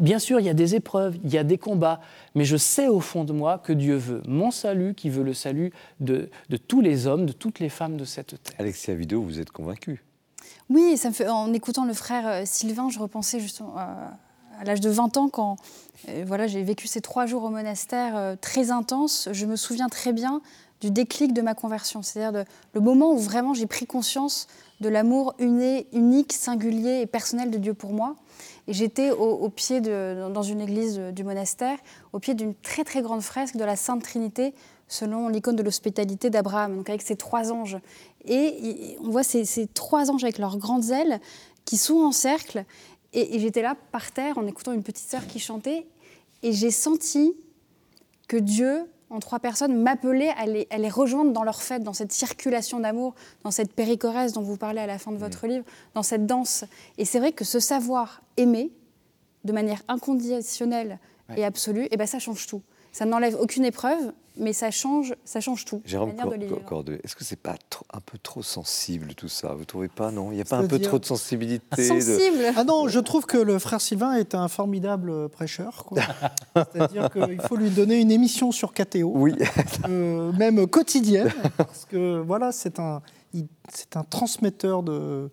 [0.00, 2.00] Bien sûr, il y a des épreuves, il y a des combats,
[2.34, 5.34] mais je sais au fond de moi que Dieu veut mon salut, qui veut le
[5.34, 6.30] salut de,
[6.68, 8.56] tous les hommes, de toutes les femmes de cette terre.
[8.58, 10.04] Alexia Vidéo, vous êtes convaincu
[10.68, 14.08] Oui, ça me fait, en écoutant le frère euh, Sylvain, je repensais justement euh,
[14.60, 15.56] à, l'âge de 20 ans, quand
[16.08, 19.28] euh, voilà, j'ai vécu ces trois jours au monastère très intenses.
[19.32, 20.40] Je me souviens très bien
[20.80, 24.48] du déclic de ma conversion, c'est-à-dire le moment où vraiment j'ai pris conscience
[24.80, 28.16] de l'amour unique, singulier et personnel de Dieu pour moi.
[28.70, 31.76] J'étais au, pied de, dans une église du monastère,
[32.12, 34.54] au pied d'une très très grande fresque de la Sainte Trinité,
[34.86, 37.78] selon l'icône de l'hospitalité d'Abraham, donc avec ces trois anges.
[38.26, 41.20] Et on voit ces, trois anges avec leurs grandes ailes
[41.64, 42.64] qui sont en cercle.
[43.12, 45.84] Et, et j'étais là par terre en écoutant une petite sœur qui chantait,
[46.44, 47.34] et j'ai senti
[48.28, 52.80] que Dieu en trois personnes, m'appeler à les, rejoindre dans leur fête, dans cette circulation
[52.80, 55.50] d'amour, dans cette péricorèse dont vous parlez à la fin de votre mmh.
[55.50, 55.64] livre,
[55.94, 56.64] dans cette danse.
[56.96, 58.70] Et c'est vrai que ce savoir aimer,
[59.44, 60.98] de manière inconditionnelle
[61.36, 62.62] et absolue, et eh ben ça change tout.
[62.92, 65.82] Ça n'enlève aucune épreuve, mais ça change, ça change tout.
[65.84, 66.14] Jérôme
[66.66, 67.56] Cordeux, est-ce que c'est pas
[67.92, 69.54] un peu trop sensible tout ça?
[69.54, 70.30] Vous trouvez pas non?
[70.32, 73.38] Il n'y a pas un peu trop de sensibilité Sensible Ah non, je trouve que
[73.38, 75.88] le frère Sylvain est un formidable prêcheur.
[76.56, 79.34] C'est-à-dire qu'il faut lui donner une émission sur KTO, oui.
[79.88, 83.02] Euh, même quotidienne, parce que voilà, c'est un,
[83.72, 85.30] c'est un transmetteur de,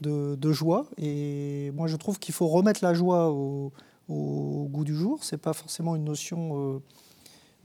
[0.00, 0.86] de, joie.
[0.98, 3.72] Et moi, je trouve qu'il faut remettre la joie au,
[4.08, 5.22] au goût du jour.
[5.22, 6.78] C'est pas forcément une notion euh,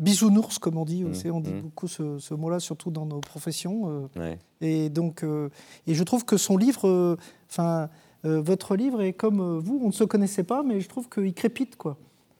[0.02, 1.04] bisounours, comme on dit.
[1.04, 1.62] Mmh, on dit mmh.
[1.62, 4.08] beaucoup ce, mot-là, surtout dans nos professions.
[4.18, 4.36] Euh.
[4.60, 5.50] Et donc, euh,
[5.88, 7.18] et je trouve que son livre,
[7.50, 7.90] enfin,
[8.24, 9.80] votre livre est comme vous.
[9.84, 11.98] On ne se connaissait pas, mais je trouve qu'il crépite, quoi.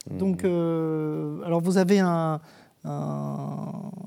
[0.10, 2.42] Mmh, donc, alors vous avez un,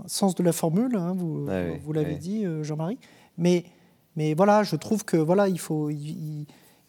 [0.06, 1.46] sens de la formule, hein, vous,
[1.84, 2.98] vous l'avez dit, Jean-Marie.
[3.38, 3.64] Mais,
[4.16, 5.90] mais voilà, je trouve que voilà, il faut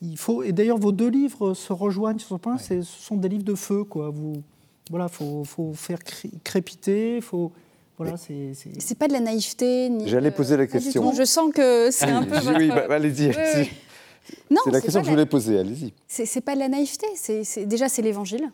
[0.01, 2.57] il faut, et d'ailleurs, vos deux livres se rejoignent sur ce point.
[2.57, 4.09] Ce sont des livres de feu, quoi.
[4.09, 4.43] Vous,
[4.89, 5.99] voilà, faut, faut faire
[6.43, 7.51] crépiter, faut.
[7.97, 8.51] Voilà, c'est.
[8.79, 9.89] C'est pas de la naïveté.
[10.05, 11.13] J'allais poser la question.
[11.13, 12.35] Je sens que c'est un peu.
[12.57, 13.33] Oui, bah, allez-y.
[13.33, 15.59] c'est la question que je voulais poser.
[15.59, 15.93] Allez-y.
[16.07, 17.07] C'est pas de la naïveté.
[17.15, 18.51] C'est déjà c'est l'Évangile.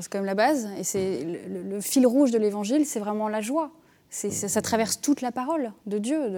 [0.00, 3.40] C'est quand même la base, et c'est le, fil rouge de l'Évangile, c'est vraiment la
[3.40, 3.70] joie.
[4.10, 6.30] Ça, ça, traverse toute la parole de Dieu,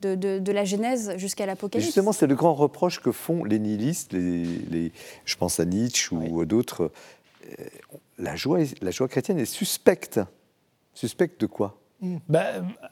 [0.00, 1.86] de, de, de, la Genèse jusqu'à l'Apocalypse.
[1.86, 4.92] Justement, c'est le grand reproche que font les nihilistes, les, les
[5.24, 6.90] je pense à Nietzsche ou d'autres.
[7.60, 7.64] Euh,
[8.22, 10.20] la joie, la joie chrétienne est suspecte.
[10.94, 11.78] Suspecte de quoi?
[12.28, 12.46] Bah,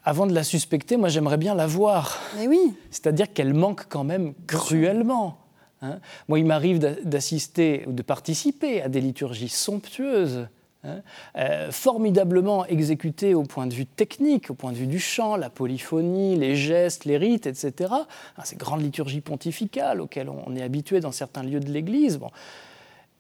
[0.05, 2.20] avant de la suspecter, moi j'aimerais bien la voir.
[2.36, 2.74] Mais oui.
[2.90, 5.39] C'est-à-dire qu'elle manque quand même cruellement.
[5.82, 5.98] Hein.
[6.28, 10.47] moi, il m'arrive d'assister ou de participer à des liturgies somptueuses
[10.82, 11.02] Hein,
[11.36, 15.51] euh, formidablement exécuté au point de vue technique, au point de vue du chant, la
[15.51, 17.93] polyphonie, les gestes, les rites, etc.
[17.93, 22.16] Hein, ces grandes liturgies pontificales auxquelles on est habitué dans certains lieux de l'Église.
[22.16, 22.31] Bon.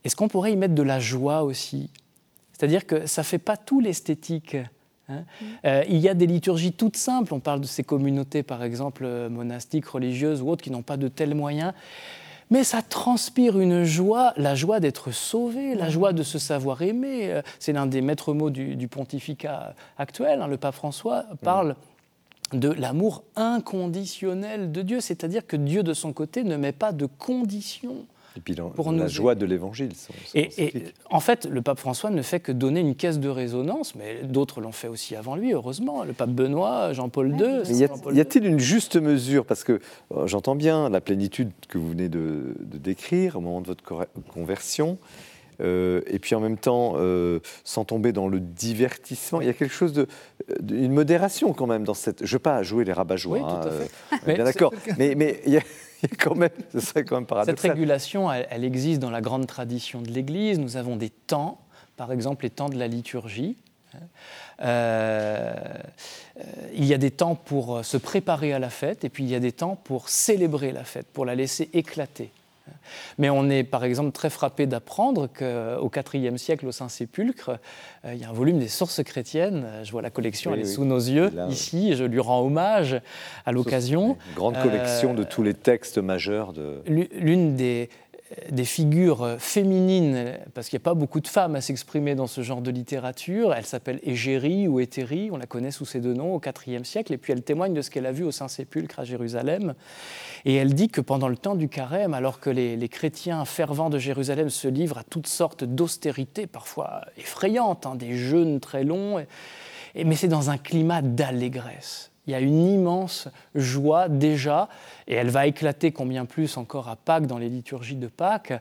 [0.04, 1.90] Est-ce qu'on pourrait y mettre de la joie aussi?
[2.52, 4.56] C'est-à-dire que ça ne fait pas tout l'esthétique.
[5.08, 5.24] Hein.
[5.40, 5.44] Mm.
[5.64, 9.06] Euh, il y a des liturgies toutes simples, on parle de ces communautés par exemple
[9.28, 11.72] monastiques, religieuses ou autres qui n'ont pas de tels moyens,
[12.50, 17.32] mais ça transpire une joie, la joie d'être sauvé, la joie de se savoir aimé.
[17.32, 20.42] Euh, c'est l'un des maîtres mots du, pontificat actuel.
[20.42, 20.48] Hein.
[20.48, 21.76] Le pape François parle
[22.52, 27.06] de l'amour inconditionnel de Dieu, c'est-à-dire que Dieu de son côté ne met pas de
[27.06, 28.06] conditions
[28.36, 29.90] et puis pour la joie de l'évangile.
[30.34, 34.22] Et, en fait, le pape François ne fait que donner une caisse de résonance, mais
[34.22, 36.04] d'autres l'ont fait aussi avant lui, heureusement.
[36.04, 38.14] Le pape Benoît, Jean-Paul II.
[38.14, 39.44] y a-t-il une juste mesure?
[39.44, 39.80] Parce que
[40.14, 43.82] euh, j'entends bien la plénitude que vous venez de, décrire au moment de votre
[44.32, 44.98] conversion.
[45.60, 49.52] Euh, et puis en même temps, euh, sans tomber dans le divertissement, il y a
[49.52, 50.06] quelque chose de,
[50.70, 52.20] une modération quand même dans cette.
[52.20, 54.34] Je ne veux pas jouer les rabat Oui, tout à fait.
[54.34, 54.72] bien d'accord.
[54.96, 55.62] Mais, mais il y a
[56.18, 57.58] quand même, ce serait quand même paradoxal.
[57.58, 60.58] Cette régulation, elle, existe dans la grande tradition de l'Église.
[60.58, 61.60] Nous avons des temps,
[61.96, 63.56] par exemple les temps de la liturgie.
[64.62, 65.52] Euh,
[66.74, 69.34] il y a des temps pour se préparer à la fête et puis il y
[69.34, 72.30] a des temps pour célébrer la fête, pour la laisser éclater.
[73.18, 77.58] Mais on est par exemple très frappé d'apprendre qu'au IVe siècle, au Saint-Sépulcre,
[78.04, 79.66] euh, il y a un volume des sources chrétiennes.
[79.82, 83.00] Je vois la collection, elle est sous nos yeux ici, je lui rends hommage
[83.46, 84.16] à l'occasion.
[84.34, 86.82] Grande collection de euh, tous les textes majeurs de.
[86.86, 87.88] L'une des
[88.50, 92.42] des figures féminines, parce qu'il n'y a pas beaucoup de femmes à s'exprimer dans ce
[92.42, 93.52] genre de littérature.
[93.52, 97.12] Elle s'appelle Égérie ou Éthérie, on la connaît sous ces deux noms au IVe siècle,
[97.12, 99.74] et puis elle témoigne de ce qu'elle a vu au Saint-Sépulcre à Jérusalem.
[100.44, 103.98] Et elle dit que pendant le temps du carême, alors que les, chrétiens fervents de
[103.98, 109.24] Jérusalem se livrent à toutes sortes d'austérités, parfois effrayantes, hein, des jeûnes très longs,
[109.94, 114.68] mais c'est dans un climat d'allégresse il y a une immense joie déjà,
[115.06, 118.52] et elle va éclater combien plus encore à Pâques, dans les liturgies de Pâques,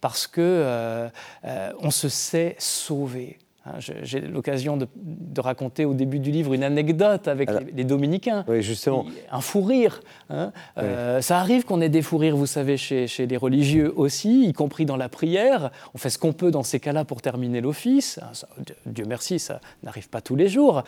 [0.00, 1.08] parce que euh,
[1.44, 3.38] euh, on se sait sauvé.
[3.64, 4.86] Hein, j'ai l'occasion de,
[5.40, 8.44] raconter au début du livre une anecdote avec les, dominicains.
[8.48, 9.06] Oui, justement.
[9.30, 10.00] Un fou rire.
[10.30, 10.52] Hein.
[10.78, 14.52] Euh, ça arrive qu'on ait des fous rires, vous savez, chez, les religieux aussi, y
[14.52, 15.70] compris dans la prière.
[15.94, 18.18] On fait ce qu'on peut dans ces cas-là pour terminer l'office.
[18.20, 18.32] Hein,
[18.86, 20.82] Dieu merci, ça n'arrive pas tous les jours.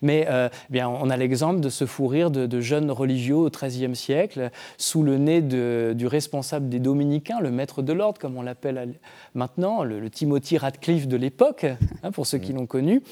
[0.00, 3.96] Mais euh, bien, on a l'exemple de ce fou rire de, jeunes religieux au XIIIe
[3.96, 8.94] siècle, sous le nez du responsable des dominicains, le maître de l'ordre, comme on l'appelle
[9.34, 11.66] maintenant, le, le Timothy Radcliffe de l'époque.
[12.02, 13.02] Hein, pour ceux qui l'ont connu.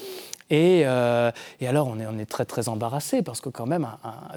[0.51, 3.87] Euh, et, alors, on est, très embarrassé parce que, quand même,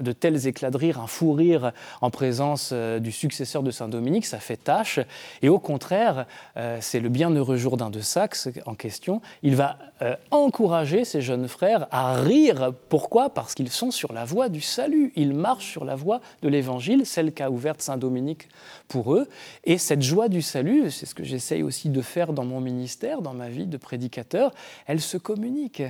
[0.01, 1.71] de tels éclats de rire, un fou rire
[2.01, 4.99] en présence euh, du successeur de Saint-Dominique, ça fait tâche.
[5.41, 6.25] Et au contraire,
[6.57, 9.21] euh, c'est le bienheureux Jourdain de Saxe en question.
[9.43, 9.77] Il va
[10.31, 12.73] encourager ses jeunes frères à rire.
[12.89, 13.29] Pourquoi?
[13.29, 15.13] Parce qu'ils sont sur la voie du salut.
[15.15, 18.49] Ils marchent sur la voie de l'Évangile, celle qu'a ouverte Saint-Dominique
[18.87, 19.27] pour eux.
[19.63, 23.21] Et cette joie du salut, c'est ce que j'essaye aussi de faire dans mon ministère,
[23.21, 24.51] dans ma vie de prédicateur,
[24.85, 25.81] elle se communique.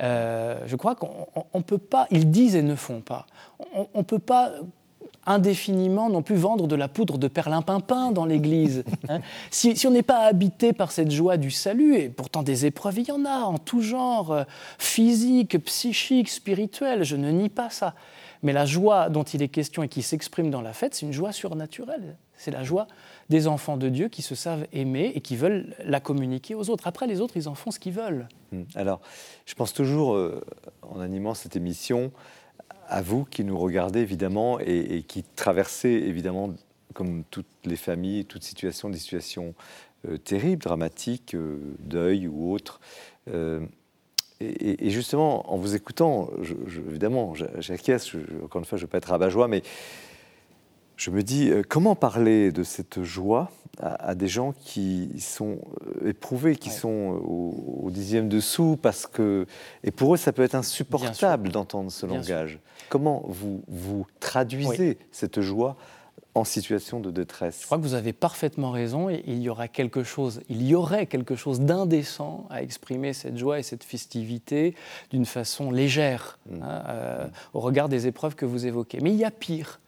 [0.00, 3.26] Euh, je crois qu'on ne peut pas, ils disent et ne font pas,
[3.74, 4.52] on ne peut pas
[5.26, 8.84] indéfiniment non plus vendre de la poudre de perlimpinpin dans l'Église.
[9.08, 9.20] Hein.
[9.50, 13.08] si, on n'est pas habité par cette joie du salut, et pourtant des épreuves, il
[13.08, 14.44] y en a en tout genre, euh,
[14.78, 17.94] physique, psychique, spirituel, je ne nie pas ça.
[18.42, 21.12] Mais la joie dont il est question et qui s'exprime dans la fête, c'est une
[21.12, 22.16] joie surnaturelle.
[22.36, 22.86] C'est la joie
[23.30, 26.88] des enfants de Dieu qui se savent aimer et qui veulent la communiquer aux autres.
[26.88, 28.28] Après, les autres, ils en font ce qu'ils veulent.
[28.50, 28.64] Hmm.
[28.74, 29.00] Alors,
[29.46, 30.44] je pense toujours, euh,
[30.82, 32.10] en animant cette émission,
[32.88, 36.52] à vous qui nous regardez évidemment et, qui traversez évidemment,
[36.92, 39.54] comme toutes les familles, toutes situations, des situations
[40.08, 42.80] euh, terribles, dramatiques, euh, deuil ou autres.
[44.40, 46.30] Et, justement, en vous écoutant,
[46.88, 48.12] évidemment, j'acquiesce,
[48.42, 49.62] encore une fois, je ne veux pas être rabat-joie, mais
[51.00, 55.58] je me dis, euh, comment parler de cette joie à, des gens qui sont
[56.02, 59.46] euh, éprouvés, qui sont au, dixième dessous, parce que...
[59.82, 62.58] Et pour eux, ça peut être insupportable d'entendre ce langage.
[62.90, 65.76] Comment vous, vous traduisez cette joie
[66.34, 67.60] en situation de détresse?
[67.62, 69.08] Je crois que vous avez parfaitement raison.
[69.08, 73.38] Et il y aura quelque chose, il y aurait quelque chose d'indécent à exprimer cette
[73.38, 74.74] joie et cette festivité
[75.10, 76.62] d'une façon légère, mm.
[76.62, 78.98] hein, euh, au regard des épreuves que vous évoquez.
[79.00, 79.80] Mais il y a pire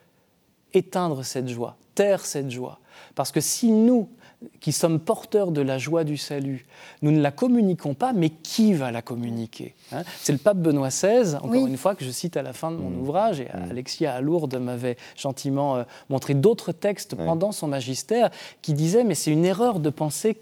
[0.74, 2.78] éteindre cette joie, taire cette joie.
[3.15, 4.09] Parce que si nous,
[4.61, 6.66] qui sommes porteurs de la joie du salut,
[7.03, 9.74] nous ne la communiquons pas, mais qui va la communiquer?
[9.93, 12.70] Hein C'est le pape Benoît XVI, encore une fois, que je cite à la fin
[12.70, 13.01] de mon mmh.
[13.01, 13.70] ouvrage, et mmh.
[13.70, 18.31] Alexia à Lourdes m'avait gentiment euh, montré d'autres textes pendant son magistère,
[18.62, 20.36] qui disaient, mais c'est une erreur de penser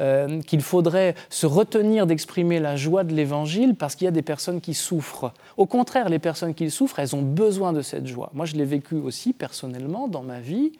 [0.00, 4.22] euh, qu'il faudrait se retenir d'exprimer la joie de l'Évangile parce qu'il y a des
[4.22, 5.32] personnes qui souffrent.
[5.56, 8.30] Au contraire, les personnes qui souffrent, elles ont besoin de cette joie.
[8.34, 10.72] Moi, je l'ai vécu aussi personnellement dans ma vie.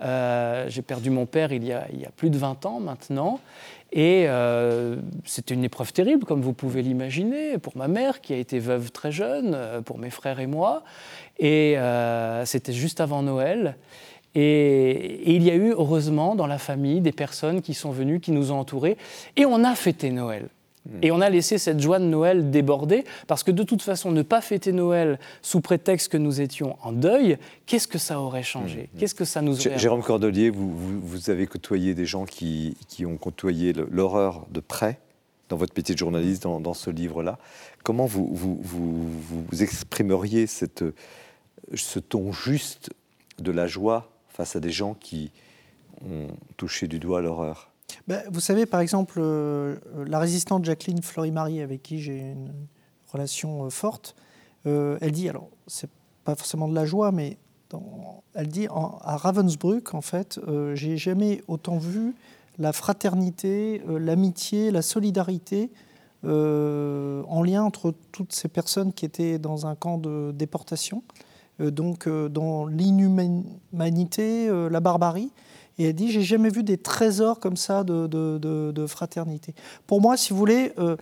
[0.00, 2.80] Euh, j'ai perdu mon père il y, a, il y, a, plus de 20 ans
[2.80, 3.38] maintenant.
[3.92, 8.38] Et euh, c'était une épreuve terrible, comme vous pouvez l'imaginer, pour ma mère qui a
[8.38, 10.82] été veuve très jeune, euh, pour mes frères et moi.
[11.38, 11.76] Et
[12.44, 13.76] c'était juste avant Noël.
[14.34, 18.32] Et, il y a eu, heureusement, dans la famille, des personnes qui sont venues, qui
[18.32, 18.96] nous ont entourés.
[19.36, 20.48] Et on a fêté Noël.
[21.00, 24.22] Et on a laissé cette joie de Noël déborder, parce que de toute façon, ne
[24.22, 28.78] pas fêter Noël sous prétexte que nous étions en deuil, qu'est-ce que ça aurait changé
[28.92, 28.98] mmh, mmh.
[28.98, 33.06] Qu'est-ce que ça nous aurait Jérôme Cordelier, vous, vous, avez côtoyé des gens qui, qui
[33.06, 34.98] ont côtoyé l'horreur de près
[35.48, 37.38] dans votre métier de journaliste, dans, dans ce livre-là.
[37.84, 40.84] Comment vous, vous, vous, exprimeriez cette,
[41.74, 42.90] ce ton juste
[43.38, 45.30] de la joie face à des gens qui
[46.04, 47.71] ont touché du doigt l'horreur
[48.06, 52.52] ben, vous savez, par exemple, euh, la résistante Jacqueline Fleury-Marie, avec qui j'ai une
[53.12, 54.14] relation euh, forte,
[54.66, 55.90] euh, elle dit, alors, c'est
[56.24, 57.38] pas forcément de la joie, mais
[58.34, 60.38] elle dit à Ravensbrück, en fait,
[60.74, 62.14] j'ai jamais autant vu
[62.58, 65.70] la fraternité, l'amitié, la solidarité
[66.22, 71.02] en lien entre toutes ces personnes qui étaient dans un camp de déportation,
[71.60, 75.32] donc dans l'inhumanité, la barbarie.
[75.78, 79.54] Et elle dit J'ai jamais vu des trésors comme ça de, fraternité.
[79.86, 80.96] Pour moi, si vous voulez, euh,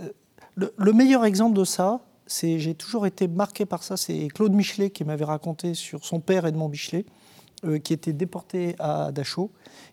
[0.00, 3.96] euh, le, meilleur exemple de ça, c'est j'ai toujours été marqué par ça.
[3.96, 7.06] C'est Claude Michelet qui m'avait raconté sur son père Edmond Michelet,
[7.64, 9.50] euh, qui était déporté à Dachau.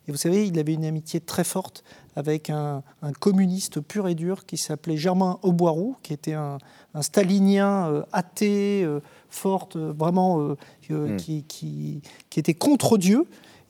[0.08, 1.84] Et vous savez, il avait une amitié très forte
[2.16, 2.84] avec un,
[3.20, 6.60] communiste pur et dur qui s'appelait Germain Auboiroux, qui était un,
[7.02, 8.88] stalinien athée,
[9.30, 10.56] forte, vraiment,
[10.90, 11.18] hmm.
[11.18, 12.02] qui, qui,
[12.38, 13.26] était contre Dieu,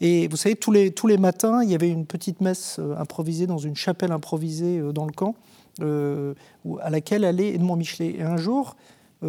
[0.05, 2.95] et vous savez, tous les, tous les matins, il y avait une petite messe euh,
[2.95, 5.35] improvisée dans une chapelle improvisée euh, dans le camp,
[5.81, 6.35] euh,
[6.81, 8.17] à laquelle allait Edmond Michelet.
[8.19, 8.75] Et un jour,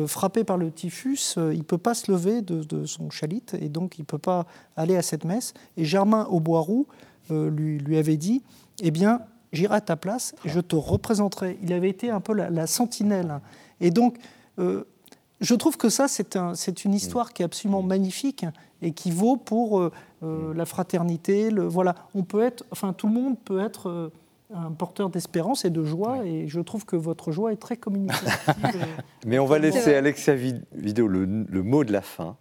[0.07, 3.97] frappé par le typhus, il ne peut pas se lever de, son chalit, et donc
[3.97, 4.45] il ne peut pas
[4.77, 5.55] aller à cette messe.
[5.79, 6.87] Et Germain Auboiroux
[7.31, 8.43] lui, lui avait dit,
[8.83, 9.23] eh bien,
[9.55, 11.57] j'irai à ta place je te représenterai.
[11.63, 13.41] Il avait été un peu la, sentinelle.
[13.81, 14.19] Et donc,
[14.59, 16.53] je trouve que ça, c'est un,
[16.85, 18.45] une histoire qui est absolument magnifique
[18.83, 19.93] et qui vaut pour euh,
[20.23, 21.51] euh, la fraternité.
[21.51, 24.13] Le, voilà, on peut être, enfin, tout le monde peut être euh,
[24.55, 28.55] un porteur d'espérance et de joie, et je trouve que votre joie est très communicative.
[29.27, 32.37] Mais on va laisser Alexia Vidéo le, le, mot de la fin,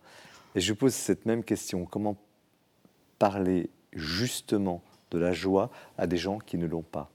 [0.56, 2.16] et je pose cette même question comment
[3.18, 4.82] parler justement
[5.12, 7.10] de la joie à des gens qui ne l'ont pas?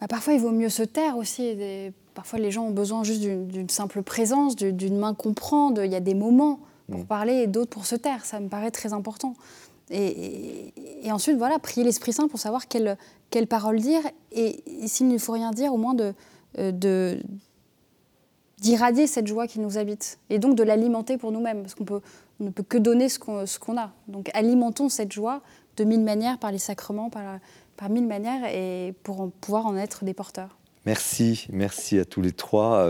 [0.00, 1.56] Bah, Parfois, il vaut mieux se taire aussi.
[2.14, 5.74] Parfois, les gens ont besoin juste d'une simple présence, d'une main qu'on prend.
[5.74, 6.60] Il y a des moments
[6.90, 7.06] pour mm.
[7.06, 8.24] parler et d'autres pour se taire.
[8.24, 9.34] Ça me paraît très important.
[9.90, 10.72] Et,
[11.10, 12.96] ensuite, voilà, prier l'Esprit Saint pour savoir quelle,
[13.30, 14.02] quelle parole dire.
[14.32, 16.12] Et, s'il ne faut rien dire, au moins de,
[16.58, 17.20] euh, de
[18.58, 22.00] d'irradier cette joie qui nous habite et donc de l'alimenter pour nous-mêmes parce qu'on peut,
[22.40, 23.92] ne peut que donner ce qu'on, ce qu'on a.
[24.08, 25.42] Donc alimentons cette joie
[25.76, 27.38] de mille manières par les sacrements, par,
[27.76, 30.56] par mille manières et pour pouvoir en être des porteurs.
[30.86, 32.86] Merci, merci à tous les trois.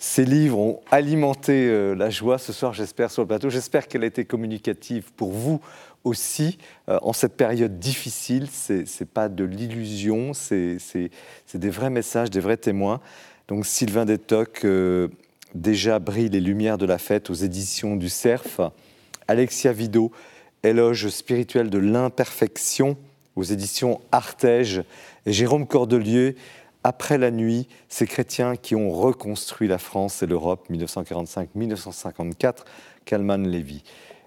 [0.00, 3.50] Ces livres ont alimenté euh, la joie ce soir, j'espère, sur le plateau.
[3.50, 5.60] J'espère qu'elle a été communicative pour vous
[6.04, 6.58] aussi
[6.88, 8.48] euh, en cette période difficile.
[8.48, 10.78] Ce n'est pas de l'illusion, c'est
[11.52, 13.00] des vrais messages, des vrais témoins.
[13.48, 15.08] Donc Sylvain Détoc, euh,
[15.56, 18.60] déjà brille les lumières de la fête aux éditions du Cerf.
[19.26, 20.12] Alexia Vido,
[20.62, 22.96] éloge spirituel de l'imperfection
[23.34, 24.82] aux éditions Artege.
[25.26, 26.36] Et Jérôme Cordelier,
[26.84, 32.64] après la nuit, ces chrétiens qui ont reconstruit la France et l'Europe 1945-1954,
[33.04, 33.82] Kalman Lévy.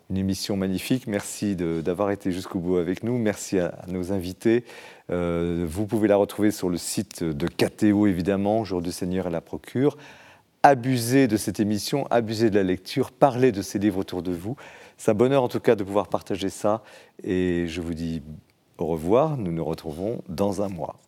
[0.10, 1.08] Une émission magnifique.
[1.08, 3.18] Merci d'avoir été jusqu'au bout avec nous.
[3.18, 4.66] Merci à, nos invités.
[5.10, 9.32] Euh, vous pouvez la retrouver sur le site de KTO, évidemment, Jour du Seigneur et
[9.32, 9.98] la Procure.
[10.64, 14.58] Abusez de cette émission, abusez de la lecture, parlez de ces livres autour de vous.
[14.98, 16.84] C'est un bonheur en tout cas de pouvoir partager ça
[17.24, 18.22] et je vous dis
[18.78, 19.38] au revoir.
[19.38, 21.00] Nous nous retrouvons dans un mois.